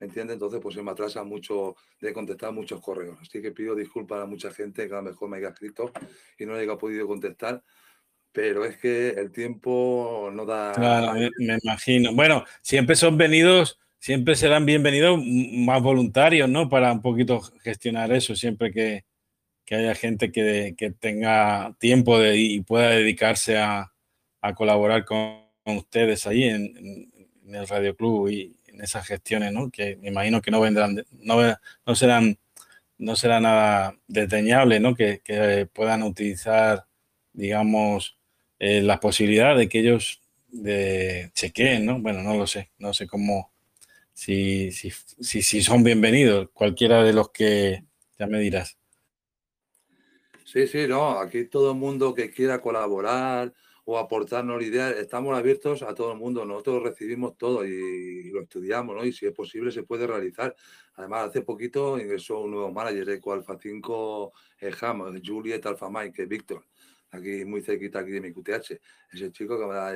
¿entiendes? 0.00 0.34
Entonces, 0.34 0.60
pues 0.60 0.74
se 0.74 0.82
me 0.82 0.90
atrasa 0.90 1.24
mucho 1.24 1.76
de 2.00 2.12
contestar 2.12 2.52
muchos 2.52 2.80
correos. 2.80 3.18
Así 3.20 3.42
que 3.42 3.52
pido 3.52 3.74
disculpas 3.74 4.22
a 4.22 4.26
mucha 4.26 4.50
gente 4.52 4.86
que 4.86 4.94
a 4.94 4.98
lo 4.98 5.02
mejor 5.02 5.28
me 5.28 5.38
haya 5.38 5.48
escrito 5.48 5.92
y 6.38 6.46
no 6.46 6.54
le 6.54 6.60
haya 6.60 6.76
podido 6.76 7.06
contestar, 7.06 7.62
pero 8.32 8.64
es 8.64 8.76
que 8.76 9.10
el 9.10 9.32
tiempo 9.32 10.30
no 10.32 10.44
da... 10.44 10.72
Claro, 10.72 11.14
me, 11.38 11.58
imagino. 11.62 12.14
Bueno, 12.14 12.44
siempre 12.62 12.96
son 12.96 13.16
venidos, 13.16 13.78
siempre 13.98 14.36
serán 14.36 14.66
bienvenidos 14.66 15.20
más 15.24 15.82
voluntarios, 15.82 16.48
¿no? 16.48 16.68
Para 16.68 16.92
un 16.92 17.02
poquito 17.02 17.40
gestionar 17.62 18.12
eso, 18.12 18.36
siempre 18.36 18.72
que, 18.72 19.04
que 19.64 19.74
haya 19.74 19.94
gente 19.94 20.30
que, 20.30 20.74
que 20.76 20.90
tenga 20.90 21.74
tiempo 21.78 22.18
de, 22.18 22.36
y 22.36 22.60
pueda 22.60 22.90
dedicarse 22.90 23.58
a, 23.58 23.92
a 24.40 24.54
colaborar 24.54 25.04
con, 25.04 25.46
ustedes 25.64 26.26
ahí 26.26 26.44
en, 26.44 27.10
en 27.44 27.54
el 27.54 27.68
Radio 27.68 27.94
Club 27.94 28.28
y, 28.28 28.58
esas 28.82 29.06
gestiones, 29.06 29.52
¿no? 29.52 29.70
Que 29.70 29.96
me 29.96 30.08
imagino 30.08 30.40
que 30.40 30.50
no 30.50 30.60
vendrán, 30.60 31.04
no, 31.12 31.56
no 31.86 31.94
serán, 31.94 32.38
no 32.96 33.16
será 33.16 33.40
nada 33.40 33.96
desdeñable, 34.06 34.80
¿no? 34.80 34.94
Que, 34.94 35.68
puedan 35.72 36.02
utilizar, 36.02 36.86
digamos, 37.32 38.17
eh, 38.58 38.82
la 38.82 39.00
posibilidad 39.00 39.56
de 39.56 39.68
que 39.68 39.80
ellos 39.80 40.20
de 40.48 41.30
chequeen, 41.34 41.86
¿no? 41.86 42.00
Bueno, 42.00 42.22
no 42.22 42.36
lo 42.36 42.46
sé, 42.46 42.70
no 42.78 42.94
sé 42.94 43.06
cómo, 43.06 43.52
si, 44.12 44.72
si, 44.72 44.90
si, 45.20 45.42
si 45.42 45.62
son 45.62 45.84
bienvenidos, 45.84 46.48
cualquiera 46.52 47.02
de 47.02 47.12
los 47.12 47.30
que 47.30 47.84
ya 48.18 48.26
me 48.26 48.40
dirás. 48.40 48.78
Sí, 50.44 50.66
sí, 50.66 50.86
no, 50.88 51.18
aquí 51.18 51.44
todo 51.44 51.72
el 51.72 51.78
mundo 51.78 52.14
que 52.14 52.30
quiera 52.30 52.60
colaborar, 52.60 53.52
o 53.90 53.96
aportarnos 53.96 54.62
ideas. 54.62 54.96
Estamos 54.98 55.34
abiertos 55.34 55.82
a 55.82 55.94
todo 55.94 56.12
el 56.12 56.18
mundo, 56.18 56.44
nosotros 56.44 56.82
recibimos 56.82 57.38
todo 57.38 57.64
y, 57.64 58.30
lo 58.30 58.42
estudiamos, 58.42 58.94
¿no? 58.94 59.02
Y 59.02 59.14
si 59.14 59.24
es 59.24 59.32
posible 59.32 59.72
se 59.72 59.82
puede 59.82 60.06
realizar. 60.06 60.54
Además, 60.96 61.30
hace 61.30 61.40
poquito 61.40 61.98
ingresó 61.98 62.40
un 62.40 62.50
nuevo 62.50 62.70
manager 62.70 63.06
de 63.06 63.20
Alfa 63.32 63.56
5 63.58 64.32
Ham, 64.82 65.22
Juliet 65.24 65.64
Alfa 65.64 65.88
Mike, 65.88 66.26
Víctor, 66.26 66.66
aquí 67.10 67.44
muy 67.44 67.62
cerquita 67.62 68.00
aquí 68.00 68.10
de 68.10 68.20
mi 68.20 68.32
QTH. 68.32 68.80
Ese 69.12 69.32
chico 69.32 69.54
acaba, 69.54 69.90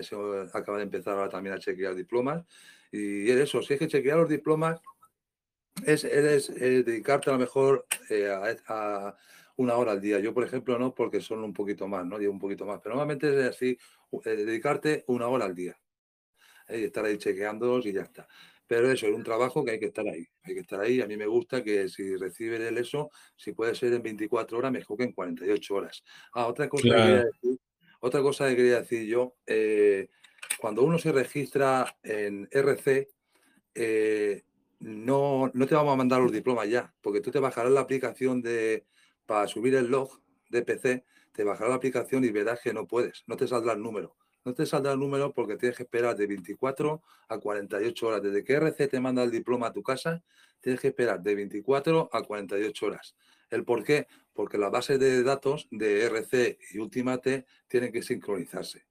acaba 0.52 0.78
de 0.78 0.84
empezar 0.84 1.14
ahora 1.14 1.28
también 1.28 1.54
a 1.54 1.58
chequear 1.58 1.94
diplomas. 1.94 2.44
Y 2.90 3.30
es 3.30 3.36
eso, 3.36 3.62
si 3.62 3.74
es 3.74 3.78
que 3.78 3.88
chequear 3.88 4.18
los 4.18 4.28
diplomas 4.28 4.80
es, 5.86 6.04
es, 6.04 6.54
dedicarte 6.54 7.30
a 7.30 7.34
lo 7.34 7.38
mejor 7.38 7.86
eh, 8.10 8.28
a 8.68 9.16
una 9.56 9.76
hora 9.76 9.92
al 9.92 10.00
día. 10.00 10.18
Yo, 10.20 10.34
por 10.34 10.44
ejemplo, 10.44 10.78
no, 10.78 10.94
porque 10.94 11.20
son 11.20 11.44
un 11.44 11.52
poquito 11.52 11.88
más, 11.88 12.06
¿no? 12.06 12.18
Llevo 12.18 12.32
un 12.32 12.38
poquito 12.38 12.64
más. 12.64 12.80
Pero 12.82 12.94
normalmente 12.94 13.28
es 13.28 13.50
así, 13.50 13.78
eh, 14.24 14.36
dedicarte 14.36 15.04
una 15.08 15.28
hora 15.28 15.44
al 15.44 15.54
día. 15.54 15.78
¿eh? 16.68 16.80
Y 16.80 16.84
estar 16.84 17.04
ahí 17.04 17.18
chequeándolos 17.18 17.86
y 17.86 17.92
ya 17.92 18.02
está. 18.02 18.26
Pero 18.72 18.90
eso 18.90 19.06
es 19.06 19.14
un 19.14 19.22
trabajo 19.22 19.62
que 19.62 19.72
hay 19.72 19.78
que 19.78 19.88
estar 19.88 20.08
ahí. 20.08 20.26
Hay 20.44 20.54
que 20.54 20.60
estar 20.60 20.80
ahí. 20.80 21.02
A 21.02 21.06
mí 21.06 21.14
me 21.14 21.26
gusta 21.26 21.62
que 21.62 21.90
si 21.90 22.16
recibe 22.16 22.56
el 22.56 22.78
eso, 22.78 23.10
si 23.36 23.52
puede 23.52 23.74
ser 23.74 23.92
en 23.92 24.02
24 24.02 24.56
horas, 24.56 24.72
mejor 24.72 24.96
que 24.96 25.04
en 25.04 25.12
48 25.12 25.74
horas. 25.74 26.02
Ah, 26.32 26.46
otra 26.46 26.70
cosa, 26.70 26.84
que, 26.84 26.88
quería 26.88 27.24
decir, 27.24 27.58
otra 28.00 28.22
cosa 28.22 28.48
que 28.48 28.56
quería 28.56 28.80
decir 28.80 29.06
yo, 29.06 29.34
eh, 29.46 30.08
cuando 30.58 30.84
uno 30.84 30.98
se 30.98 31.12
registra 31.12 31.98
en 32.02 32.48
RC, 32.50 33.08
no, 34.80 35.50
no 35.52 35.66
te 35.66 35.74
vamos 35.74 35.92
a 35.92 35.96
mandar 35.96 36.22
los 36.22 36.32
diplomas 36.32 36.66
ya, 36.66 36.94
porque 37.02 37.20
tú 37.20 37.30
te 37.30 37.40
bajarás 37.40 37.72
la 37.72 37.80
aplicación 37.80 38.40
de, 38.40 38.86
para 39.26 39.48
subir 39.48 39.74
el 39.74 39.88
log 39.88 40.18
de 40.48 40.62
PC, 40.62 41.04
te 41.32 41.44
bajará 41.44 41.68
la 41.68 41.76
aplicación 41.76 42.24
y 42.24 42.30
verás 42.30 42.60
que 42.62 42.72
no 42.72 42.86
puedes, 42.86 43.22
no 43.26 43.36
te 43.36 43.46
saldrá 43.46 43.74
el 43.74 43.82
número. 43.82 44.16
No 44.44 44.54
te 44.54 44.66
saldrá 44.66 44.92
el 44.92 44.98
número 44.98 45.32
porque 45.32 45.56
tienes 45.56 45.76
que 45.76 45.84
esperar 45.84 46.16
de 46.16 46.26
24 46.26 47.02
a 47.28 47.38
48 47.38 48.06
horas. 48.06 48.22
Desde 48.22 48.42
que 48.42 48.54
RC 48.54 48.88
te 48.88 49.00
manda 49.00 49.22
el 49.22 49.30
diploma 49.30 49.68
a 49.68 49.72
tu 49.72 49.82
casa, 49.82 50.22
tienes 50.60 50.80
que 50.80 50.88
esperar 50.88 51.22
de 51.22 51.34
24 51.34 52.10
a 52.12 52.22
48 52.22 52.86
horas. 52.86 53.14
¿El 53.50 53.64
por 53.64 53.84
qué? 53.84 54.06
Porque 54.32 54.58
las 54.58 54.70
bases 54.70 54.98
de 54.98 55.22
datos 55.22 55.68
de 55.70 56.04
RC 56.06 56.58
y 56.72 56.78
Ultimate 56.78 57.46
tienen 57.68 57.92
que 57.92 58.02
sincronizarse. 58.02 58.86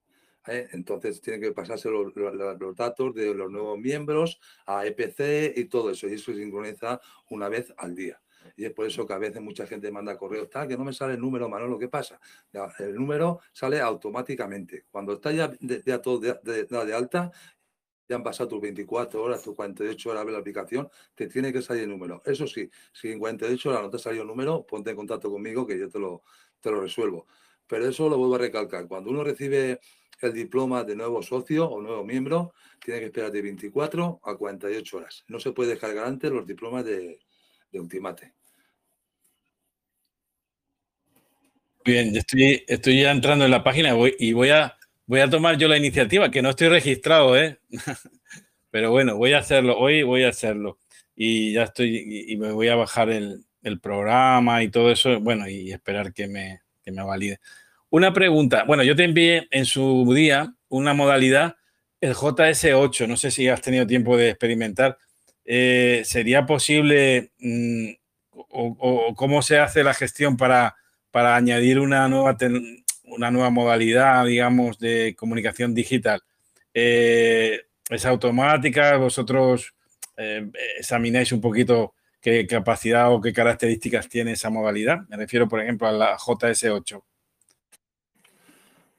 ¿eh? 0.48 0.68
Entonces 0.72 1.20
tienen 1.22 1.42
que 1.42 1.52
pasarse 1.52 1.90
los, 1.90 2.16
los, 2.16 2.76
datos 2.76 3.14
de 3.14 3.34
los 3.34 3.52
nuevos 3.52 3.80
miembros 3.80 4.40
a 4.66 4.86
EPC 4.86 5.58
y 5.58 5.66
todo 5.66 5.92
eso. 5.92 6.08
Y 6.08 6.14
eso 6.14 6.32
se 6.32 6.40
sincroniza 6.40 7.02
una 7.30 7.50
vez 7.50 7.74
al 7.78 7.96
día. 7.96 8.22
Y 8.56 8.66
es 8.66 8.74
por 8.74 8.86
eso 8.86 9.06
que 9.06 9.14
a 9.14 9.18
veces 9.18 9.42
mucha 9.42 9.66
gente 9.66 9.92
manda 9.92 10.18
correos, 10.18 10.50
tal, 10.50 10.68
que 10.68 10.78
no 10.78 10.84
me 10.84 10.94
sale 10.94 11.14
el 11.14 11.20
número, 11.20 11.50
Manolo, 11.50 11.78
¿qué 11.78 11.88
pasa? 11.88 12.20
El 12.80 12.96
número 12.96 13.40
sale 13.52 13.80
automáticamente. 13.80 14.86
Cuando 14.90 15.14
está 15.14 15.32
ya 15.32 15.48
de, 15.48 15.80
de, 15.80 16.38
de, 16.44 16.66
de 16.66 16.94
alta, 16.94 17.32
ya 18.12 18.18
han 18.18 18.24
pasado 18.24 18.50
tus 18.50 18.62
24 18.62 19.24
horas, 19.24 19.42
tus 19.42 19.56
48 19.56 20.10
horas 20.10 20.26
de 20.26 20.32
la 20.34 20.40
aplicación, 20.40 20.90
te 21.16 21.28
tiene 21.28 21.54
que 21.54 21.62
salir 21.62 21.84
el 21.84 21.90
número. 21.90 22.22
Eso 22.26 22.46
sí, 22.46 22.70
si 22.92 23.10
en 23.10 23.20
48 23.20 23.70
horas 23.70 23.84
no 23.84 23.90
te 23.90 23.96
ha 23.96 24.00
salido 24.00 24.24
el 24.24 24.28
número, 24.28 24.66
ponte 24.66 24.90
en 24.90 24.98
contacto 24.98 25.32
conmigo 25.32 25.66
que 25.66 25.80
yo 25.80 25.90
te 25.90 25.98
lo, 25.98 26.24
te 26.60 26.72
lo 26.72 26.82
resuelvo. 26.82 27.28
Pero 27.68 27.88
eso 27.88 28.10
lo 28.10 28.18
vuelvo 28.18 28.36
a 28.36 28.40
recalcar. 28.40 28.88
Cuando 28.88 29.10
uno 29.12 29.24
recibe 29.24 29.80
el 30.20 30.34
diploma 30.34 30.84
de 30.84 30.96
nuevo 30.96 31.24
socio 31.24 31.70
o 31.70 31.82
nuevo 31.82 32.04
miembro, 32.04 32.54
tiene 32.84 33.00
que 33.00 33.06
esperar 33.08 33.32
de 33.32 33.42
24 33.42 34.20
a 34.24 34.36
48 34.36 34.98
horas. 34.98 35.24
No 35.30 35.40
se 35.40 35.54
puede 35.54 35.72
descargar 35.72 36.06
antes 36.06 36.32
los 36.32 36.46
diplomas 36.46 36.84
de, 36.84 37.20
de 37.72 37.80
Ultimate. 37.80 38.34
Bien, 41.84 42.16
estoy, 42.16 42.64
estoy 42.68 43.02
ya 43.02 43.12
entrando 43.12 43.44
en 43.46 43.52
la 43.52 43.64
página 43.64 43.96
y 44.20 44.34
voy 44.34 44.50
a, 44.50 44.78
voy 45.08 45.20
a 45.20 45.30
tomar 45.30 45.58
yo 45.58 45.68
la 45.68 45.78
iniciativa, 45.78 46.30
que 46.30 46.44
no 46.44 46.52
estoy 46.52 46.68
registrado, 46.70 47.36
¿eh? 47.36 47.60
Pero 48.70 48.92
bueno, 48.92 49.18
voy 49.18 49.34
a 49.34 49.40
hacerlo, 49.40 49.78
hoy 49.78 50.04
voy 50.04 50.24
a 50.24 50.30
hacerlo. 50.30 50.78
Y 51.16 51.54
ya 51.54 51.64
estoy, 51.64 52.26
y, 52.30 52.38
me 52.38 52.52
voy 52.52 52.68
a 52.68 52.76
bajar 52.76 53.10
el, 53.10 53.46
programa 53.82 54.64
y 54.64 54.70
todo 54.70 54.92
eso, 54.92 55.20
bueno, 55.20 55.48
y 55.50 55.72
esperar 55.72 56.14
que 56.14 56.28
me, 56.28 56.62
que 56.84 56.92
me 56.92 57.04
valide. 57.04 57.40
Una 57.90 58.14
pregunta, 58.14 58.64
bueno, 58.64 58.84
yo 58.84 58.96
te 58.96 59.04
envié 59.04 59.48
en 59.52 59.66
su 59.66 60.12
día 60.14 60.54
una 60.70 60.94
modalidad, 60.94 61.58
el 62.00 62.14
JS8, 62.14 63.08
no 63.08 63.18
sé 63.18 63.32
si 63.32 63.48
has 63.50 63.62
tenido 63.62 63.88
tiempo 63.88 64.18
de 64.18 64.30
experimentar. 64.30 64.98
Eh, 65.46 66.04
¿Sería 66.06 66.46
posible 66.46 67.32
mm, 67.40 67.90
o 68.32 69.14
cómo 69.16 69.42
se 69.42 69.60
hace 69.60 69.84
la 69.84 69.94
gestión 69.94 70.38
para 70.38 70.76
para 71.12 71.36
añadir 71.36 71.80
una 71.80 72.08
nueva, 72.08 72.38
una 73.06 73.30
nueva 73.30 73.50
modalidad, 73.50 74.26
digamos, 74.26 74.80
de 74.80 75.16
comunicación 75.18 75.76
digital. 75.76 76.22
Eh, 76.74 77.62
¿Es 77.90 78.06
automática? 78.06 78.96
¿Vosotros 78.98 79.74
eh, 80.16 80.50
examináis 80.80 81.32
un 81.34 81.42
poquito 81.42 81.94
qué 82.22 82.48
capacidad 82.48 83.12
o 83.12 83.20
qué 83.20 83.34
características 83.34 84.08
tiene 84.08 84.32
esa 84.32 84.50
modalidad? 84.50 85.00
Me 85.10 85.18
refiero, 85.18 85.48
por 85.48 85.62
ejemplo, 85.62 85.88
a 85.88 85.92
la 85.92 86.18
JS8. 86.18 87.04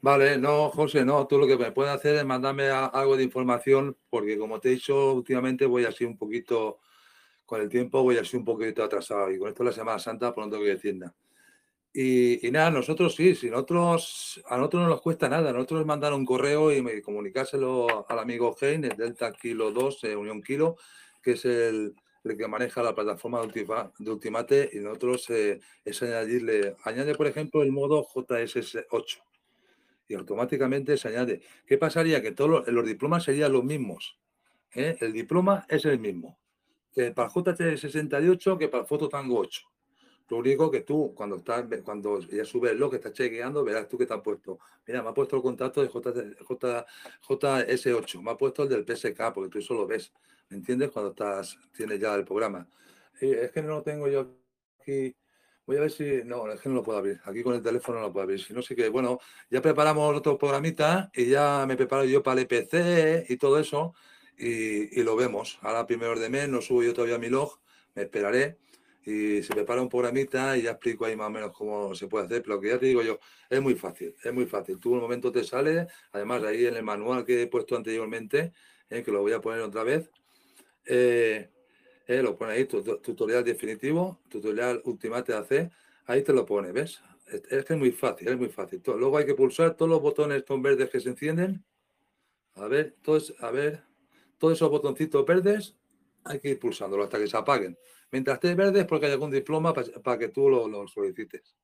Vale, 0.03 0.37
no, 0.37 0.69
José, 0.71 1.05
no, 1.05 1.29
tú 1.29 1.39
lo 1.39 1.47
que 1.47 1.57
me 1.57 1.71
puedes 1.71 1.95
hacer 1.95 2.17
es 2.17 2.25
mandarme 2.25 2.69
algo 2.69 3.17
de 3.17 3.23
información, 3.23 3.97
porque 4.11 4.37
como 4.37 4.59
te 4.59 4.69
he 4.69 4.73
dicho, 4.73 5.15
últimamente 5.15 5.65
voy 5.65 5.85
así 5.85 6.05
un 6.05 6.19
poquito, 6.19 6.81
con 7.47 7.61
el 7.61 7.69
tiempo 7.69 8.03
voy 8.03 8.19
así 8.19 8.37
un 8.37 8.45
poquito 8.45 8.83
atrasado, 8.83 9.31
y 9.31 9.39
con 9.39 9.49
esto 9.49 9.63
la 9.63 9.71
Semana 9.71 10.01
Santa 10.01 10.35
pronto 10.35 10.59
que 10.59 10.71
decir 10.71 10.97
nada. 10.97 11.15
Y, 11.95 12.51
nada, 12.51 12.70
nosotros 12.70 13.14
sí, 13.14 13.34
si 13.34 13.51
nosotros, 13.51 14.43
a 14.47 14.57
nosotros 14.57 14.82
no 14.84 14.88
nos 14.88 15.03
cuesta 15.03 15.28
nada, 15.28 15.53
nosotros 15.53 15.80
nos 15.80 15.86
mandaron 15.86 16.20
un 16.20 16.26
correo 16.26 16.72
y 16.72 17.03
comunicárselo 17.03 18.07
al 18.09 18.18
amigo 18.18 18.57
Hein, 18.59 18.84
el 18.84 18.97
Delta 18.97 19.30
Kilo 19.32 19.72
2, 19.72 20.05
eh, 20.05 20.16
Unión 20.16 20.43
Kilo, 20.43 20.76
que 21.22 21.32
es 21.32 21.45
el, 21.45 21.95
el, 22.24 22.36
que 22.38 22.49
maneja 22.49 22.82
la 22.82 22.95
plataforma 22.95 23.47
de, 23.47 24.11
Ultimate, 24.11 24.70
y 24.72 24.78
nosotros 24.78 25.28
eh, 25.30 25.61
es 25.84 26.03
añadirle, 26.03 26.76
añade 26.84 27.14
por 27.14 27.26
ejemplo 27.26 27.62
el 27.62 27.72
modo 27.72 28.03
JSS8 28.07 29.20
y 30.09 30.14
automáticamente 30.14 30.97
se 30.97 31.09
añade. 31.09 31.43
¿Qué 31.66 31.78
pasaría? 31.78 32.22
Que 32.22 32.32
todos 32.32 32.66
los, 32.68 32.86
diplomas 32.86 33.24
serían 33.24 33.53
los 33.53 33.64
mismos. 33.64 34.18
¿eh? 34.74 34.97
El 35.01 35.12
diploma 35.12 35.66
es 35.68 35.84
el 35.84 35.99
mismo. 35.99 36.38
Que 36.93 37.12
para 37.12 37.28
el 37.28 37.34
JS68 37.34 38.59
que 38.59 38.68
para 38.68 38.82
el 38.82 38.88
Foto 38.88 39.09
Tango 39.09 39.38
8. 39.38 39.72
Lo 40.33 40.39
único 40.39 40.70
que 40.70 40.80
tú, 40.80 41.12
cuando 41.14 41.37
estás, 41.37 41.66
cuando 41.85 42.18
ya 42.20 42.47
subes 42.47 42.74
lo 42.74 42.89
que 42.89 42.97
estás 42.97 43.12
chequeando, 43.12 43.62
verás 43.62 43.87
tú 43.87 43.99
que 43.99 44.07
te 44.07 44.14
han 44.14 44.22
puesto. 44.22 44.59
Mira, 44.87 45.03
me 45.03 45.11
ha 45.11 45.12
puesto 45.12 45.37
el 45.37 45.43
contacto 45.43 45.83
de 45.83 45.91
JS8, 45.91 48.22
me 48.22 48.30
ha 48.30 48.37
puesto 48.39 48.62
el 48.62 48.70
del 48.70 48.87
PSK, 48.87 49.30
porque 49.35 49.51
tú 49.51 49.59
eso 49.59 49.74
lo 49.74 49.87
ves. 49.87 50.11
¿Me 50.49 50.57
entiendes? 50.57 50.91
Cuando 50.91 51.11
estás, 51.11 51.59
tienes 51.76 52.01
ya 52.01 52.14
el 52.14 52.24
programa. 52.24 52.66
es 53.20 53.51
que 53.51 53.61
no 53.61 53.68
lo 53.68 53.83
tengo 53.83 54.09
yo 54.09 54.35
aquí. 54.80 55.14
Voy 55.66 55.76
a 55.76 55.80
ver 55.80 55.91
si. 55.91 56.22
No, 56.24 56.51
es 56.51 56.62
que 56.62 56.70
no 56.70 56.76
lo 56.76 56.83
puedo 56.83 56.97
abrir. 56.97 57.20
Aquí 57.24 57.43
con 57.43 57.55
el 57.55 57.61
teléfono 57.61 57.99
no 57.99 58.07
lo 58.07 58.12
puedo 58.14 58.22
abrir. 58.22 58.43
Si 58.43 58.55
no, 58.55 58.62
sí 58.62 58.74
que. 58.74 58.89
Bueno, 58.89 59.18
ya 59.51 59.61
preparamos 59.61 60.16
otro 60.16 60.39
programita 60.39 61.11
y 61.14 61.26
ya 61.26 61.66
me 61.68 61.76
preparo 61.76 62.07
yo 62.07 62.22
para 62.22 62.41
el 62.41 62.47
EPC 62.51 63.26
y 63.28 63.37
todo 63.37 63.59
eso. 63.59 63.95
Y, 64.39 64.99
y 64.99 65.03
lo 65.03 65.14
vemos. 65.14 65.59
Ahora, 65.61 65.87
primero 65.87 66.18
de 66.18 66.30
mes, 66.30 66.49
no 66.49 66.62
subo 66.62 66.83
yo 66.83 66.95
todavía 66.95 67.18
mi 67.18 67.28
log. 67.28 67.61
Me 67.95 68.05
esperaré 68.05 68.57
y 69.05 69.43
se 69.43 69.53
prepara 69.53 69.83
un 69.83 69.89
programita 69.89 70.57
y 70.57 70.63
ya 70.63 70.73
explico 70.73 71.05
ahí 71.05 71.17
más 71.17 71.27
o 71.27 71.31
menos 71.31 71.53
cómo 71.53 71.95
se 71.95 72.07
puede 72.07 72.27
hacer, 72.27 72.43
pero 72.43 72.57
lo 72.57 72.61
que 72.61 72.69
ya 72.69 72.79
te 72.79 72.87
digo 72.87 73.03
yo, 73.03 73.19
es 73.51 73.61
muy 73.61 73.75
fácil, 73.75 74.15
es 74.23 74.33
muy 74.33 74.47
fácil. 74.47 74.79
Tú 74.79 74.93
un 74.93 75.01
momento 75.01 75.33
te 75.33 75.45
sale, 75.45 75.89
además 76.13 76.43
ahí 76.45 76.67
en 76.67 76.77
el 76.77 76.83
manual 76.83 77.25
que 77.25 77.43
he 77.43 77.47
puesto 77.47 77.77
anteriormente, 77.77 78.53
eh, 78.89 79.03
que 79.03 79.11
lo 79.11 79.21
voy 79.21 79.33
a 79.33 79.41
poner 79.41 79.61
otra 79.61 79.83
vez, 79.83 80.11
eh, 80.87 81.51
eh, 82.07 82.23
lo 82.23 82.37
pone 82.37 82.53
ahí, 82.53 82.67
tutorial 82.67 83.45
definitivo, 83.45 84.21
tutorial 84.29 84.81
Ultimate 84.85 85.35
AC, 85.35 85.71
ahí 86.07 86.23
te 86.23 86.33
lo 86.33 86.45
pone, 86.45 86.73
¿ves? 86.73 87.01
Es, 87.27 87.43
es 87.51 87.65
que 87.65 87.73
es 87.73 87.79
muy 87.79 87.93
fácil, 87.93 88.29
es 88.29 88.37
muy 88.37 88.49
fácil. 88.49 88.83
Luego 88.85 89.17
hay 89.17 89.27
que 89.27 89.35
pulsar 89.35 89.77
todos 89.77 89.91
los 89.91 90.01
botones 90.01 90.39
estos 90.39 90.61
verdes 90.61 90.91
que 90.91 91.01
se 91.01 91.09
encienden. 91.09 91.65
A 92.55 92.69
ver, 92.69 92.97
todos, 93.03 93.35
a 93.41 93.51
ver, 93.51 93.83
todos 94.39 94.55
esos 94.55 94.71
botoncitos 94.71 95.25
verdes 95.25 95.77
hay 96.25 96.41
que 96.41 96.51
ir 96.51 96.59
pulsándolo 96.59 97.05
hasta 97.05 97.19
que 97.19 97.27
se 97.27 97.37
apaguen. 97.37 97.79
Mientras 98.13 98.35
esté 98.35 98.55
verde 98.55 98.81
es 98.81 98.87
porque 98.87 99.07
hay 99.07 99.13
algún 99.13 99.31
diploma 99.31 99.73
para, 99.73 100.19
que 100.19 100.29
tú 100.29 100.49
lo, 100.51 100.87
solicites. 100.87 101.57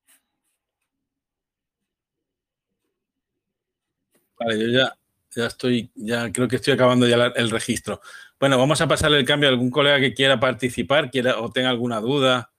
Vale, 4.40 4.58
yo 4.58 4.68
ya, 4.68 4.98
ya 5.36 5.46
estoy, 5.46 5.90
ya 5.94 6.32
creo 6.32 6.48
que 6.48 6.56
estoy 6.56 6.72
acabando 6.72 7.06
ya 7.06 7.16
el 7.36 7.50
registro. 7.50 8.00
Bueno, 8.40 8.56
vamos 8.56 8.80
a 8.80 8.88
pasarle 8.88 9.18
el 9.18 9.26
cambio 9.26 9.50
a 9.50 9.52
algún 9.52 9.70
colega 9.70 10.00
que 10.00 10.14
quiera 10.14 10.40
participar, 10.40 11.10
quiera 11.10 11.38
o 11.38 11.50
tenga 11.50 11.68
alguna 11.68 12.00
duda 12.00 12.50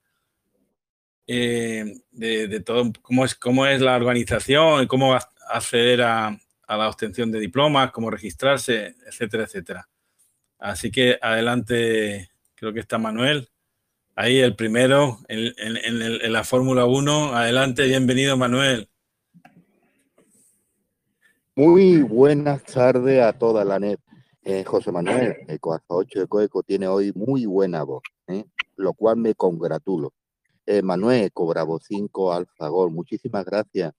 eh, 1.26 2.02
de, 2.12 2.60
todo, 2.60 2.92
cómo 3.02 3.26
es, 3.26 3.34
cómo 3.34 3.66
es 3.66 3.82
la 3.82 3.96
organización, 3.96 4.86
cómo 4.86 5.18
acceder 5.48 6.04
a, 6.04 6.40
a 6.68 6.78
la 6.78 6.90
obtención 6.90 7.32
de 7.32 7.40
diplomas, 7.40 7.92
cómo 7.92 8.12
registrarse, 8.12 8.96
etcétera, 9.08 9.46
etcétera. 9.46 9.90
Así 10.60 10.92
que 10.92 11.18
adelante, 11.20 12.30
creo 12.56 12.72
que 12.72 12.82
está 12.82 13.00
Manuel. 13.00 13.50
Ahí 14.22 14.40
el 14.40 14.54
primero 14.54 15.20
en, 15.30 16.34
la 16.34 16.44
Fórmula 16.44 16.86
1. 16.86 17.38
Adelante, 17.38 17.86
bienvenido 17.86 18.36
Manuel. 18.36 18.90
Muy 21.56 22.02
buenas 22.02 22.66
tardes 22.66 23.24
a 23.24 23.32
toda 23.32 23.64
la 23.64 23.80
net. 23.80 23.98
Eh, 24.44 24.66
José 24.66 24.92
Manuel, 24.92 25.38
Eco 25.48 25.80
8 25.88 26.20
de 26.20 26.28
Coeco 26.28 26.64
tiene 26.64 26.86
hoy 26.90 27.14
muy 27.16 27.46
buena 27.46 27.84
voz, 27.84 28.04
¿eh? 28.28 28.44
lo 28.76 28.92
cual 28.92 29.16
me 29.16 29.36
congratulo. 29.36 30.12
Eh, 30.66 30.82
Manuel, 30.82 31.24
Eco 31.24 31.48
Bravo 31.48 31.80
5 31.80 32.34
Alfa 32.34 32.68
Gol, 32.68 32.92
muchísimas 32.92 33.46
gracias 33.46 33.94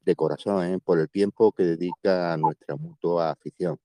de 0.00 0.16
corazón 0.16 0.80
por 0.82 0.98
el 1.00 1.10
tiempo 1.10 1.52
que 1.52 1.64
dedica 1.64 2.32
a 2.32 2.38
nuestra 2.38 2.76
mutua 2.76 3.32
afición. 3.32 3.76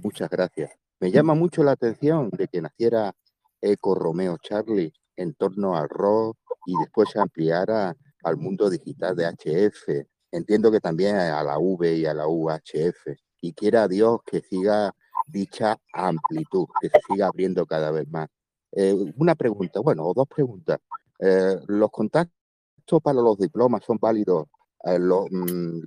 muchas 0.00 0.30
gracias. 0.30 0.70
Me 1.00 1.10
llama 1.10 1.34
mucho 1.34 1.64
la 1.64 1.72
atención 1.72 2.30
de 2.30 2.46
que 2.46 2.62
naciera 2.62 3.12
Eco 3.60 3.96
Romeo 3.96 4.38
Charlie 4.38 4.92
en 5.20 5.34
torno 5.34 5.76
al 5.76 5.88
rock 5.88 6.38
y 6.66 6.74
después 6.78 7.10
se 7.10 7.20
ampliara 7.20 7.94
al 8.22 8.36
mundo 8.36 8.70
digital 8.70 9.14
de 9.14 9.26
HF. 9.26 10.06
Entiendo 10.32 10.70
que 10.70 10.80
también 10.80 11.16
a 11.16 11.42
la 11.42 11.58
V 11.58 11.94
y 11.96 12.06
a 12.06 12.14
la 12.14 12.26
UHF. 12.26 13.16
Y 13.42 13.52
quiera 13.52 13.88
Dios 13.88 14.20
que 14.24 14.40
siga 14.40 14.94
dicha 15.26 15.76
amplitud, 15.92 16.66
que 16.80 16.88
se 16.88 16.98
siga 17.08 17.26
abriendo 17.26 17.66
cada 17.66 17.90
vez 17.90 18.08
más. 18.08 18.28
Eh, 18.72 18.94
una 19.16 19.34
pregunta, 19.34 19.80
bueno, 19.80 20.04
o 20.06 20.14
dos 20.14 20.28
preguntas. 20.28 20.78
Eh, 21.18 21.56
¿Los 21.66 21.90
contactos 21.90 23.02
para 23.02 23.20
los 23.20 23.38
diplomas 23.38 23.84
son 23.84 23.98
válidos? 24.00 24.46
Eh, 24.84 24.98
mm, 24.98 25.80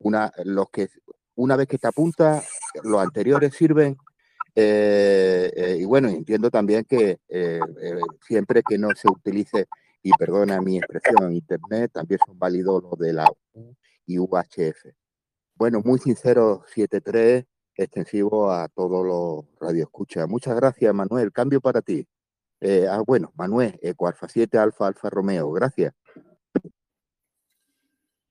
una, 0.00 0.32
los 0.44 0.68
que 0.70 0.88
una 1.36 1.56
vez 1.56 1.66
que 1.68 1.78
te 1.78 1.88
apunta, 1.88 2.42
los 2.82 3.00
anteriores 3.00 3.54
sirven 3.54 3.96
eh, 4.54 5.52
eh, 5.54 5.76
y 5.80 5.84
bueno, 5.84 6.08
entiendo 6.08 6.50
también 6.50 6.84
que 6.84 7.18
eh, 7.28 7.60
siempre 8.26 8.62
que 8.62 8.78
no 8.78 8.90
se 8.94 9.08
utilice, 9.08 9.66
y 10.02 10.12
perdona 10.12 10.60
mi 10.60 10.78
expresión, 10.78 11.32
Internet, 11.34 11.92
también 11.92 12.20
son 12.24 12.38
válidos 12.38 12.82
los 12.82 12.98
de 12.98 13.12
la 13.12 13.26
U 13.52 13.76
y 14.06 14.18
UHF. 14.18 14.86
Bueno, 15.54 15.82
muy 15.84 15.98
sincero, 15.98 16.64
7.3, 16.74 17.46
extensivo 17.74 18.50
a 18.50 18.68
todos 18.68 19.06
los 19.06 19.44
radioescuchas. 19.60 20.26
Muchas 20.26 20.56
gracias, 20.56 20.94
Manuel. 20.94 21.32
Cambio 21.32 21.60
para 21.60 21.82
ti. 21.82 22.06
ah, 22.88 23.02
bueno, 23.06 23.32
Manuel, 23.36 23.78
Eco 23.82 24.08
Alfa 24.08 24.26
7, 24.28 24.56
Alfa 24.58 24.86
Alfa 24.86 25.10
Romeo. 25.10 25.50
Gracias. 25.52 25.92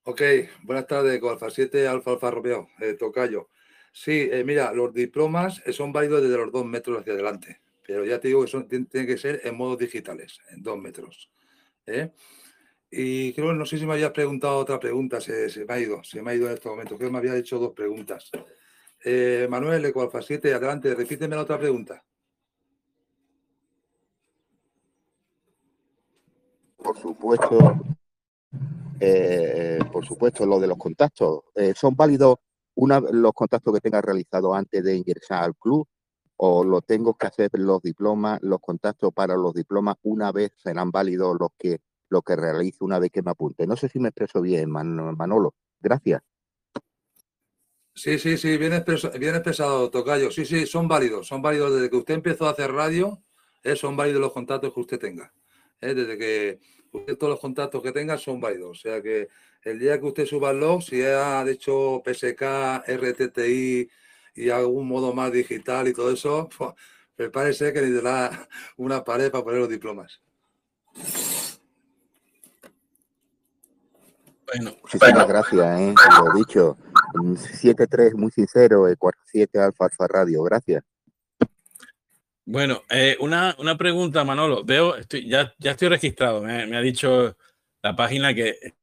Ok, 0.03 0.22
buenas 0.63 0.88
tardes, 0.88 1.17
Eco 1.17 1.30
Alfa 1.30 1.51
7, 1.51 1.88
Alfa 1.88 2.11
Alfa 2.11 2.32
Romeo, 2.32 2.67
Tocayo. 2.97 3.47
Sí, 3.92 4.30
eh, 4.32 4.44
mira, 4.46 4.72
los 4.74 4.94
diplomas 4.94 5.62
eh, 5.66 5.74
son 5.74 5.92
válidos 5.92 6.22
desde 6.22 6.38
los 6.38 6.52
dos 6.52 6.66
metros 6.66 7.00
hacia 7.00 7.14
adelante, 7.14 7.62
pero 7.86 8.06
ya 8.06 8.20
te 8.20 8.28
digo 8.28 8.46
que 8.46 8.64
tienen, 8.64 9.08
que 9.08 9.18
ser 9.18 9.42
en 9.44 9.56
modos 9.56 9.80
digitales, 9.80 10.40
en 10.52 10.62
dos 10.62 10.78
metros. 10.78 11.32
¿eh? 11.86 12.12
Y 12.92 13.34
creo, 13.34 13.54
no 13.54 13.66
sé 13.66 13.78
si 13.78 13.86
me 13.86 13.94
habías 13.94 14.12
preguntado 14.12 14.58
otra 14.58 14.80
pregunta, 14.80 15.20
se, 15.22 15.66
me 15.68 15.74
ha 15.74 15.80
ido, 15.80 16.04
se 16.04 16.22
me 16.22 16.32
ha 16.32 16.36
ido 16.36 16.48
en 16.48 16.54
este 16.54 16.70
momento, 16.70 16.98
creo 16.98 17.10
que 17.10 17.14
me 17.14 17.20
había 17.20 17.36
hecho 17.36 17.60
dos 17.60 17.74
preguntas. 17.74 18.30
Eh, 19.04 19.48
Manuel, 19.50 19.86
Eco 19.86 20.02
Alfa 20.02 20.22
7, 20.22 20.54
adelante, 20.54 20.94
repíteme 20.94 21.36
la 21.36 21.44
otra 21.44 21.58
pregunta. 21.58 22.04
Por 26.78 26.98
supuesto, 26.98 27.58
por 29.92 30.06
supuesto, 30.06 30.46
lo 30.46 30.60
de 30.60 30.68
los 30.68 30.78
contactos. 30.78 31.42
¿Son 31.76 31.96
válidos 31.96 32.38
una, 32.80 33.00
los 33.00 33.34
contactos 33.34 33.74
que 33.74 33.82
tenga 33.82 34.02
realizado 34.02 34.56
antes 34.56 34.84
de 34.84 34.96
ingresar 34.96 35.44
al 35.44 35.56
club? 35.56 35.88
¿O 36.38 36.64
lo 36.64 36.82
tengo 36.82 37.16
que 37.16 37.28
hacer 37.28 37.50
los 37.54 37.82
diplomas, 37.82 38.40
los 38.42 38.60
contactos 38.62 39.12
para 39.14 39.36
los 39.36 39.54
diplomas 39.54 39.98
una 40.04 40.32
vez 40.32 40.52
serán 40.56 40.90
válidos 40.90 41.36
los 41.38 41.50
que, 41.58 41.82
lo 42.10 42.22
que 42.22 42.38
realice 42.38 42.78
una 42.82 42.98
vez 42.98 43.12
que 43.12 43.22
me 43.22 43.32
apunte? 43.32 43.68
No 43.68 43.76
sé 43.76 43.90
si 43.90 44.00
me 44.00 44.08
expreso 44.08 44.42
bien, 44.42 44.72
Manolo. 44.72 45.54
Gracias. 45.82 46.22
Sí, 47.94 48.18
sí, 48.18 48.38
sí, 48.38 48.56
bien, 48.56 48.72
expresado, 48.74 49.90
Tocayo. 49.90 50.32
Sí, 50.32 50.46
sí, 50.46 50.66
son 50.66 50.88
válidos, 50.88 51.28
son 51.28 51.42
válidos 51.42 51.74
desde 51.74 51.90
que 51.90 51.98
usted 51.98 52.14
empezó 52.14 52.48
a 52.48 52.52
hacer 52.52 52.72
radio, 52.72 53.22
eh, 53.62 53.76
son 53.76 53.98
válidos 53.98 54.22
los 54.22 54.32
contactos 54.32 54.74
que 54.74 54.80
usted 54.80 55.00
tenga. 55.00 55.34
desde 55.82 56.18
que 56.18 56.60
usted 56.94 57.18
todos 57.18 57.32
los 57.32 57.42
contactos 57.42 57.84
que 57.84 57.92
tenga 57.92 58.18
son 58.18 58.40
válidos. 58.40 58.70
O 58.70 58.82
sea 58.82 59.02
que 59.02 59.28
el 59.64 59.80
día 59.80 59.99
que 59.99 60.05
usted 60.05 60.26
suba 60.26 60.51
el 60.51 60.60
log, 60.60 60.82
si 60.84 61.01
ha 61.01 61.47
hecho 61.47 62.01
PSK, 62.05 62.84
RTTI 62.88 63.89
y 64.36 64.49
algún 64.49 64.88
modo 64.88 65.14
más 65.14 65.32
digital 65.32 65.88
y 65.88 65.93
todo 65.93 66.12
eso, 66.12 66.49
pues, 67.16 67.30
parece 67.30 67.74
que 67.74 67.82
necesitará 67.82 68.47
una 68.78 69.03
pared 69.03 69.32
para 69.32 69.43
poner 69.43 69.60
los 69.60 69.70
diplomas. 69.70 70.22
Bueno, 74.47 74.76
muchísimas 74.82 75.28
gracias, 75.28 75.80
¿eh? 75.80 75.93
lo 76.24 76.34
dicho. 76.34 76.78
7-3, 77.14 78.14
muy 78.14 78.32
sincero, 78.32 78.88
4-7 78.88 79.60
Alfa 79.60 79.86
Alfa 79.86 80.07
Radio, 80.07 80.41
gracias. 80.43 80.84
Bueno, 82.51 82.82
eh, 82.89 83.16
una, 83.20 83.55
pregunta, 83.78 84.24
Manolo. 84.24 84.64
Veo, 84.64 84.95
estoy, 84.95 85.30
ya, 85.30 85.53
ya 85.60 85.72
estoy 85.72 85.89
registrado. 85.89 86.41
Me, 86.41 86.76
ha 86.76 86.82
dicho 86.82 87.38
la 87.84 87.95
página 87.95 88.34
que 88.34 88.74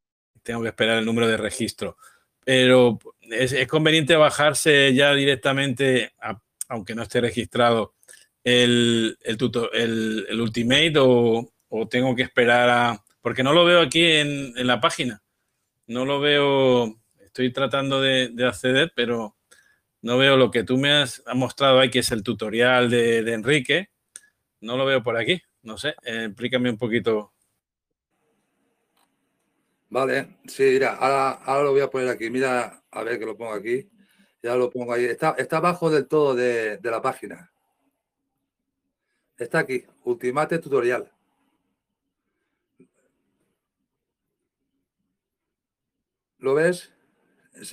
tengo 0.47 0.61
que 0.61 0.69
esperar 0.69 0.97
el 0.97 1.05
número 1.05 1.27
de 1.27 1.37
registro. 1.37 1.97
Pero 2.43 2.97
es, 3.21 3.67
conveniente 3.67 4.15
bajarse 4.15 4.93
ya 4.93 5.13
directamente, 5.13 6.13
aunque 6.69 6.95
no 6.95 7.03
esté 7.03 7.21
registrado, 7.21 7.93
el, 8.43 9.17
el, 9.21 10.25
el, 10.29 10.41
Ultimate 10.41 10.93
o, 10.97 11.51
tengo 11.89 12.15
que 12.15 12.23
esperar 12.23 12.69
a... 12.69 13.03
Porque 13.21 13.43
no 13.43 13.51
lo 13.51 13.65
veo 13.65 13.81
aquí 13.81 14.05
en, 14.05 14.53
la 14.65 14.79
página. 14.79 15.21
No 15.85 16.05
lo 16.05 16.19
veo... 16.19 16.97
Estoy 17.19 17.51
tratando 17.51 18.01
de 18.01 18.33
acceder, 18.47 18.93
pero 18.95 19.37
no 20.01 20.17
veo 20.17 20.37
lo 20.37 20.51
que 20.51 20.63
tú 20.63 20.77
me 20.77 20.91
has, 20.91 21.23
mostrado 21.33 21.79
ahí, 21.79 21.89
que 21.89 21.99
es 21.99 22.11
el 22.11 22.23
tutorial 22.23 22.89
de, 22.89 23.33
Enrique. 23.33 23.89
No 24.61 24.77
lo 24.77 24.85
veo 24.85 25.03
por 25.03 25.17
aquí. 25.17 25.41
No 25.63 25.77
sé, 25.77 25.95
eh, 26.03 26.25
explícame 26.27 26.69
un 26.69 26.77
poquito. 26.77 27.33
Vale, 29.89 30.37
sí, 30.47 30.63
mira, 30.63 30.95
ahora, 30.95 31.63
lo 31.63 31.71
voy 31.71 31.81
a 31.81 31.89
poner 31.89 32.09
aquí. 32.09 32.29
Mira, 32.29 32.83
a 32.91 33.03
ver 33.03 33.19
que 33.19 33.25
lo 33.25 33.37
pongo 33.37 33.53
aquí. 33.53 33.89
Ya 34.43 34.55
lo 34.55 34.69
pongo 34.69 34.93
ahí. 34.93 35.05
Está, 35.05 35.35
está 35.37 35.57
abajo 35.57 35.89
del 35.89 36.07
todo 36.07 36.35
de, 36.35 36.77
de 36.77 36.91
la 36.91 37.01
página. 37.01 37.51
Está 39.37 39.59
aquí, 39.59 39.85
Ultimate 40.03 40.59
Tutorial. 40.59 41.11
¿Lo 46.39 46.53
ves? 46.53 46.91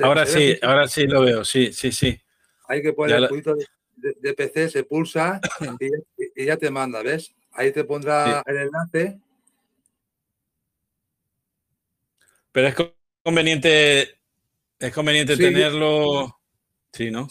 ahora 0.00 0.24
sí, 0.24 0.58
ahora 0.62 0.88
sí 0.88 1.06
lo 1.06 1.22
veo, 1.22 1.44
sí, 1.44 1.72
sí, 1.72 1.92
sí. 1.92 2.18
Hay 2.66 2.82
que 2.82 2.92
poner 2.92 3.16
el 3.16 3.28
poquito 3.28 3.54
de, 3.96 4.34
PC, 4.34 4.70
se 4.70 4.84
pulsa 4.84 5.40
y, 6.36 6.44
ya 6.46 6.56
te 6.56 6.70
manda, 6.70 7.02
¿ves? 7.02 7.34
Ahí 7.52 7.72
te 7.72 7.84
pondrá 7.84 8.42
el 8.46 8.56
enlace. 8.56 9.20
Pero 12.54 12.68
es 12.68 12.76
conveniente, 13.24 14.20
es 14.78 14.94
conveniente 14.94 15.36
tenerlo. 15.36 16.38
Sí, 16.92 17.10
¿no? 17.10 17.26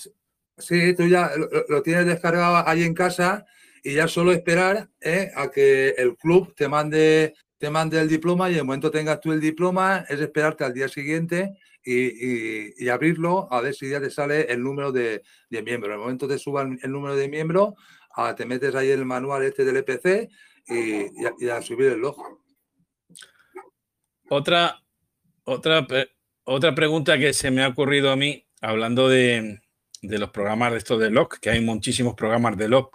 Sí, 0.58 0.94
tú 0.96 1.08
ya 1.08 1.32
lo, 1.70 1.82
tienes 1.82 2.08
descargado 2.08 2.68
ahí 2.68 2.84
en 2.84 2.94
casa 2.94 3.46
y 3.82 3.94
ya 3.94 4.10
solo 4.10 4.34
esperar 4.34 4.90
¿eh? 5.00 5.32
a 5.34 5.50
que 5.50 5.92
el 5.92 6.18
club 6.18 6.54
te 6.56 6.68
mande, 6.68 7.36
te 7.58 7.70
mande 7.70 8.02
el 8.02 8.10
diploma 8.10 8.50
y 8.50 8.56
en 8.56 8.60
el 8.60 8.66
momento 8.66 8.92
tengas 8.92 9.22
tú 9.22 9.32
el 9.32 9.40
diploma 9.40 10.06
es 10.10 10.20
esperarte 10.20 10.66
al 10.66 10.74
día 10.74 10.90
siguiente 10.90 11.54
y, 11.82 12.90
abrirlo 12.90 13.48
a 13.50 13.62
ver 13.62 13.74
si 13.74 13.90
ya 13.90 14.02
te 14.02 14.10
sale 14.10 14.52
el 14.52 14.62
número 14.62 14.92
de, 14.92 15.24
miembros. 15.50 15.88
En 15.88 15.94
el 15.94 16.00
momento 16.00 16.28
que 16.28 16.38
suban 16.38 16.78
el 16.84 16.92
número 16.92 17.16
de 17.16 17.30
miembros, 17.30 17.76
ah, 18.18 18.36
te 18.36 18.46
metes 18.46 18.76
ahí 18.76 18.90
el 18.90 19.06
manual 19.06 19.44
este 19.44 19.64
del 19.64 19.78
EPC 19.78 20.30
y, 20.68 21.48
a, 21.48 21.62
subir 21.62 21.94
el 21.94 22.00
log. 22.00 22.18
Otra, 24.30 24.83
otra, 25.44 25.88
otra 26.44 26.76
pregunta 26.76 27.18
que 27.18 27.34
se 27.34 27.52
me 27.52 27.64
ha 27.64 27.70
ocurrido 27.70 28.12
a 28.12 28.16
mí, 28.16 28.46
hablando 28.62 29.10
de, 29.10 29.62
los 30.02 30.30
programas 30.32 30.72
de 30.72 30.78
estos 30.78 31.00
de 31.00 31.10
log, 31.10 31.40
que 31.40 31.50
hay 31.50 31.62
muchísimos 31.62 32.16
programas 32.16 32.58
de 32.58 32.68
log. 32.70 32.92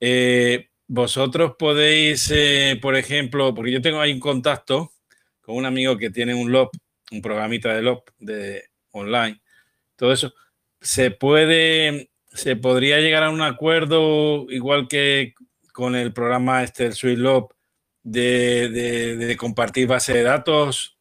Eh, 0.00 0.68
vosotros 0.88 1.54
podéis, 1.58 2.30
eh, 2.34 2.78
por 2.80 2.96
ejemplo, 2.96 3.54
porque 3.54 3.72
yo 3.72 3.82
tengo 3.82 4.00
ahí 4.00 4.12
un 4.12 4.20
contacto 4.20 4.92
con 5.40 5.56
un 5.56 5.66
amigo 5.66 5.96
que 5.96 6.10
tiene 6.10 6.34
un 6.34 6.52
log 6.52 6.70
un 7.10 7.22
programita 7.22 7.74
de 7.74 7.82
LOP 7.82 8.08
de 8.18 8.64
online, 8.90 9.40
todo 9.96 10.12
eso, 10.12 10.34
se 10.80 11.10
puede, 11.10 12.10
se 12.26 12.56
podría 12.56 12.98
llegar 12.98 13.22
a 13.22 13.30
un 13.30 13.42
acuerdo 13.42 14.46
igual 14.50 14.88
que 14.88 15.34
con 15.72 15.94
el 15.94 16.12
programa 16.12 16.62
este, 16.62 16.86
el 16.86 16.94
SweetLop, 16.94 17.52
de, 18.02 18.68
de, 18.68 19.36
compartir 19.36 19.88
base 19.88 20.12
de 20.12 20.22
datos 20.22 20.95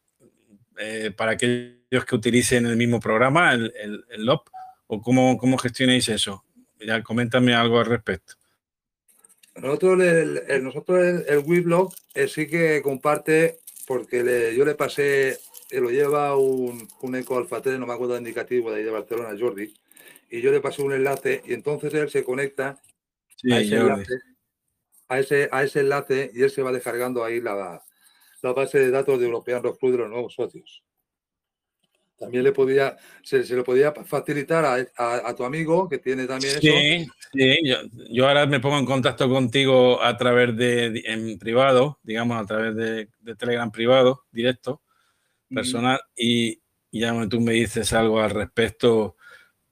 eh, 0.77 1.11
para 1.15 1.31
aquellos 1.31 2.05
que 2.07 2.15
utilicen 2.15 2.65
el 2.65 2.77
mismo 2.77 2.99
programa, 2.99 3.53
el, 3.53 3.73
el, 4.09 4.25
LOP, 4.25 4.49
o 4.87 5.01
cómo, 5.01 5.37
cómo 5.37 5.57
gestionáis 5.57 6.09
eso. 6.09 6.43
Ya, 6.79 7.01
coméntame 7.01 7.53
algo 7.53 7.79
al 7.79 7.85
respecto. 7.85 8.33
Nosotros 9.55 10.01
el, 10.03 10.63
nosotros 10.63 11.05
el, 11.05 11.25
el 11.27 11.87
eh, 12.13 12.27
sí 12.27 12.47
que 12.47 12.81
comparte, 12.81 13.59
porque 13.87 14.53
yo 14.55 14.65
le 14.65 14.75
pasé 14.75 15.39
lo 15.71 15.89
lleva 15.89 16.35
un, 16.37 16.87
un 17.01 17.15
Eco 17.15 17.37
Alfa 17.37 17.61
3, 17.61 17.79
no 17.79 17.87
me 17.87 17.93
acuerdo 17.93 18.15
el 18.15 18.21
indicativo 18.21 18.71
de 18.71 18.77
ahí 18.77 18.83
de 18.83 18.91
Barcelona, 18.91 19.37
Jordi, 19.39 19.73
y 20.29 20.41
yo 20.41 20.51
le 20.51 20.61
paso 20.61 20.83
un 20.83 20.93
enlace 20.93 21.41
y 21.45 21.53
entonces 21.53 21.93
él 21.93 22.09
se 22.09 22.23
conecta 22.23 22.81
a, 23.51 23.59
ese 23.59 23.75
enlace, 23.77 24.13
a, 25.07 25.19
ese, 25.63 25.79
enlace 25.79 26.31
y 26.33 26.43
él 26.43 26.49
se 26.49 26.61
va 26.61 26.71
descargando 26.71 27.23
ahí 27.23 27.41
la, 27.41 27.83
la 28.41 28.53
base 28.53 28.79
de 28.79 28.91
datos 28.91 29.19
de 29.19 29.25
European 29.25 29.63
Rock 29.63 29.79
Club 29.79 29.91
de 29.93 29.97
los 29.99 30.09
nuevos 30.09 30.33
socios. 30.33 30.83
También 32.17 32.45
le 32.45 32.53
podía, 32.53 32.95
se, 33.23 33.43
se 33.43 33.55
lo 33.55 33.63
podía 33.63 33.91
facilitar 33.91 34.63
a, 34.63 35.29
a, 35.29 35.35
tu 35.35 35.43
amigo 35.43 35.89
que 35.89 35.97
tiene 35.97 36.25
también 36.25 36.61
sí, 36.61 36.69
eso. 36.69 37.11
Sí, 37.33 37.59
yo, 37.65 37.75
yo, 38.09 38.27
ahora 38.27 38.45
me 38.45 38.61
pongo 38.61 38.77
en 38.77 38.85
contacto 38.85 39.27
contigo 39.27 40.01
a 40.01 40.15
través 40.15 40.55
de, 40.55 41.03
en 41.05 41.37
privado, 41.37 41.99
digamos, 42.03 42.41
a 42.41 42.45
través 42.45 42.75
de, 42.75 43.09
de 43.19 43.35
Telegram 43.35 43.69
privado, 43.69 44.23
directo, 44.31 44.81
personal 45.49 45.99
y 46.15 46.61
ya 46.91 47.13
tú 47.27 47.41
me 47.41 47.53
dices 47.53 47.91
algo 47.93 48.21
al 48.21 48.31
respecto 48.31 49.17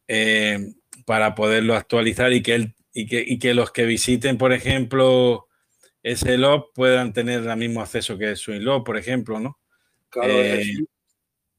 eh, 0.08 0.74
para 1.06 1.36
poderlo 1.36 1.76
actualizar 1.76 2.34
y 2.34 2.44
que, 2.44 2.56
él, 2.56 2.76
y, 2.94 3.08
que, 3.08 3.24
y 3.26 3.40
que 3.40 3.54
los 3.54 3.72
que 3.72 3.86
visiten, 3.86 4.38
por 4.38 4.54
ejemplo, 4.54 5.48
ese 6.04 6.38
log 6.38 6.72
puedan 6.74 7.14
tener 7.14 7.48
el 7.48 7.58
mismo 7.58 7.82
acceso 7.82 8.18
que 8.18 8.32
el 8.32 8.64
log 8.64 8.84
por 8.84 8.98
ejemplo, 8.98 9.40
¿no? 9.40 9.60
Claro, 10.10 10.34
el, 10.34 10.88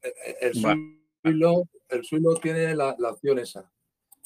el, 0.03 0.53
el, 1.89 2.41
tiene 2.41 2.77
la, 2.77 2.95
la 2.99 3.11
opción 3.11 3.39
esa 3.39 3.71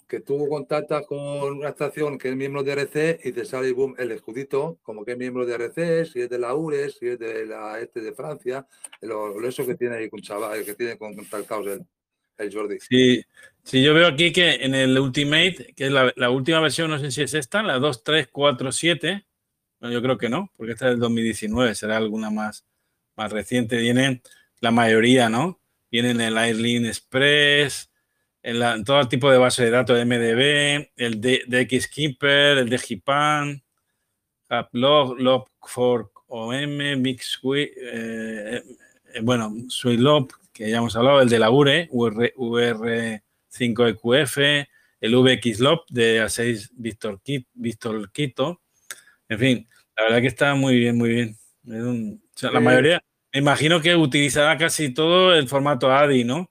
que 0.09 0.21
tú 0.21 0.49
contactas 0.49 1.07
con 1.07 1.19
una 1.59 1.69
estación 1.69 2.17
que 2.17 2.31
es 2.31 2.37
miembro 2.37 2.63
de 2.63 2.73
RC 2.73 3.21
y 3.25 3.33
te 3.33 3.45
sale 3.45 3.73
boom, 3.73 3.95
el 3.99 4.11
escudito 4.11 4.79
como 4.83 5.05
que 5.05 5.13
es 5.13 5.19
miembro 5.19 5.45
de 5.45 5.55
RC, 5.55 6.07
si 6.07 6.23
es 6.23 6.31
de 6.31 6.39
la 6.39 6.55
URES, 6.55 6.97
si 6.99 7.09
es 7.09 7.19
de 7.19 7.45
la 7.45 7.79
este 7.79 8.01
de 8.01 8.15
Francia, 8.15 8.67
lo, 9.03 9.47
eso 9.47 9.67
que 9.67 9.75
tiene 9.75 9.97
ahí 9.97 10.09
con 10.09 10.21
chaval, 10.21 10.65
que 10.65 10.75
tiene 10.75 10.97
con 10.97 11.15
contactados 11.15 11.67
el, 11.67 11.87
el 12.39 12.55
Jordi. 12.55 12.79
Sí, 12.81 13.23
sí, 13.63 13.83
yo 13.83 13.93
veo 13.93 14.07
aquí 14.07 14.33
que 14.33 14.55
en 14.55 14.75
el 14.75 14.99
Ultimate, 14.99 15.75
que 15.77 15.87
es 15.87 15.93
la, 15.93 16.31
última 16.31 16.61
versión, 16.61 16.91
no 16.91 16.99
sé 16.99 17.11
si 17.11 17.23
es 17.23 17.35
esta, 17.35 17.63
la 17.63 17.79
2347, 17.79 19.27
no, 19.81 19.91
yo 19.91 20.03
creo 20.03 20.19
que 20.19 20.29
no, 20.29 20.53
porque 20.57 20.73
esta 20.73 20.87
es 20.87 20.93
del 20.93 21.01
2019, 21.01 21.75
será 21.75 21.97
alguna 21.97 22.31
más, 22.31 22.65
más 23.17 23.33
reciente. 23.33 23.79
Vienen 23.79 24.23
la 24.61 24.71
mayoría, 24.71 25.29
¿no? 25.29 25.61
Vienen 25.91 26.21
el 26.21 26.37
Airline 26.37 26.87
Express, 26.87 27.91
en, 28.43 28.85
todo 28.85 29.09
tipo 29.09 29.31
de 29.31 29.39
base 29.39 29.65
de 29.65 29.71
datos 29.71 29.97
de 29.97 30.05
MDB, 30.05 30.91
el 30.97 31.21
de, 31.21 31.81
Xkeeper, 31.81 32.59
el 32.59 32.69
de 32.69 32.79
GPAN, 32.79 33.63
Log, 34.73 35.19
Log4 35.19 36.11
OM, 36.29 37.01
Mix, 37.01 37.41
eh, 37.55 38.63
eh, 39.15 39.21
bueno, 39.23 39.55
SweetLog, 39.69 40.29
que 40.53 40.71
ya 40.71 40.79
hemos 40.79 40.95
hablado, 40.97 41.23
el 41.23 41.29
de 41.29 41.39
la 41.39 41.51
URE, 41.51 41.89
VR, 41.91 43.23
5 43.49 43.87
eqf 43.87 44.39
el 45.01 45.15
VXLOP 45.15 45.89
de 45.91 46.23
A6 46.23 46.71
Víctor, 46.75 47.21
Víctor 47.55 48.11
Quito. 48.13 48.61
En 49.29 49.39
fin, 49.39 49.69
la 49.97 50.05
verdad 50.05 50.21
que 50.21 50.27
está 50.27 50.55
muy 50.55 50.79
bien, 50.79 50.97
muy 50.97 51.09
bien. 51.11 52.23
la 52.41 52.61
mayoría, 52.61 53.03
me 53.33 53.41
imagino 53.41 53.81
que 53.81 53.95
utilizará 53.95 54.57
casi 54.57 54.93
todo 54.93 55.35
el 55.35 55.49
formato 55.49 55.93
ADI, 55.93 56.25
¿no? 56.25 56.51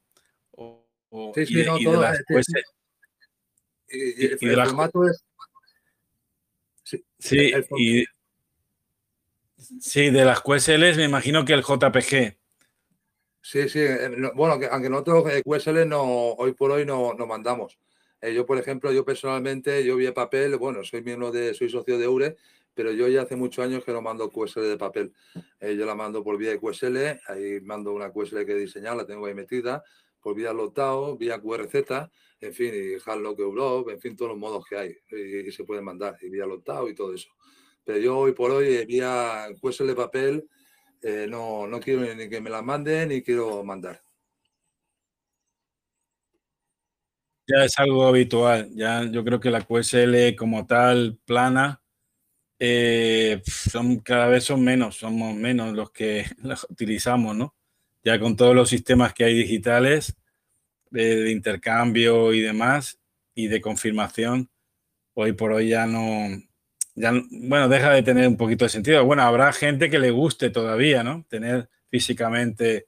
sí, 1.34 1.46
sí, 1.46 1.64
no, 1.66 1.78
todo. 1.80 2.06
y, 3.90 4.26
el, 4.26 4.68
formato 4.68 5.08
es. 5.08 5.24
Sí, 7.20 7.52
y, 7.78 8.06
sí, 9.80 10.10
de 10.10 10.24
las 10.24 10.42
QSLs 10.42 10.98
me 10.98 11.04
imagino 11.04 11.44
que 11.44 11.54
el 11.54 11.64
JPG. 11.64 12.38
Sí, 13.42 13.70
sí. 13.70 13.80
Eh, 13.80 14.10
bueno, 14.36 14.60
aunque 14.72 14.90
nosotros 14.90 15.32
eh, 15.32 15.42
QSL 15.44 15.88
no, 15.88 16.04
hoy 16.04 16.54
por 16.54 16.72
hoy 16.72 16.86
no, 16.86 17.14
no 17.14 17.26
mandamos. 17.26 17.80
Eh, 18.22 18.34
yo, 18.34 18.46
por 18.46 18.58
ejemplo, 18.58 18.92
yo 18.92 19.06
personalmente, 19.06 19.86
yo 19.86 19.96
vi 19.96 20.12
papel, 20.12 20.58
bueno, 20.58 20.84
soy 20.84 21.02
miembro 21.02 21.32
de, 21.32 21.54
soy 21.54 21.70
socio 21.70 21.98
de 21.98 22.08
URE, 22.08 22.36
pero 22.78 22.92
yo 22.92 23.08
ya 23.08 23.24
hace 23.24 23.36
muchos 23.36 23.66
años 23.66 23.84
que 23.84 23.92
no 23.92 24.04
mando 24.04 24.30
QSL 24.30 24.62
de 24.62 24.78
papel. 24.78 25.12
yo 25.60 25.86
la 25.86 25.96
mando 25.96 26.24
por 26.24 26.38
vía 26.38 26.52
de 26.52 26.60
QSL, 26.60 27.20
ahí 27.28 27.60
mando 27.62 27.92
una 27.92 28.12
QSL 28.12 28.46
que 28.46 28.52
he 28.52 28.60
diseñado, 28.60 28.98
la 28.98 29.06
tengo 29.08 29.26
ahí 29.26 29.34
metida, 29.34 29.84
por 30.22 30.36
vía 30.36 30.54
Lotao, 30.54 31.18
vía 31.18 31.42
QRZ, 31.42 31.74
en 32.40 32.54
fin, 32.54 32.72
y 32.76 33.00
Hardlock 33.00 33.40
Europe, 33.40 33.94
en 33.94 34.00
fin, 34.00 34.16
todos 34.16 34.30
los 34.30 34.38
modos 34.38 34.64
que 34.70 34.78
hay 34.78 34.96
y, 35.10 35.52
se 35.52 35.64
pueden 35.64 35.86
mandar, 35.86 36.18
y 36.22 36.30
vía 36.30 36.46
Lotao 36.46 36.88
y 36.88 36.94
todo 36.94 37.16
eso. 37.16 37.30
Pero 37.84 37.98
yo 37.98 38.16
hoy 38.16 38.34
por 38.34 38.52
hoy, 38.52 38.86
vía 38.86 39.48
QSL 39.60 39.88
de 39.88 39.96
papel, 39.96 40.48
eh, 41.02 41.26
no, 41.28 41.66
no 41.66 41.80
quiero 41.80 42.14
ni 42.14 42.30
que 42.30 42.42
me 42.42 42.52
la 42.52 42.62
manden 42.62 43.10
ni 43.10 43.24
quiero 43.24 43.64
mandar. 43.64 44.04
Ya 47.48 47.64
es 47.64 47.80
algo 47.80 48.06
habitual. 48.06 48.70
Ya 48.76 49.04
yo 49.10 49.24
creo 49.24 49.40
que 49.40 49.50
la 49.50 49.62
QSL 49.62 50.36
como 50.36 50.68
tal, 50.68 51.18
plana, 51.26 51.82
eh, 52.60 53.42
son, 53.46 54.00
cada 54.00 54.28
vez 54.28 54.44
son 54.46 54.64
menos, 54.64 54.98
somos 54.98 55.36
menos 55.36 55.74
los 55.74 55.92
que 55.92 56.26
la 56.44 56.58
utilizamos, 56.70 57.36
¿no? 57.36 57.56
Ya 58.04 58.20
con 58.20 58.36
todos 58.36 58.56
los 58.56 58.70
sistemas 58.70 59.14
que 59.14 59.26
hay 59.26 59.34
digitales 59.36 60.16
de, 60.90 61.32
intercambio 61.32 62.34
y 62.34 62.42
demás 62.42 63.00
y 63.36 63.48
de 63.48 63.62
confirmación, 63.62 64.50
hoy 65.14 65.34
por 65.34 65.52
hoy 65.52 65.70
ya 65.70 65.86
no, 65.86 66.30
ya, 66.96 67.12
bueno, 67.32 67.70
deja 67.70 67.92
de 67.92 68.04
tener 68.04 68.28
un 68.28 68.38
poquito 68.38 68.66
de 68.66 68.70
sentido. 68.70 69.06
Bueno, 69.06 69.24
habrá 69.24 69.52
gente 69.54 69.90
que 69.90 70.00
le 70.00 70.12
guste 70.12 70.50
todavía, 70.50 71.04
¿no? 71.04 71.26
Tener 71.30 71.70
físicamente 71.90 72.88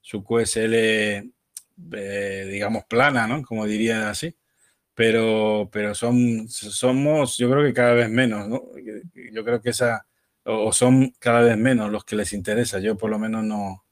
su 0.00 0.24
QSL, 0.24 0.74
eh, 0.74 2.48
digamos, 2.50 2.84
plana, 2.84 3.26
¿no? 3.26 3.42
Como 3.42 3.66
diría 3.66 4.08
así. 4.10 4.34
Pero, 4.94 5.68
pero 5.72 5.94
son, 5.94 6.48
somos, 6.48 7.36
yo 7.38 7.50
creo 7.50 7.64
que 7.64 7.72
cada 7.72 7.94
vez 7.94 8.10
menos, 8.10 8.48
¿no? 8.48 8.62
Yo 9.32 9.44
creo 9.44 9.60
que 9.62 9.70
esa, 9.70 10.06
o 10.44 10.72
son 10.72 11.12
cada 11.18 11.40
vez 11.40 11.56
menos 11.56 11.90
los 11.90 12.04
que 12.04 12.16
les 12.16 12.32
interesa. 12.32 12.78
Yo 12.80 12.96
por 12.96 13.10
lo 13.10 13.18
menos 13.18 13.44
no. 13.44 13.84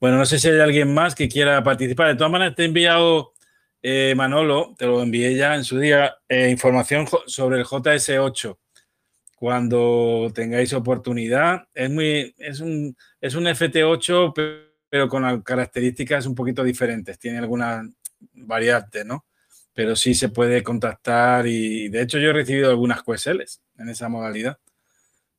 Bueno, 0.00 0.18
no 0.18 0.26
sé 0.26 0.38
si 0.38 0.48
hay 0.48 0.60
alguien 0.60 0.92
más 0.92 1.14
que 1.14 1.28
quiera 1.28 1.62
participar. 1.62 2.08
De 2.08 2.16
todas 2.16 2.30
maneras, 2.30 2.54
te 2.54 2.62
he 2.62 2.66
enviado, 2.66 3.32
eh, 3.82 4.14
Manolo, 4.16 4.74
te 4.78 4.86
lo 4.86 5.02
envié 5.02 5.34
ya 5.34 5.54
en 5.54 5.64
su 5.64 5.78
día, 5.78 6.16
eh, 6.28 6.50
información 6.50 7.06
sobre 7.26 7.58
el 7.58 7.64
JS8 7.64 8.58
cuando 9.36 10.30
tengáis 10.34 10.72
oportunidad. 10.72 11.68
Es, 11.74 11.90
muy, 11.90 12.34
es, 12.38 12.60
un, 12.60 12.96
es 13.20 13.34
un 13.34 13.44
FT8, 13.44 14.32
pero 14.88 15.08
con 15.08 15.42
características 15.42 16.26
un 16.26 16.34
poquito 16.34 16.64
diferentes. 16.64 17.18
Tiene 17.18 17.38
algunas 17.38 17.86
variantes, 18.32 19.04
¿no? 19.06 19.26
Pero 19.76 19.94
sí 19.94 20.14
se 20.14 20.30
puede 20.30 20.64
contactar 20.64 21.46
y 21.46 21.88
de 21.88 22.02
hecho 22.02 22.18
yo 22.18 22.30
he 22.30 22.32
recibido 22.32 22.70
algunas 22.70 23.02
QSLs 23.02 23.60
en 23.78 23.88
esa 23.90 24.08
modalidad. 24.08 24.58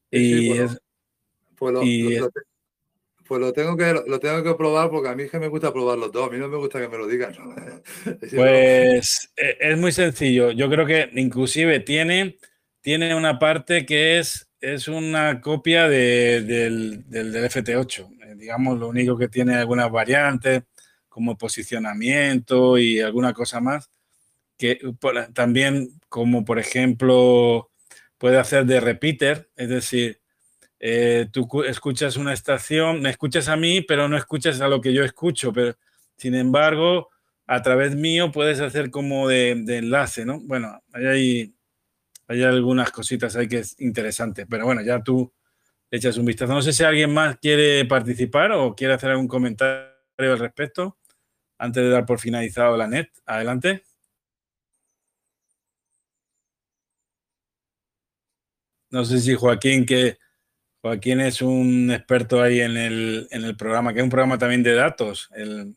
Y, 0.10 0.52
pues, 0.52 0.80
pues, 1.58 1.74
lo, 1.74 1.82
pues 3.28 3.42
lo, 3.42 3.52
tengo 3.52 3.76
que, 3.76 3.94
lo 4.06 4.20
tengo 4.20 4.44
que 4.44 4.56
probar 4.56 4.90
porque 4.90 5.10
a 5.10 5.16
mí 5.16 5.24
es 5.24 5.32
que 5.32 5.40
me 5.40 5.50
gusta 5.50 5.74
probarlo 5.74 6.10
todo. 6.12 6.26
A 6.26 6.30
mí 6.30 6.38
no 6.38 6.48
me 6.48 6.56
gusta 6.56 6.80
que 6.80 6.88
me 6.88 6.98
lo 6.98 7.08
digan. 7.08 7.34
Pues 8.34 9.34
e, 9.36 9.58
es 9.60 9.78
muy 9.78 9.92
sencillo. 9.92 10.52
Yo 10.52 10.70
creo 10.70 10.86
que 10.86 11.10
inclusive 11.16 11.82
tiene 11.82 12.38
tiene 12.88 13.14
una 13.14 13.38
parte 13.38 13.86
que 13.86 14.18
es, 14.18 14.48
es 14.62 14.88
una 14.88 15.42
copia 15.42 15.90
del, 15.90 17.04
FT8. 17.10 18.10
Eh, 18.22 18.36
digamos, 18.38 18.80
lo 18.80 18.88
único 18.88 19.18
que 19.18 19.28
tiene 19.28 19.56
algunas 19.56 19.92
variantes 19.92 20.64
como 21.10 21.38
posicionamiento 21.38 22.78
y 22.78 23.02
alguna 23.02 23.34
cosa 23.34 23.60
más, 23.60 23.90
que 24.58 24.80
también 25.34 25.89
como 26.10 26.45
por 26.45 26.60
ejemplo 26.60 27.70
puede 28.18 28.38
hacer 28.38 28.66
de 28.66 28.80
repeater, 28.80 29.49
es 29.55 29.70
decir, 29.70 30.22
eh, 30.80 31.28
tú 31.32 31.64
escuchas 31.64 32.18
una 32.18 32.34
estación, 32.34 33.01
me 33.01 33.10
escuchas 33.10 33.47
a 33.47 33.55
mí, 33.55 33.82
pero 33.82 34.08
no 34.08 34.18
escuchas 34.18 34.62
a 34.62 34.68
lo 34.68 34.82
que 34.82 34.93
yo 34.93 35.03
escucho, 35.03 35.53
pero 35.53 35.76
sin 36.18 36.36
embargo, 36.36 37.10
a 37.47 37.62
través 37.62 37.95
mío 37.95 38.32
puedes 38.32 38.60
hacer 38.60 38.91
como 38.91 39.28
de, 39.28 39.51
enlace, 39.51 40.26
¿no? 40.26 40.39
Bueno, 40.41 40.82
hay 40.93 41.53
hay 42.28 42.43
algunas 42.43 42.91
cositas 42.91 43.36
ahí 43.36 43.47
que 43.47 43.60
es 43.60 43.80
interesante, 43.80 44.45
pero 44.45 44.66
bueno, 44.66 44.82
ya 44.82 45.01
tú 45.01 45.34
echas 45.89 46.18
un 46.18 46.26
vistazo. 46.26 46.53
No 46.53 46.62
sé 46.62 46.74
si 46.74 46.84
alguien 46.84 47.14
más 47.14 47.38
quiere 47.38 47.86
participar 47.86 48.51
o 48.51 48.76
quiere 48.76 48.93
hacer 48.93 49.12
algún 49.12 49.28
comentario 49.28 49.88
al 50.20 50.39
respecto 50.39 50.97
antes 51.58 51.84
de 51.84 51.89
dar 51.89 52.05
por 52.05 52.20
finalizado 52.20 52.76
la 52.78 52.88
net. 52.88 53.10
Adelante. 53.26 53.84
No 58.90 59.06
sé 59.06 59.20
si 59.20 59.34
Joaquín, 59.34 59.86
que 59.86 60.18
Joaquín 60.82 61.22
es 61.22 61.42
un 61.42 61.92
experto 61.92 62.42
ahí 62.42 62.62
en 62.62 62.78
el, 62.78 63.28
en 63.32 63.44
el 63.44 63.56
programa, 63.58 63.94
que 63.94 64.00
es 64.00 64.04
un 64.04 64.10
programa 64.10 64.38
también 64.38 64.64
de 64.64 64.74
datos, 64.74 65.30
el, 65.36 65.76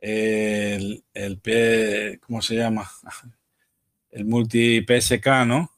el, 0.00 2.20
¿cómo 2.20 2.42
se 2.42 2.56
llama? 2.56 2.88
el 4.10 4.24
multi 4.24 4.82
PSK, 4.82 5.26
¿no? 5.46 5.70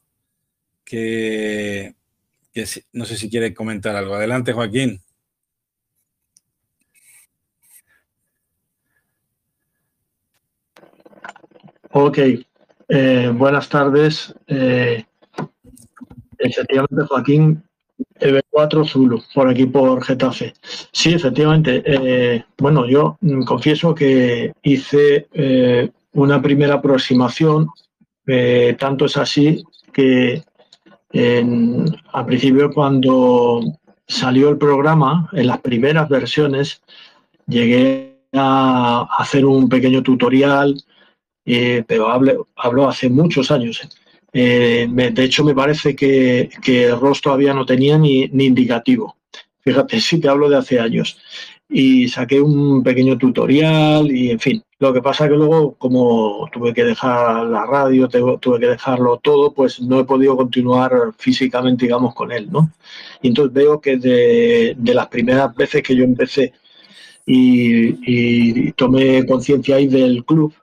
Que, 0.83 1.95
no 2.93 3.05
sé 3.05 3.17
si 3.17 3.29
quiere 3.29 3.53
comentar 3.53 3.95
algo. 3.95 4.15
Adelante, 4.15 4.53
Joaquín. 4.53 5.01
Ok, 11.91 12.19
eh, 12.89 13.31
buenas 13.33 13.69
tardes. 13.69 14.33
Eh, 14.47 15.05
efectivamente, 16.49 17.05
Joaquín, 17.07 17.63
EB4 18.19 18.87
Zulu, 18.87 19.21
por 19.33 19.49
aquí 19.49 19.65
por 19.65 20.03
Getafe. 20.03 20.53
Sí, 20.91 21.13
efectivamente. 21.13 21.83
Eh, 21.85 22.43
bueno, 22.57 22.87
yo 22.87 23.17
confieso 23.45 23.95
que 23.95 24.53
hice 24.61 25.27
una 26.13 26.41
primera 26.41 26.75
aproximación 26.75 27.69
eh, 28.27 28.75
tanto 28.77 29.05
es 29.05 29.15
así 29.15 29.63
que 29.93 30.43
al 31.13 32.25
principio 32.25 32.69
cuando 32.71 33.61
salió 34.05 34.49
el 34.49 34.57
programa, 34.57 35.29
en 35.31 35.47
las 35.47 35.61
primeras 35.61 36.09
versiones, 36.09 36.81
llegué 37.47 38.19
a 38.33 39.07
hacer 39.17 39.45
un 39.45 39.69
pequeño 39.69 40.03
tutorial, 40.03 40.77
eh, 41.45 41.83
pero 41.87 42.09
hablo, 42.09 42.89
hace 42.89 43.09
muchos 43.09 43.49
años. 43.49 43.87
Eh, 44.39 44.87
de 44.87 45.23
hecho, 45.23 45.43
me 45.43 45.55
parece 45.55 45.95
que, 45.95 46.51
que 46.61 46.91
ROS 46.91 47.21
todavía 47.21 47.55
no 47.55 47.65
tenía 47.65 47.97
ni, 47.97 48.25
indicativo. 48.25 49.17
Fíjate, 49.61 49.99
sí 50.01 50.19
te 50.19 50.29
hablo 50.29 50.47
de 50.47 50.57
hace 50.57 50.79
años 50.79 51.17
y 51.67 52.07
saqué 52.07 52.39
un 52.39 52.83
pequeño 52.83 53.17
tutorial 53.17 54.11
y 54.11 54.29
en 54.29 54.39
fin. 54.39 54.63
Lo 54.77 54.93
que 54.93 55.01
pasa 55.01 55.27
que 55.27 55.33
luego, 55.33 55.73
como 55.73 56.47
tuve 56.53 56.71
que 56.71 56.83
dejar 56.83 57.47
la 57.47 57.65
radio, 57.65 58.07
tuve 58.07 58.59
que 58.59 58.67
dejarlo 58.67 59.17
todo, 59.17 59.51
pues 59.55 59.81
no 59.81 59.99
he 59.99 60.05
podido 60.05 60.37
continuar 60.37 60.91
físicamente, 61.17 61.85
digamos, 61.85 62.13
con 62.13 62.31
él, 62.31 62.47
¿no? 62.51 62.71
Y 63.23 63.29
entonces 63.29 63.51
veo 63.53 63.81
que 63.81 63.97
de, 63.97 64.75
las 64.93 65.07
primeras 65.07 65.55
veces 65.55 65.81
que 65.81 65.95
yo 65.95 66.03
empecé 66.03 66.53
y, 67.25 68.71
tomé 68.73 69.25
conciencia 69.25 69.77
ahí 69.77 69.87
del 69.87 70.23
club, 70.25 70.53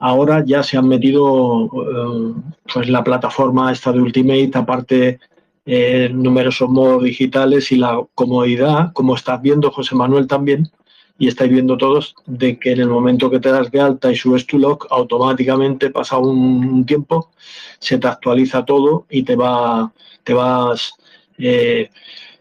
ahora 0.00 0.42
ya 0.44 0.62
se 0.62 0.76
han 0.76 0.88
metido 0.88 1.66
eh, 1.66 2.34
pues 2.72 2.88
la 2.88 3.04
plataforma 3.04 3.70
esta 3.70 3.92
de 3.92 4.00
Ultimate, 4.00 4.50
aparte 4.54 5.20
eh, 5.66 6.10
numerosos 6.12 6.68
modos 6.68 7.04
digitales 7.04 7.70
y 7.70 7.76
la 7.76 8.00
comodidad, 8.14 8.92
como 8.94 9.14
estás 9.14 9.40
viendo 9.40 9.70
José 9.70 9.94
Manuel 9.94 10.26
también, 10.26 10.70
y 11.18 11.28
estáis 11.28 11.52
viendo 11.52 11.76
todos, 11.76 12.14
de 12.26 12.58
que 12.58 12.72
en 12.72 12.80
el 12.80 12.88
momento 12.88 13.30
que 13.30 13.40
te 13.40 13.52
das 13.52 13.70
de 13.70 13.80
alta 13.80 14.10
y 14.10 14.16
subes 14.16 14.46
tu 14.46 14.58
log, 14.58 14.86
automáticamente 14.90 15.90
pasa 15.90 16.16
un 16.16 16.86
tiempo, 16.86 17.30
se 17.78 17.98
te 17.98 18.08
actualiza 18.08 18.64
todo 18.64 19.04
y 19.10 19.22
te 19.22 19.36
va, 19.36 19.92
te 20.24 20.32
vas 20.32 20.94
eh, 21.36 21.90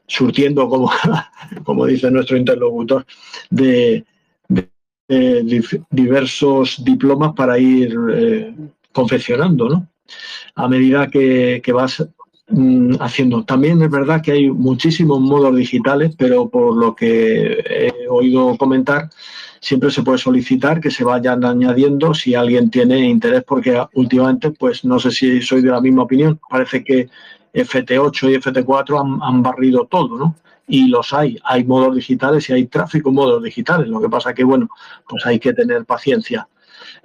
surtiendo, 0.07 0.69
como, 0.69 0.89
como 1.65 1.85
dice 1.85 2.09
nuestro 2.09 2.37
interlocutor, 2.37 3.05
de, 3.49 4.05
diversos 5.09 6.83
diplomas 6.83 7.33
para 7.33 7.57
ir 7.57 7.97
eh, 8.13 8.55
confeccionando, 8.91 9.69
¿no? 9.69 9.87
A 10.55 10.67
medida 10.67 11.07
que, 11.07 11.61
vas 11.73 12.05
mm, 12.49 12.95
haciendo. 12.99 13.43
También 13.43 13.81
es 13.81 13.89
verdad 13.89 14.21
que 14.21 14.33
hay 14.33 14.49
muchísimos 14.49 15.19
modos 15.19 15.55
digitales, 15.55 16.15
pero 16.17 16.49
por 16.49 16.75
lo 16.75 16.95
que 16.95 17.59
he 17.69 18.07
oído 18.07 18.55
comentar, 18.57 19.09
siempre 19.59 19.89
se 19.89 20.03
puede 20.03 20.19
solicitar 20.19 20.79
que 20.79 20.91
se 20.91 21.03
vayan 21.03 21.43
añadiendo 21.43 22.13
si 22.13 22.35
alguien 22.35 22.69
tiene 22.69 22.99
interés, 22.99 23.43
porque 23.43 23.81
últimamente, 23.93 24.51
pues 24.51 24.85
no 24.85 24.99
sé 24.99 25.11
si 25.11 25.41
soy 25.41 25.61
de 25.61 25.71
la 25.71 25.81
misma 25.81 26.03
opinión, 26.03 26.39
parece 26.49 26.83
que 26.83 27.09
FT8 27.53 28.31
y 28.31 28.35
FT4 28.35 28.99
han, 28.99 29.19
han 29.23 29.41
barrido 29.41 29.85
todo, 29.85 30.17
¿no? 30.17 30.35
Y 30.69 30.87
los 30.87 31.11
hay. 31.13 31.37
Hay 31.43 31.65
modos 31.65 31.95
digitales 31.95 32.49
y 32.49 32.53
hay 32.53 32.67
tráfico 32.67 33.11
modos 33.11 33.43
digitales. 33.43 33.87
Lo 33.87 33.99
que 33.99 34.07
pasa 34.07 34.33
que, 34.33 34.43
bueno, 34.43 34.69
pues 35.07 35.25
hay 35.25 35.39
que 35.39 35.51
tener 35.51 35.83
paciencia. 35.83 36.47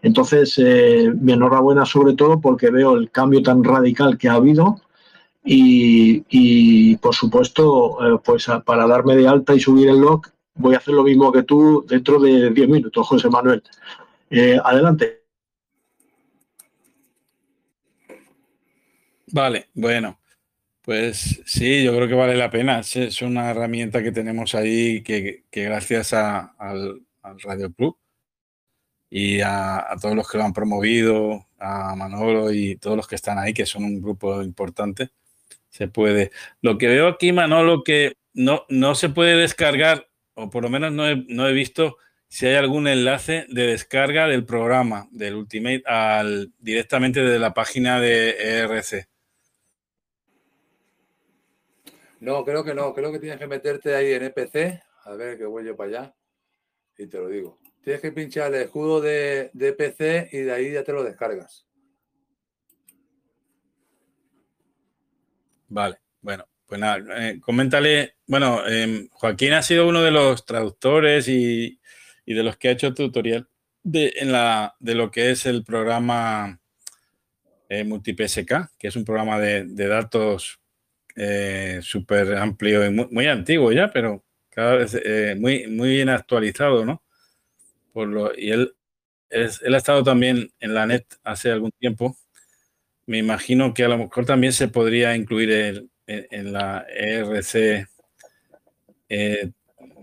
Entonces, 0.03 0.55
eh, 0.59 1.11
mi 1.19 1.33
enhorabuena 1.33 1.87
sobre 1.87 2.15
todo 2.15 2.41
porque 2.41 2.71
veo 2.71 2.95
el 2.95 3.11
cambio 3.11 3.43
tan 3.43 3.65
radical 3.65 4.19
que 4.19 4.29
ha 4.29 4.35
habido 4.35 4.81
y, 5.43 6.97
por 6.97 7.15
supuesto, 7.15 7.99
eh, 8.01 8.19
pues 8.25 8.47
para 8.65 8.87
darme 8.87 9.17
de 9.17 9.29
alta 9.29 9.55
y 9.55 9.61
subir 9.61 9.89
el 9.89 9.99
log, 9.99 10.23
voy 10.55 10.75
a 10.75 10.79
hacer 10.79 10.95
lo 10.95 11.03
mismo 11.03 11.33
que 11.33 11.43
tú 11.43 11.85
dentro 11.89 12.19
de 12.21 12.51
10 12.51 12.69
minutos, 12.69 13.07
José 13.07 13.29
Manuel. 13.29 13.63
Eh, 14.31 14.59
adelante. 14.63 15.23
Vale, 19.33 19.69
bueno. 19.75 20.19
Pues 20.85 21.41
sí, 21.47 21.83
yo 21.83 21.97
creo 21.97 22.09
que 22.09 22.15
vale 22.15 22.37
la 22.37 22.51
pena. 22.51 22.81
Es 22.81 23.23
una 23.23 23.51
herramienta 23.51 24.03
que 24.03 24.13
tenemos 24.13 24.55
ahí 24.55 25.03
que, 25.03 25.45
gracias 25.51 26.13
al, 26.13 27.01
Radio 27.23 27.73
Club 27.73 27.97
y 29.09 29.41
a, 29.41 29.87
todos 30.01 30.15
los 30.15 30.31
que 30.31 30.37
lo 30.39 30.45
han 30.45 30.53
promovido, 30.53 31.47
a 31.59 31.95
Manolo 31.97 32.53
y 32.53 32.77
todos 32.77 32.99
los 32.99 33.09
que 33.09 33.15
están 33.15 33.39
ahí, 33.39 33.55
que 33.55 33.65
son 33.65 33.85
un 33.85 34.03
grupo 34.03 34.43
importante, 34.43 35.11
se 35.71 35.89
puede. 35.89 36.33
Lo 36.61 36.77
que 36.79 36.89
veo 36.89 37.09
aquí, 37.09 37.33
Manolo, 37.33 37.83
que 37.83 38.19
no, 38.35 38.67
no 38.69 38.95
se 38.95 39.09
puede 39.09 39.37
descargar, 39.37 40.09
o 40.35 40.51
por 40.51 40.65
lo 40.65 40.71
menos 40.71 40.93
no 40.93 41.09
he, 41.09 41.25
no 41.29 41.49
he 41.49 41.55
visto 41.55 41.97
si 42.29 42.47
hay 42.47 42.57
algún 42.57 42.89
enlace 42.89 43.47
de 43.49 43.69
descarga 43.69 44.27
del 44.29 44.45
programa, 44.45 45.09
del 45.13 45.37
Ultimate, 45.37 45.83
al, 45.87 46.53
directamente 46.59 47.23
desde 47.23 47.39
la 47.39 47.55
página 47.55 48.01
de 48.01 48.37
ERC. 48.39 49.09
No, 52.25 52.43
creo 52.43 52.65
que 52.65 52.73
no. 52.73 52.95
Creo 52.95 53.13
que 53.13 53.19
tienes 53.19 53.39
que 53.39 53.47
meterte 53.47 53.95
ahí 53.95 54.13
en 54.13 54.23
EPC. 54.25 54.83
A 55.05 55.15
ver, 55.15 55.37
que 55.37 55.45
voy 55.45 55.67
yo 55.67 55.77
para 55.77 55.91
allá. 55.91 56.15
Y 56.97 57.07
te 57.07 57.19
lo 57.19 57.29
digo. 57.29 57.59
Tienes 57.83 58.01
que 58.01 58.13
pinchar 58.13 58.55
el 58.55 58.63
escudo 58.63 59.03
de, 59.03 59.51
de 59.53 59.69
EPC 59.69 60.33
y 60.33 60.39
de 60.39 60.53
ahí 60.53 60.73
ya 60.73 60.83
te 60.83 60.95
lo 60.95 61.05
descargas. 61.05 61.67
Vale, 65.69 65.99
bueno, 66.23 66.49
pues 66.67 66.81
nada, 66.81 67.29
eh, 67.29 67.41
coméntale. 67.41 68.15
Bueno, 68.27 68.67
em, 68.67 69.07
Joaquín 69.11 69.53
ha 69.53 69.63
sido 69.63 69.87
uno 69.87 70.01
de 70.01 70.11
los 70.11 70.47
traductores 70.47 71.29
y, 71.29 71.79
de 72.25 72.43
los 72.43 72.57
que 72.57 72.69
ha 72.69 72.73
hecho 72.73 72.95
tutorial 72.95 73.51
de, 73.83 74.15
en 74.17 74.33
la, 74.33 74.77
de 74.79 74.95
lo 74.95 75.11
que 75.11 75.31
es 75.31 75.45
el 75.45 75.63
programa 75.63 76.59
eh, 77.69 77.85
MultiPSK, 77.85 78.79
que 78.79 78.89
es 78.89 78.97
un 78.97 79.05
programa 79.05 79.39
de, 79.39 79.65
de 79.65 79.89
datos 79.89 80.64
eh, 81.17 81.81
súper 81.83 82.35
amplio 82.35 82.85
y 82.85 82.91
muy, 82.91 83.27
antiguo 83.27 83.73
ya, 83.73 83.91
pero 83.93 84.25
cada 84.51 84.77
vez 84.77 84.95
eh, 84.95 85.37
muy, 85.39 85.67
muy 85.69 85.91
bien 85.91 86.09
actualizado, 86.09 86.85
¿no? 86.85 87.03
Por 87.93 88.09
lo, 88.09 88.33
y 88.37 88.51
él, 88.51 88.75
él 89.31 89.75
ha 89.75 89.79
estado 89.79 90.03
también 90.03 90.53
en 90.61 90.75
la 90.75 90.87
net 90.87 91.05
hace 91.23 91.51
algún 91.51 91.73
tiempo. 91.73 92.17
Me 93.07 93.19
imagino 93.19 93.75
que 93.75 93.85
a 93.85 93.89
lo 93.89 93.99
mejor 93.99 94.25
también 94.27 94.53
se 94.53 94.69
podría 94.69 95.15
incluir 95.17 95.89
en, 96.07 96.53
la 96.53 96.87
ERC 96.89 97.89
eh, 99.09 99.51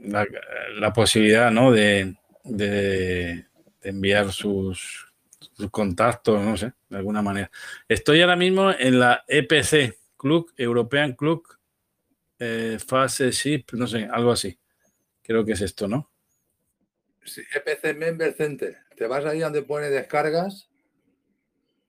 la, 0.04 0.94
posibilidad, 0.94 1.52
¿no? 1.52 1.72
De, 1.72 2.16
de, 2.44 3.46
enviar 3.82 4.32
sus, 4.32 5.12
sus 5.54 5.72
contactos, 5.72 6.42
no 6.44 6.56
sé, 6.58 6.74
de 6.90 6.98
alguna 6.98 7.22
manera. 7.22 7.50
Estoy 7.88 8.22
ahora 8.22 8.36
mismo 8.36 8.72
en 8.72 9.00
la 9.00 9.24
EPC, 9.28 9.98
Club, 10.22 10.54
European 10.56 11.14
Club, 11.14 11.42
eh, 12.38 12.78
Phase 12.86 13.32
Ship, 13.32 13.64
no 13.74 13.88
sé, 13.88 14.08
algo 14.12 14.32
así. 14.32 14.56
Creo 15.24 15.44
que 15.44 15.54
es 15.54 15.62
esto, 15.62 15.88
¿no? 15.88 16.12
Sí, 17.26 17.42
EPC 17.56 17.98
Member 17.98 18.32
Center. 18.34 18.78
Te 18.96 19.08
vas 19.08 19.26
ahí 19.26 19.40
donde 19.40 19.64
pone 19.64 19.90
descargas, 19.90 20.70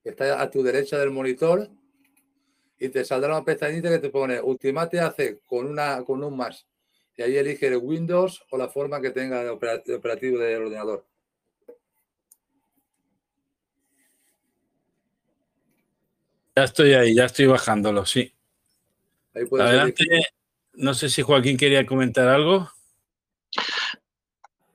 está 0.03 0.41
a 0.41 0.51
tu 0.51 0.63
derecha 0.63 0.97
del 0.99 1.11
monitor, 1.11 1.69
y 2.79 2.89
te 2.89 3.05
saldrá 3.05 3.37
una 3.37 3.45
pestañita 3.45 3.91
que 3.91 3.99
te 3.99 4.09
pone 4.09 4.41
Ultimate 4.41 4.99
AC 5.01 5.43
con, 5.45 5.67
una, 5.67 6.03
con 6.03 6.25
un 6.25 6.35
más. 6.35 6.67
Y 7.15 7.23
ahí 7.23 7.37
elige 7.37 7.67
el 7.67 7.77
Windows 7.77 8.43
o 8.51 8.57
la 8.57 8.71
forma 8.71 9.03
que 9.03 9.11
tenga 9.11 9.45
de 9.45 9.51
operativo 9.51 10.39
del 10.39 10.63
ordenador. 10.63 11.07
Ya 16.55 16.65
estoy 16.65 16.93
ahí, 16.93 17.15
ya 17.15 17.25
estoy 17.25 17.47
bajándolo, 17.47 18.05
sí. 18.05 18.33
Adelante. 19.35 20.05
No 20.75 20.95
sé 20.95 21.09
si 21.09 21.23
Joaquín 21.23 21.57
quería 21.57 21.87
comentar 21.87 22.29
algo. 22.29 22.69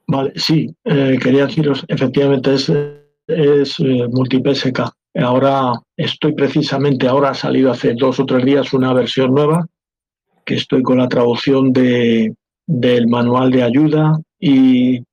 Vale, 0.08 0.34
sí, 0.36 0.74
eh, 0.86 1.18
quería 1.22 1.48
deciros, 1.48 1.84
efectivamente 1.88 2.54
es, 2.54 2.72
es 3.28 3.80
eh, 3.80 4.08
multipsk. 4.10 4.80
Ahora 5.16 5.74
estoy 5.96 6.34
precisamente, 6.34 7.08
ahora 7.08 7.32
ha 7.32 7.34
salido 7.34 7.72
hace 7.72 7.94
dos 7.94 8.20
o 8.20 8.26
tres 8.26 8.46
días 8.46 8.74
una 8.74 8.94
versión 8.94 9.34
nueva, 9.34 9.68
que 10.46 10.56
estoy 10.56 10.82
con 10.82 11.00
la 11.00 11.10
traducción 11.10 11.74
de, 11.74 12.34
del 12.66 13.08
manual 13.08 13.52
de 13.52 13.64
ayuda 13.64 14.20
y, 14.40 15.04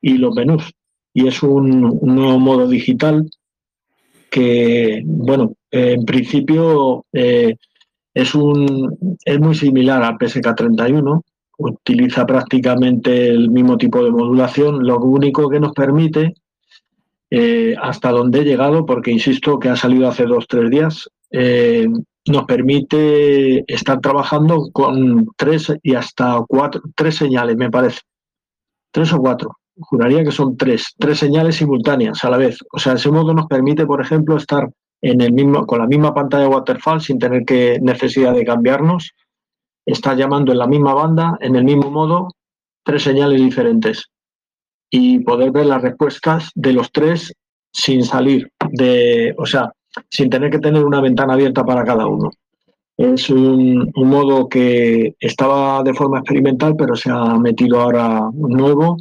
y 0.00 0.18
los 0.18 0.34
menús. 0.34 0.72
Y 1.12 1.28
es 1.28 1.42
un, 1.42 1.84
un 1.84 2.14
nuevo 2.14 2.38
modo 2.40 2.66
digital 2.66 3.30
que, 4.30 5.02
bueno, 5.04 5.54
en 5.74 6.04
principio 6.04 7.04
eh, 7.12 7.56
es, 8.14 8.34
un, 8.34 9.18
es 9.24 9.40
muy 9.40 9.56
similar 9.56 10.04
al 10.04 10.16
PSK31, 10.18 11.20
utiliza 11.58 12.24
prácticamente 12.24 13.28
el 13.28 13.50
mismo 13.50 13.76
tipo 13.76 14.02
de 14.04 14.10
modulación, 14.10 14.86
lo 14.86 14.98
único 15.00 15.48
que 15.48 15.58
nos 15.58 15.72
permite, 15.72 16.34
eh, 17.30 17.74
hasta 17.80 18.10
donde 18.10 18.40
he 18.40 18.44
llegado, 18.44 18.86
porque 18.86 19.10
insisto 19.10 19.58
que 19.58 19.68
ha 19.68 19.76
salido 19.76 20.08
hace 20.08 20.26
dos 20.26 20.46
tres 20.46 20.70
días, 20.70 21.08
eh, 21.32 21.88
nos 22.26 22.44
permite 22.44 23.64
estar 23.66 24.00
trabajando 24.00 24.68
con 24.72 25.26
tres 25.36 25.72
y 25.82 25.94
hasta 25.94 26.40
cuatro, 26.46 26.82
tres 26.94 27.16
señales, 27.16 27.56
me 27.56 27.70
parece. 27.70 28.00
Tres 28.92 29.12
o 29.12 29.18
cuatro 29.18 29.56
juraría 29.80 30.22
que 30.22 30.30
son 30.30 30.56
tres, 30.56 30.94
tres 30.98 31.18
señales 31.18 31.56
simultáneas 31.56 32.24
a 32.24 32.30
la 32.30 32.36
vez. 32.36 32.58
O 32.72 32.78
sea, 32.78 32.92
ese 32.92 33.10
modo 33.10 33.34
nos 33.34 33.46
permite, 33.46 33.86
por 33.86 34.00
ejemplo, 34.00 34.36
estar 34.36 34.68
en 35.04 35.20
el 35.20 35.32
mismo, 35.34 35.66
con 35.66 35.80
la 35.80 35.86
misma 35.86 36.14
pantalla 36.14 36.48
waterfall 36.48 36.98
sin 36.98 37.18
tener 37.18 37.44
que 37.44 37.78
necesidad 37.82 38.32
de 38.32 38.44
cambiarnos. 38.44 39.12
Está 39.84 40.14
llamando 40.14 40.52
en 40.52 40.58
la 40.58 40.66
misma 40.66 40.94
banda, 40.94 41.36
en 41.40 41.56
el 41.56 41.64
mismo 41.64 41.90
modo, 41.90 42.28
tres 42.82 43.02
señales 43.02 43.38
diferentes. 43.38 44.06
Y 44.90 45.18
poder 45.18 45.50
ver 45.50 45.66
las 45.66 45.82
respuestas 45.82 46.50
de 46.54 46.72
los 46.72 46.90
tres 46.90 47.34
sin 47.70 48.02
salir 48.02 48.50
de, 48.70 49.34
o 49.36 49.44
sea, 49.44 49.72
sin 50.08 50.30
tener 50.30 50.50
que 50.50 50.58
tener 50.58 50.82
una 50.82 51.02
ventana 51.02 51.34
abierta 51.34 51.64
para 51.64 51.84
cada 51.84 52.06
uno. 52.06 52.30
Es 52.96 53.28
un, 53.28 53.90
un 53.94 54.08
modo 54.08 54.48
que 54.48 55.16
estaba 55.20 55.82
de 55.82 55.92
forma 55.92 56.20
experimental, 56.20 56.76
pero 56.78 56.96
se 56.96 57.10
ha 57.10 57.38
metido 57.38 57.78
ahora 57.78 58.30
nuevo 58.32 58.96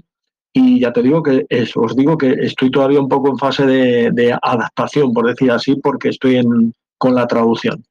y 0.54 0.80
ya 0.80 0.94
te 0.94 1.02
digo 1.02 1.24
que 1.24 1.48
os 1.76 1.96
digo 1.96 2.18
que 2.18 2.32
estoy 2.42 2.70
todavía 2.70 3.02
un 3.02 3.10
poco 3.10 3.30
en 3.30 3.38
fase 3.40 3.66
de, 3.66 4.38
adaptación, 4.42 5.12
por 5.12 5.28
decir 5.28 5.52
así, 5.52 5.76
porque 5.76 6.10
estoy 6.10 6.38
en, 6.38 6.74
con 6.98 7.16
la 7.16 7.26
traducción. 7.26 7.84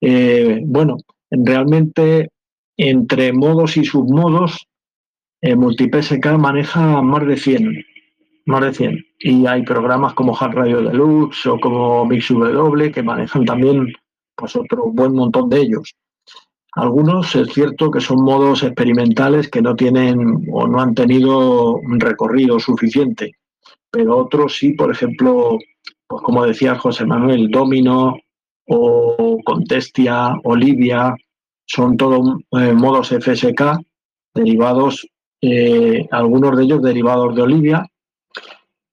Eh, 0.00 0.60
bueno, 0.64 0.96
realmente 1.30 2.30
entre 2.76 3.32
modos 3.32 3.76
y 3.76 3.84
submodos, 3.84 4.68
eh, 5.42 5.56
MultiPSK 5.56 6.26
maneja 6.38 7.02
más 7.02 7.26
de 7.26 7.36
100, 7.36 7.84
más 8.46 8.60
de 8.60 8.72
100. 8.72 9.06
Y 9.18 9.46
hay 9.46 9.62
programas 9.64 10.14
como 10.14 10.36
Hard 10.36 10.54
Radio 10.54 10.82
Deluxe 10.82 11.46
o 11.46 11.58
como 11.58 12.04
MixW 12.04 12.92
que 12.92 13.02
manejan 13.02 13.44
también 13.44 13.92
pues 14.36 14.54
otro 14.54 14.92
buen 14.92 15.12
montón 15.14 15.48
de 15.48 15.62
ellos. 15.62 15.94
Algunos 16.74 17.34
es 17.34 17.48
cierto 17.52 17.90
que 17.90 18.00
son 18.00 18.22
modos 18.22 18.62
experimentales 18.62 19.48
que 19.48 19.62
no 19.62 19.74
tienen 19.74 20.46
o 20.52 20.66
no 20.66 20.80
han 20.80 20.94
tenido 20.94 21.76
un 21.76 21.98
recorrido 21.98 22.60
suficiente, 22.60 23.32
pero 23.90 24.18
otros 24.18 24.56
sí, 24.56 24.72
por 24.72 24.90
ejemplo, 24.90 25.58
pues 26.06 26.22
como 26.22 26.44
decía 26.44 26.78
José 26.78 27.06
Manuel, 27.06 27.50
Domino 27.50 28.16
o 28.66 29.38
Contestia, 29.44 30.34
Olivia, 30.44 31.14
son 31.66 31.96
todos 31.96 32.40
eh, 32.52 32.72
modos 32.72 33.08
FSK 33.08 33.80
derivados, 34.34 35.06
eh, 35.40 36.06
algunos 36.10 36.56
de 36.56 36.64
ellos 36.64 36.82
derivados 36.82 37.34
de 37.34 37.42
Olivia, 37.42 37.86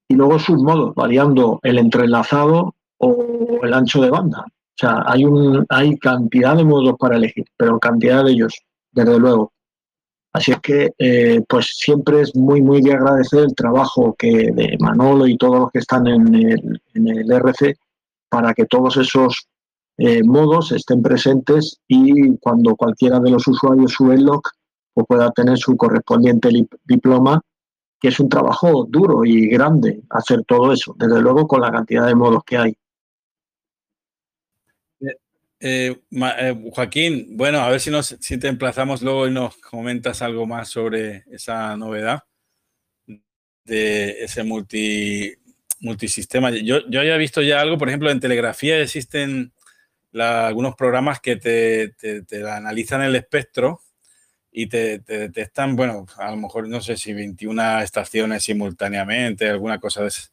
y 0.07 0.15
luego 0.15 0.39
sus 0.39 0.61
modos, 0.61 0.93
variando 0.95 1.59
el 1.63 1.79
entrelazado 1.79 2.75
o 2.97 3.59
el 3.63 3.73
ancho 3.73 4.01
de 4.01 4.09
banda. 4.09 4.45
O 4.75 4.77
sea, 4.77 5.03
hay, 5.05 5.23
un, 5.23 5.65
hay 5.69 5.97
cantidad 5.97 6.57
de 6.57 6.65
modos 6.65 6.95
para 6.99 7.15
elegir, 7.15 7.45
pero 7.55 7.79
cantidad 7.79 8.25
de 8.25 8.31
ellos, 8.31 8.53
desde 8.91 9.17
luego. 9.17 9.53
Así 10.33 10.51
es 10.51 10.59
que, 10.59 10.93
eh, 10.97 11.41
pues 11.47 11.77
siempre 11.77 12.19
es 12.19 12.35
muy, 12.35 12.61
muy 12.61 12.81
de 12.81 12.91
agradecer 12.91 13.39
el 13.39 13.55
trabajo 13.55 14.13
que 14.19 14.51
de 14.51 14.75
Manolo 14.81 15.27
y 15.27 15.37
todos 15.37 15.59
los 15.59 15.71
que 15.71 15.79
están 15.79 16.07
en 16.07 16.35
el, 16.35 17.31
RC 17.31 17.77
para 18.27 18.53
que 18.53 18.65
todos 18.65 18.97
esos 18.97 19.47
eh, 19.97 20.21
modos 20.23 20.73
estén 20.73 21.01
presentes 21.01 21.79
y 21.87 22.35
cuando 22.39 22.75
cualquiera 22.75 23.21
de 23.21 23.31
los 23.31 23.47
usuarios 23.47 23.93
sube 23.93 24.15
el 24.15 24.25
log, 24.25 24.41
pues 24.93 25.07
pueda 25.07 25.31
tener 25.31 25.57
su 25.57 25.77
correspondiente 25.77 26.49
diploma, 26.83 27.39
que 27.97 28.09
es 28.09 28.19
un 28.19 28.27
trabajo 28.27 28.85
duro 28.89 29.23
y 29.23 29.47
grande 29.47 30.03
hacer 30.09 30.43
todo 30.43 30.73
eso, 30.73 30.93
desde 30.97 31.21
luego 31.21 31.47
con 31.47 31.61
la 31.61 31.71
cantidad 31.71 32.07
de 32.07 32.15
modos 32.15 32.43
que 32.45 32.57
hay. 32.57 32.77
Eh, 35.67 35.99
eh, 36.11 36.55
Joaquín, 36.73 37.29
bueno, 37.31 37.59
a 37.61 37.69
ver 37.71 37.79
si, 37.79 37.89
nos, 37.89 38.15
si 38.19 38.37
te 38.37 38.47
emplazamos 38.47 39.01
luego 39.01 39.27
y 39.27 39.31
nos 39.31 39.57
comentas 39.57 40.21
algo 40.21 40.45
más 40.45 40.69
sobre 40.69 41.23
esa 41.31 41.75
novedad 41.75 42.21
de 43.63 44.23
ese 44.23 44.43
multi, 44.43 45.33
multisistema. 45.79 46.51
Yo, 46.51 46.87
yo 46.87 46.99
había 46.99 47.17
visto 47.17 47.41
ya 47.41 47.61
algo, 47.61 47.79
por 47.79 47.87
ejemplo, 47.87 48.11
en 48.11 48.19
telegrafía 48.19 48.79
existen 48.79 49.53
algunos 50.13 50.75
programas 50.75 51.19
que 51.19 51.37
te, 51.37 51.89
te, 51.89 52.47
analizan 52.47 53.01
el 53.01 53.15
espectro 53.15 53.81
y 54.51 54.67
te, 54.67 54.99
detectan, 54.99 55.75
bueno, 55.75 56.05
a 56.17 56.29
lo 56.29 56.37
mejor 56.37 56.67
no 56.67 56.79
sé 56.79 56.95
si 56.95 57.11
21 57.11 57.81
estaciones 57.81 58.43
simultáneamente, 58.43 59.49
alguna 59.49 59.79
cosa 59.79 60.03
de 60.03 60.09
eso. 60.09 60.29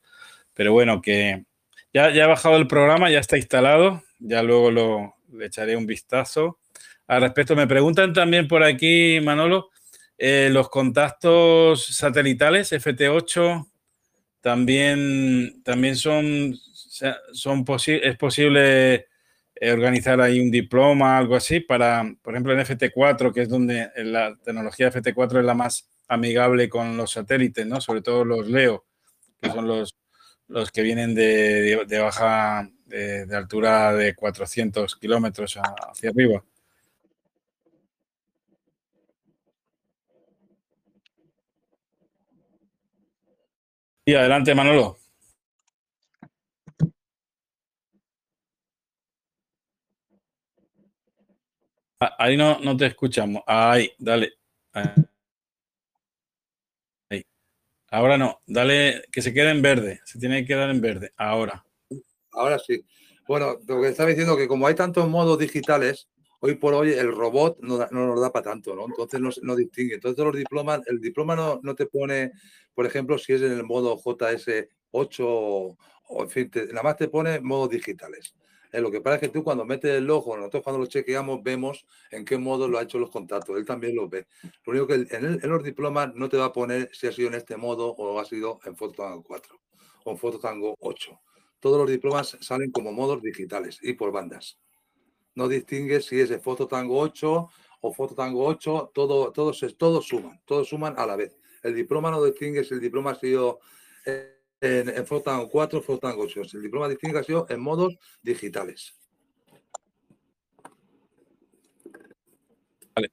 Pero 0.53 0.75
bueno, 0.75 1.01
que 1.01 1.47
ya, 1.95 2.11
ya 2.11 2.25
ha 2.25 2.29
bajado 2.29 2.57
el 2.59 2.67
programa, 2.67 3.11
ya 3.11 3.19
está 3.19 3.39
instalado, 3.39 4.03
ya 4.19 4.43
luego 4.43 4.71
lo, 4.71 5.17
le 5.33 5.47
echaré 5.47 5.77
un 5.77 5.87
vistazo. 5.87 6.59
Al 7.07 7.23
respecto, 7.23 7.57
me 7.57 7.67
preguntan 7.67 8.13
también 8.13 8.49
por 8.49 8.63
aquí, 8.63 9.21
Manolo, 9.23 9.71
eh, 10.19 10.49
los 10.51 10.69
contactos 10.69 11.87
satelitales 11.87 12.73
FT8 12.73 13.69
también, 14.41 15.63
también 15.65 15.97
son, 15.97 16.55
son 17.33 17.65
es 17.87 18.17
posible 18.17 19.07
eh, 19.55 19.73
organizar 19.73 20.21
ahí 20.21 20.41
un 20.41 20.51
diploma, 20.51 21.19
algo 21.19 21.37
así, 21.37 21.61
para, 21.61 22.05
por 22.23 22.35
ejemplo, 22.35 22.53
en 22.53 22.61
FT4, 22.61 23.33
que 23.33 23.43
es 23.43 23.49
donde 23.49 23.91
la 23.97 24.37
tecnología 24.43 24.91
FT4 24.91 25.39
es 25.39 25.45
la 25.45 25.55
más 25.55 25.89
amigable 26.09 26.69
con 26.69 26.97
los 26.97 27.13
satélites, 27.13 27.67
¿no? 27.67 27.81
Sobre 27.81 28.03
todo 28.03 28.25
los 28.25 28.49
LEO, 28.49 28.85
que 29.41 29.51
son 29.51 29.67
los, 29.67 29.97
los 30.49 30.71
que 30.71 30.83
vienen 30.83 31.15
de, 31.15 31.85
de 31.87 31.99
baja 31.99 32.69
de, 32.93 33.37
altura 33.37 33.95
de 33.95 34.15
400 34.15 34.97
kilómetros 34.97 35.57
hacia 35.57 36.11
arriba. 36.11 36.45
Y 44.05 44.15
adelante, 44.15 44.55
Manolo. 44.55 44.99
Ah, 52.01 52.17
ahí 52.19 52.37
no, 52.37 52.59
no 52.61 52.77
te 52.77 52.87
escuchamos. 52.87 53.43
Ahí, 53.47 53.93
dale. 53.99 54.33
Ahí. 57.11 57.25
Ahora 57.91 58.19
no, 58.19 58.41
dale, 58.47 59.05
que 59.13 59.23
se 59.23 59.33
quede 59.33 59.51
en 59.51 59.63
verde. 59.63 60.01
Se 60.05 60.19
tiene 60.19 60.41
que 60.41 60.49
quedar 60.49 60.71
en 60.71 60.81
verde. 60.81 61.13
Ahora. 61.17 61.65
Ahora 62.33 62.59
sí. 62.59 62.85
Bueno, 63.29 63.59
lo 63.67 63.81
que 63.81 63.89
estaba 63.89 64.09
diciendo 64.09 64.37
que 64.37 64.49
como 64.49 64.67
hay 64.67 64.75
tantos 64.75 65.09
modos 65.09 65.39
digitales, 65.39 66.09
hoy 66.41 66.57
por 66.57 66.75
hoy 66.75 66.93
el 66.93 67.13
robot 67.13 67.59
no, 67.61 67.87
nos 67.91 68.21
da 68.21 68.33
para 68.33 68.51
tanto, 68.51 68.75
¿no? 68.75 68.87
Entonces 68.87 69.43
no, 69.43 69.57
distingue. 69.57 69.95
Entonces 69.95 70.25
los 70.25 70.35
diplomas, 70.37 70.81
el 70.87 71.01
diploma 71.01 71.37
no, 71.37 71.61
no, 71.63 71.75
te 71.77 71.87
pone, 71.87 72.33
por 72.75 72.85
ejemplo, 72.85 73.17
si 73.17 73.33
es 73.33 73.43
en 73.43 73.53
el 73.53 73.63
modo 73.63 73.97
JS8 73.97 75.21
o, 75.21 75.77
en 76.19 76.31
fin, 76.31 76.51
nada 76.71 76.83
más 76.83 76.97
te 76.97 77.09
pone 77.09 77.41
modos 77.41 77.71
digitales. 77.71 78.35
Eh, 78.73 78.81
lo 78.81 78.91
que 78.91 79.01
pasa 79.01 79.17
es 79.17 79.21
que 79.21 79.29
tú 79.29 79.45
cuando 79.45 79.65
metes 79.65 79.93
el 79.93 80.05
logo, 80.05 80.37
nosotros 80.37 80.65
cuando 80.65 80.81
lo 80.81 80.87
chequeamos 80.87 81.43
vemos 81.45 81.87
en 82.11 82.25
qué 82.25 82.39
modo 82.39 82.67
lo 82.67 82.79
ha 82.79 82.83
hecho 82.83 82.99
los 82.99 83.11
contactos. 83.11 83.57
Él 83.57 83.65
también 83.65 83.95
lo 83.95 84.09
ve. 84.09 84.27
Lo 84.65 84.73
único 84.73 84.89
que 84.89 84.95
en, 84.95 85.41
en 85.43 85.49
los 85.49 85.63
diplomas 85.63 86.13
no 86.15 86.29
te 86.29 86.39
va 86.39 86.47
a 86.47 86.53
poner 86.53 86.91
si 86.93 87.07
ha 87.07 87.13
sido 87.13 87.29
en 87.29 87.35
este 87.35 87.57
modo 87.57 87.91
o 87.91 88.19
ha 88.19 88.25
sido 88.25 88.59
en 88.65 88.77
Fototango 88.77 89.23
4 89.23 89.61
o 90.05 90.11
en 90.11 90.19
Fototango 90.19 90.75
8 90.81 91.21
todos 91.63 91.79
los 91.79 91.89
diplomas 91.89 92.37
salen 92.41 92.73
como 92.73 92.93
modos 92.93 93.23
digitales 93.23 93.79
y 93.83 93.93
por 93.93 94.11
bandas. 94.11 94.59
No 95.37 95.47
distingue 95.47 96.01
si 96.01 96.19
es 96.19 96.29
de 96.29 96.41
Foto 96.41 96.67
Tango 96.67 96.99
8 96.99 97.49
o 97.83 97.95
Foto 97.95 98.17
Tango 98.17 98.45
8, 98.45 98.91
todo, 98.93 99.31
todos, 99.31 99.65
todos 99.79 100.07
suman, 100.09 100.41
todos 100.45 100.69
suman 100.69 100.95
a 100.99 101.07
la 101.07 101.15
vez. 101.15 101.39
El 101.63 101.77
diploma 101.77 102.11
no 102.11 102.23
distingue 102.23 102.65
si 102.65 102.75
el 102.75 102.81
diploma 102.81 103.13
ha 103.13 103.15
sido 103.15 103.61
en, 104.05 104.89
en 104.89 105.07
Foto 105.07 105.31
Tango 105.31 105.49
4 105.49 105.79
o 105.79 105.83
Foto 105.83 106.01
Tango 106.01 106.25
8. 106.25 106.43
El 106.55 106.63
diploma 106.63 106.89
distingue 106.89 107.21
ha 107.21 107.23
sido 107.23 107.47
en 107.49 107.61
modos 107.61 107.97
digitales. 108.23 108.97
Vale, 112.93 113.09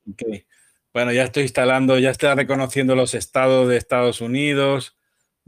Bueno, 0.91 1.13
ya 1.13 1.23
estoy 1.23 1.43
instalando, 1.43 1.99
ya 1.99 2.09
está 2.09 2.33
reconociendo 2.33 2.95
los 2.95 3.13
estados 3.13 3.69
de 3.69 3.77
Estados 3.77 4.21
Unidos, 4.21 4.98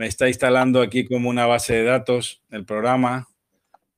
me 0.01 0.07
está 0.07 0.27
instalando 0.27 0.81
aquí 0.81 1.05
como 1.05 1.29
una 1.29 1.45
base 1.45 1.75
de 1.75 1.83
datos 1.83 2.41
el 2.49 2.65
programa 2.65 3.27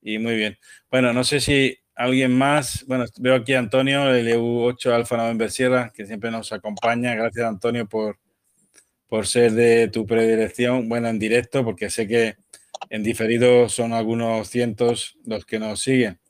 y 0.02 0.18
muy 0.18 0.36
bien. 0.36 0.58
Bueno, 0.90 1.14
no 1.14 1.24
sé 1.24 1.40
si 1.40 1.78
alguien 1.94 2.36
más, 2.36 2.84
bueno, 2.86 3.06
veo 3.20 3.36
aquí 3.36 3.54
a 3.54 3.58
Antonio, 3.58 4.14
el 4.14 4.28
EU8 4.28 4.92
Alfa 4.92 5.16
November 5.16 5.50
Sierra, 5.50 5.90
que 5.94 6.04
siempre 6.04 6.30
nos 6.30 6.52
acompaña. 6.52 7.14
Gracias, 7.14 7.46
Antonio, 7.46 7.88
por, 7.88 8.18
por 9.08 9.26
ser 9.26 9.52
de 9.52 9.88
tu 9.88 10.04
predilección, 10.04 10.90
bueno, 10.90 11.08
en 11.08 11.18
directo, 11.18 11.64
porque 11.64 11.88
sé 11.88 12.06
que 12.06 12.36
en 12.90 13.02
diferido 13.02 13.70
son 13.70 13.94
algunos 13.94 14.50
cientos 14.50 15.16
los 15.24 15.46
que 15.46 15.58
nos 15.58 15.80
siguen. 15.80 16.20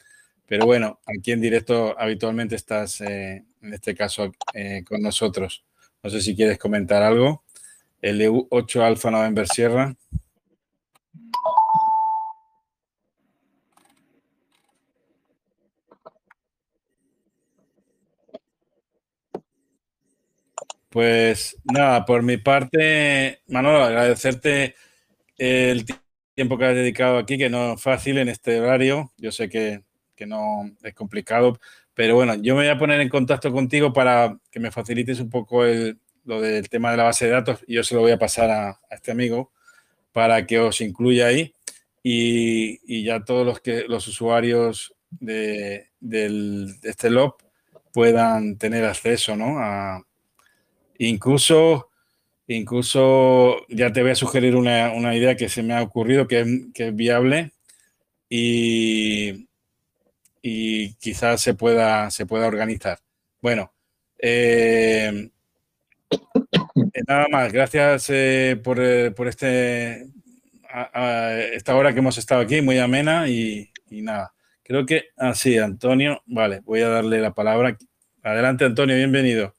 Pero 0.47 0.67
bueno, 0.67 1.01
aquí 1.05 1.33
en 1.33 1.41
directo 1.41 1.99
habitualmente 1.99 2.55
estás, 2.55 3.01
eh, 3.01 3.45
en 3.61 3.75
este 3.75 3.97
caso, 3.97 4.31
eh, 4.53 4.85
con 4.87 5.03
nosotros. 5.03 5.65
No 6.01 6.11
sé 6.11 6.21
si 6.21 6.37
quieres 6.37 6.59
comentar 6.59 7.03
algo. 7.03 7.44
LU8 8.05 8.83
Alfa 8.83 9.11
November 9.11 9.47
Sierra. 9.49 9.97
Pues 20.91 21.57
nada, 21.65 22.05
por 22.05 22.23
mi 22.23 22.37
parte, 22.37 23.41
Manolo, 23.49 23.83
agradecerte 23.83 24.77
el 25.37 25.85
tiempo 26.35 26.57
que 26.57 26.67
has 26.67 26.75
dedicado 26.75 27.19
aquí, 27.19 27.37
que 27.39 27.51
no 27.51 27.75
es 27.75 27.83
fácil 27.83 28.19
en 28.19 28.29
este 28.29 28.61
horario. 28.61 29.13
Yo 29.17 29.33
sé 29.33 29.49
que, 29.49 29.83
que, 30.15 30.27
no 30.27 30.71
es 30.83 30.95
complicado, 30.95 31.59
pero 31.95 32.15
bueno, 32.15 32.35
yo 32.37 32.55
me 32.55 32.63
voy 32.63 32.69
a 32.69 32.79
poner 32.79 33.01
en 33.01 33.09
contacto 33.09 33.51
contigo 33.53 33.93
para 33.93 34.39
que 34.53 34.61
me 34.61 34.71
facilites 34.71 35.19
un 35.21 35.31
poco 35.31 35.65
el, 35.65 35.99
lo 36.25 36.41
del 36.41 36.69
tema 36.69 36.91
de 36.91 36.97
la 36.97 37.05
base 37.05 37.27
de 37.27 37.33
datos 37.33 37.65
yo 37.67 37.83
se 37.83 37.95
lo 37.95 38.01
voy 38.01 38.13
a 38.13 38.19
pasar 38.19 38.51
a, 38.51 38.81
este 38.91 39.11
amigo 39.11 39.53
para 40.13 40.47
que 40.47 40.59
os 40.59 40.81
incluya 40.81 41.27
ahí 41.27 41.55
y, 42.03 43.05
ya 43.05 43.25
todos 43.25 43.47
los 43.47 43.61
que 43.61 43.85
los 43.89 44.07
usuarios 44.09 44.95
de, 45.11 45.89
este 46.83 47.11
log 47.11 47.37
puedan 47.93 48.59
tener 48.59 48.85
acceso, 48.85 49.37
¿no? 49.37 49.59
A, 49.59 50.05
incluso, 50.99 51.91
incluso 52.47 53.67
ya 53.69 53.93
te 53.93 54.03
voy 54.03 54.11
a 54.11 54.17
sugerir 54.17 54.55
una, 54.55 55.17
idea 55.17 55.37
que 55.37 55.49
se 55.49 55.63
me 55.63 55.75
ha 55.75 55.83
ocurrido 55.83 56.29
que 56.29 56.41
es, 56.41 56.49
que 56.75 56.89
es 56.89 56.97
viable 56.97 57.53
y, 58.29 59.49
y 60.43 60.95
quizás 60.97 61.41
se 61.41 61.55
pueda, 61.55 62.11
se 62.11 62.27
pueda 62.27 62.47
organizar. 62.47 62.99
Bueno, 63.41 63.73
eh, 64.19 65.31
nada 67.07 67.27
más, 67.31 67.53
gracias 67.53 68.11
eh, 68.11 68.61
por, 68.63 68.81
eh, 68.81 69.11
por, 69.11 69.29
este 69.29 70.09
esta 71.53 71.77
hora 71.77 71.93
que 71.93 72.01
hemos 72.01 72.19
estado 72.19 72.41
aquí, 72.41 72.61
muy 72.61 72.79
amena 72.79 73.29
y, 73.29 73.71
nada. 73.91 74.35
Creo 74.65 74.87
que, 74.87 75.11
así, 75.17 75.59
ah, 75.59 75.67
Antonio, 75.67 76.23
vale, 76.27 76.61
voy 76.65 76.81
a 76.81 76.89
darle 76.89 77.21
la 77.21 77.35
palabra. 77.35 77.77
Adelante, 78.23 78.65
Antonio, 78.65 78.97
bienvenido. 78.97 79.55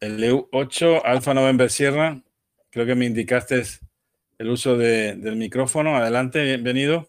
El 0.00 0.22
EU8 0.22 1.02
Alfa 1.04 1.34
November 1.34 1.70
Sierra, 1.70 2.22
creo 2.70 2.86
que 2.86 2.94
me 2.94 3.04
indicaste 3.04 3.64
el 4.38 4.50
uso 4.50 4.76
del 4.76 5.36
micrófono. 5.36 5.96
Adelante, 5.96 6.42
bienvenido. 6.44 7.08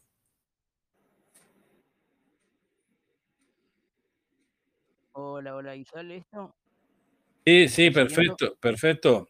Hola, 5.11 5.55
hola, 5.55 5.75
¿y 5.75 5.85
sale 5.85 6.17
esto? 6.17 6.55
Sí, 7.45 7.67
sí, 7.67 7.91
perfecto, 7.91 8.55
perfecto. 8.59 9.27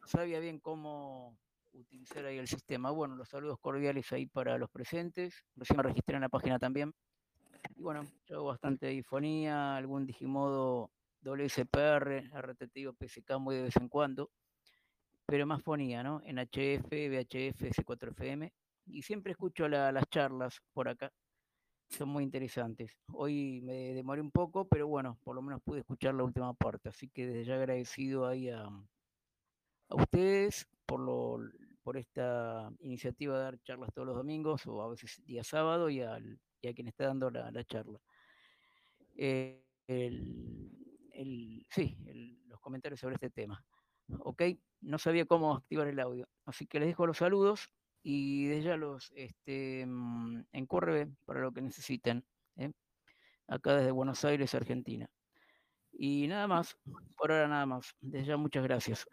No 0.00 0.06
sabía 0.08 0.40
bien 0.40 0.58
cómo 0.58 1.38
utilizar 1.72 2.26
ahí 2.26 2.38
el 2.38 2.48
sistema. 2.48 2.90
Bueno, 2.90 3.14
los 3.14 3.28
saludos 3.28 3.58
cordiales 3.60 4.10
ahí 4.12 4.26
para 4.26 4.58
los 4.58 4.68
presentes. 4.68 5.44
Recién 5.54 5.76
me 5.76 5.84
registré 5.84 6.16
en 6.16 6.22
la 6.22 6.28
página 6.28 6.58
también. 6.58 6.92
Y 7.76 7.82
bueno, 7.82 8.04
yo 8.26 8.36
hago 8.36 8.46
bastante 8.46 8.88
difonía, 8.88 9.76
algún 9.76 10.04
Digimodo 10.04 10.90
WSPR, 11.22 12.30
RTT 12.34 12.86
o 12.88 12.92
PSK 12.92 13.38
muy 13.38 13.56
de 13.56 13.62
vez 13.62 13.76
en 13.76 13.88
cuando, 13.88 14.30
pero 15.32 15.46
más 15.46 15.62
fonía, 15.62 16.02
¿no? 16.02 16.20
En 16.26 16.36
HF, 16.36 16.90
VHF, 16.90 17.62
S4FM. 17.62 18.52
Y 18.84 19.00
siempre 19.00 19.32
escucho 19.32 19.66
las 19.66 20.06
charlas 20.10 20.60
por 20.74 20.90
acá. 20.90 21.10
Son 21.88 22.10
muy 22.10 22.22
interesantes. 22.22 22.94
Hoy 23.14 23.62
me 23.62 23.94
demoré 23.94 24.20
un 24.20 24.30
poco, 24.30 24.68
pero 24.68 24.88
bueno, 24.88 25.18
por 25.24 25.34
lo 25.34 25.40
menos 25.40 25.62
pude 25.62 25.80
escuchar 25.80 26.14
la 26.14 26.24
última 26.24 26.52
parte. 26.52 26.90
Así 26.90 27.08
que 27.08 27.26
desde 27.26 27.44
ya 27.46 27.54
agradecido 27.54 28.26
ahí 28.26 28.50
a, 28.50 28.68
ustedes 29.88 30.68
por, 30.84 31.00
lo, 31.00 31.38
por 31.82 31.96
esta 31.96 32.70
iniciativa 32.80 33.38
de 33.38 33.44
dar 33.44 33.62
charlas 33.62 33.88
todos 33.94 34.08
los 34.08 34.16
domingos 34.16 34.66
o 34.66 34.82
a 34.82 34.90
veces 34.90 35.24
día 35.24 35.42
sábado 35.42 35.88
y, 35.88 36.02
a 36.02 36.20
quien 36.60 36.88
está 36.88 37.06
dando 37.06 37.30
la, 37.30 37.50
la 37.50 37.64
charla. 37.64 37.98
Eh, 39.16 39.64
sí, 41.70 41.96
los 42.48 42.60
comentarios 42.60 43.00
sobre 43.00 43.14
este 43.14 43.30
tema. 43.30 43.64
Ok, 44.18 44.42
no 44.80 44.98
sabía 44.98 45.26
cómo 45.26 45.54
activar 45.54 45.88
el 45.88 46.00
audio, 46.00 46.28
así 46.44 46.66
que 46.66 46.80
les 46.80 46.88
dejo 46.88 47.06
los 47.06 47.18
saludos 47.18 47.70
y 48.02 48.46
desde 48.46 48.62
ya 48.64 48.76
los 48.76 49.12
este, 49.14 49.86
mm, 49.86 50.44
encorre 50.52 51.08
para 51.24 51.40
lo 51.40 51.52
que 51.52 51.62
necesiten. 51.62 52.24
¿eh? 52.56 52.72
Acá 53.48 53.76
desde 53.76 53.90
Buenos 53.90 54.24
Aires, 54.24 54.54
Argentina. 54.54 55.08
Y 55.92 56.26
nada 56.26 56.46
más, 56.46 56.76
por 57.16 57.30
ahora 57.32 57.48
nada 57.48 57.66
más. 57.66 57.94
Desde 58.00 58.26
ya 58.26 58.36
muchas 58.36 58.64
gracias. 58.64 59.06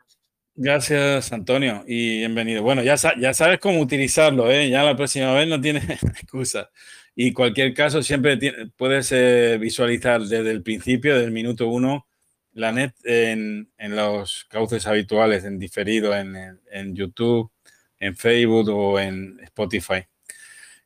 Gracias, 0.62 1.32
Antonio, 1.32 1.86
y 1.88 2.18
bienvenido. 2.18 2.62
Bueno, 2.64 2.84
ya, 2.84 2.96
ya 3.18 3.34
sabes 3.34 3.60
cómo 3.60 3.80
utilizarlo, 3.80 4.52
¿eh? 4.52 4.70
ya 4.70 4.84
la 4.84 4.96
próxima 4.96 5.34
vez 5.34 5.48
no 5.48 5.62
tienes 5.62 5.84
excusa. 6.04 6.70
Y 7.16 7.32
cualquier 7.32 7.74
caso, 7.74 8.04
siempre 8.04 8.38
puedes 8.76 9.12
eh, 9.14 9.58
visualizar 9.58 10.22
desde 10.22 10.52
el 10.52 10.62
principio, 10.62 11.18
del 11.18 11.32
minuto 11.32 11.70
uno, 11.70 12.09
la 12.54 12.72
net 12.72 12.94
en, 13.04 13.72
en 13.78 13.96
los 13.96 14.46
cauces 14.50 14.86
habituales, 14.88 15.44
en 15.46 15.60
diferido, 15.60 16.16
en, 16.16 16.36
en, 16.72 16.96
YouTube, 16.96 17.52
en 18.00 18.16
Facebook 18.16 18.70
o 18.70 19.00
en 19.00 19.40
Spotify. 19.44 20.06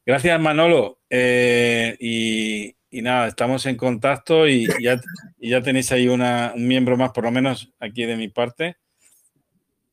Gracias, 0.06 0.40
Manolo. 0.40 1.00
Eh, 1.10 1.96
y, 2.00 2.76
y, 2.90 3.02
nada, 3.02 3.28
estamos 3.28 3.66
en 3.66 3.76
contacto 3.76 4.48
y 4.48 4.68
ya, 4.82 5.00
ya 5.38 5.62
tenéis 5.62 5.92
ahí 5.92 6.08
una, 6.08 6.54
un 6.56 6.68
miembro 6.68 6.98
más, 6.98 7.12
por 7.12 7.24
lo 7.24 7.32
menos 7.32 7.74
aquí 7.80 8.06
de 8.06 8.18
mi 8.18 8.28
parte. 8.28 8.78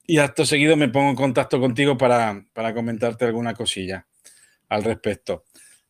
Y 0.06 0.18
acto 0.18 0.44
seguido 0.44 0.76
me 0.76 0.88
pongo 0.88 1.10
en 1.10 1.16
contacto 1.16 1.60
contigo 1.60 1.96
para, 1.96 2.44
para 2.52 2.74
comentarte 2.74 3.26
alguna 3.26 3.54
cosilla 3.54 4.06
al 4.68 4.82
respecto, 4.82 5.44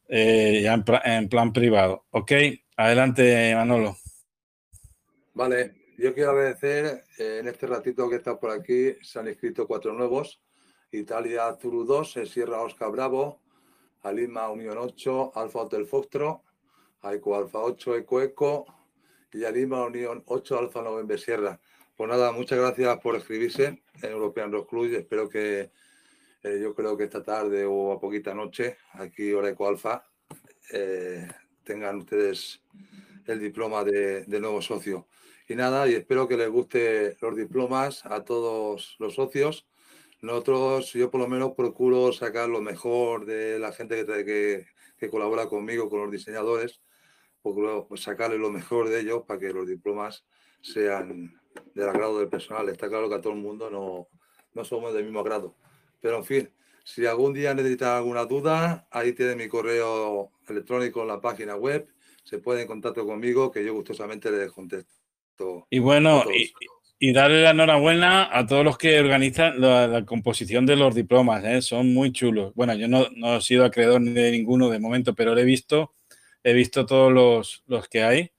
eh, 0.08 0.60
ya 0.62 0.74
en, 0.74 0.84
en, 1.04 1.28
plan 1.28 1.52
privado. 1.52 2.06
Ok, 2.10 2.32
adelante 2.76 3.54
Manolo. 3.54 3.96
Vale, 5.32 5.74
yo 5.96 6.12
quiero 6.12 6.30
agradecer, 6.30 7.04
eh, 7.18 7.38
en 7.40 7.48
este 7.48 7.66
ratito 7.66 8.08
que 8.08 8.16
está 8.16 8.38
por 8.38 8.50
aquí, 8.50 8.94
se 9.02 9.18
han 9.18 9.28
inscrito 9.28 9.66
cuatro 9.66 9.92
nuevos. 9.92 10.40
Italia 10.90 11.56
Zuru 11.60 11.84
2, 11.84 12.18
Sierra 12.26 12.62
Oscar 12.62 12.90
Bravo, 12.90 13.40
Alima 14.02 14.50
Unión 14.50 14.76
8, 14.78 15.32
Alfa 15.36 15.60
Hotel 15.60 15.86
Foxtro, 15.86 16.42
Aiko 17.02 17.36
Alfa 17.36 17.60
8, 17.60 17.96
Eco 17.96 18.20
Eco 18.20 18.66
y 19.32 19.44
Alima 19.44 19.84
Unión 19.84 20.22
8, 20.26 20.58
Alfa 20.58 20.82
November 20.82 21.18
Sierra. 21.18 21.60
Pues 21.96 22.10
nada, 22.10 22.32
muchas 22.32 22.58
gracias 22.58 22.98
por 22.98 23.14
escribirse 23.14 23.82
en 24.02 24.10
European 24.10 24.50
Rock 24.50 24.68
Club 24.68 24.94
espero 24.94 25.28
que 25.28 25.70
eh, 26.42 26.58
yo 26.60 26.74
creo 26.74 26.96
que 26.96 27.04
esta 27.04 27.22
tarde 27.22 27.64
o 27.66 27.92
a 27.92 28.00
poquita 28.00 28.34
noche, 28.34 28.78
aquí 28.94 29.32
hora 29.32 29.50
Eco 29.50 29.68
Alfa, 29.68 30.02
eh, 30.72 31.28
tengan 31.62 31.98
ustedes 31.98 32.62
el 33.26 33.38
diploma 33.38 33.84
de, 33.84 34.24
nuevo 34.40 34.62
socio. 34.62 35.08
Y 35.50 35.56
nada, 35.56 35.88
y 35.88 35.94
espero 35.94 36.28
que 36.28 36.36
les 36.36 36.48
guste 36.48 37.16
los 37.20 37.34
diplomas 37.34 38.06
a 38.06 38.22
todos 38.22 38.94
los 39.00 39.16
socios. 39.16 39.66
Nosotros, 40.22 40.92
yo 40.92 41.10
por 41.10 41.20
lo 41.20 41.26
menos 41.26 41.54
procuro 41.56 42.12
sacar 42.12 42.48
lo 42.48 42.60
mejor 42.60 43.26
de 43.26 43.58
la 43.58 43.72
gente 43.72 44.06
que, 44.06 44.66
que, 44.96 45.10
colabora 45.10 45.48
conmigo, 45.48 45.90
con 45.90 46.02
los 46.02 46.10
diseñadores, 46.12 46.82
procuro 47.42 47.88
sacarle 47.96 48.38
lo 48.38 48.50
mejor 48.50 48.90
de 48.90 49.00
ellos 49.00 49.24
para 49.26 49.40
que 49.40 49.52
los 49.52 49.66
diplomas 49.66 50.24
sean 50.60 51.34
del 51.74 51.88
agrado 51.88 52.20
del 52.20 52.28
personal. 52.28 52.68
Está 52.68 52.88
claro 52.88 53.08
que 53.08 53.16
a 53.16 53.20
todo 53.20 53.32
el 53.32 53.40
mundo 53.40 53.70
no, 53.70 54.06
no 54.54 54.64
somos 54.64 54.94
del 54.94 55.02
mismo 55.02 55.24
grado. 55.24 55.56
Pero 56.00 56.18
en 56.18 56.24
fin, 56.24 56.54
si 56.84 57.06
algún 57.06 57.34
día 57.34 57.54
necesitan 57.54 57.96
alguna 57.96 58.24
duda, 58.24 58.86
ahí 58.92 59.14
tiene 59.14 59.34
mi 59.34 59.48
correo 59.48 60.30
electrónico 60.46 61.02
en 61.02 61.08
la 61.08 61.20
página 61.20 61.56
web. 61.56 61.88
Se 62.22 62.38
puede 62.38 62.62
en 62.62 62.68
contacto 62.68 63.04
conmigo, 63.04 63.50
que 63.50 63.64
yo 63.64 63.74
gustosamente 63.74 64.30
les 64.30 64.52
contesto. 64.52 64.99
Y 65.70 65.78
bueno, 65.78 66.24
y, 66.32 66.52
y, 66.98 67.12
darle 67.12 67.42
la 67.42 67.50
enhorabuena 67.50 68.28
a 68.36 68.46
todos 68.46 68.64
los 68.64 68.78
que 68.78 69.00
organizan 69.00 69.60
la, 69.60 69.86
la 69.86 70.04
composición 70.04 70.66
de 70.66 70.76
los 70.76 70.94
diplomas. 70.94 71.44
¿eh? 71.44 71.62
Son 71.62 71.92
muy 71.94 72.12
chulos. 72.12 72.52
Bueno, 72.54 72.74
yo 72.74 72.88
no, 72.88 73.08
no 73.16 73.36
he 73.36 73.40
sido 73.40 73.64
acreedor 73.64 74.02
de 74.02 74.30
ninguno 74.32 74.68
de 74.68 74.78
momento, 74.78 75.14
pero 75.14 75.34
lo 75.34 75.40
he 75.40 75.44
visto. 75.44 75.94
He 76.42 76.52
visto 76.52 76.86
todos 76.86 77.12
los, 77.12 77.62
los 77.66 77.88
que 77.88 78.02
hay 78.02 78.30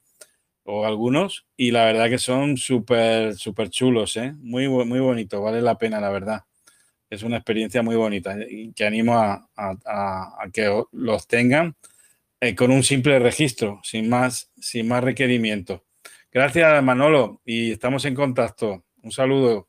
o 0.64 0.86
algunos, 0.86 1.46
y 1.58 1.72
la 1.72 1.86
verdad 1.86 2.10
que 2.10 2.20
son 2.20 2.56
súper, 2.58 3.36
súper 3.36 3.70
chulos, 3.70 4.16
¿eh? 4.18 4.34
muy, 4.40 4.68
muy 4.68 5.00
bonito, 5.00 5.42
vale 5.42 5.62
la 5.62 5.78
pena, 5.78 6.00
la 6.00 6.10
verdad. 6.10 6.42
Es 7.10 7.24
una 7.24 7.38
experiencia 7.38 7.82
muy 7.82 7.96
bonita 7.96 8.38
y 8.50 8.72
que 8.74 8.86
animo 8.86 9.18
a, 9.18 9.50
a, 9.56 9.72
a 9.86 10.50
que 10.54 10.84
los 10.92 11.28
tengan 11.28 11.76
eh, 12.40 12.56
con 12.56 12.72
un 12.72 12.84
simple 12.84 13.20
registro, 13.20 13.82
sin 13.84 14.10
más, 14.10 14.52
sin 14.60 14.88
más 14.88 15.04
requerimiento. 15.04 15.84
Gracias, 16.34 16.82
Manolo, 16.82 17.42
y 17.44 17.74
estamos 17.74 18.06
en 18.06 18.16
contacto. 18.16 18.86
Un 19.04 19.12
saludo. 19.12 19.68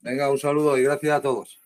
Venga, 0.00 0.30
un 0.30 0.38
saludo 0.38 0.76
y 0.76 0.82
gracias 0.82 1.16
a 1.16 1.22
todos. 1.22 1.61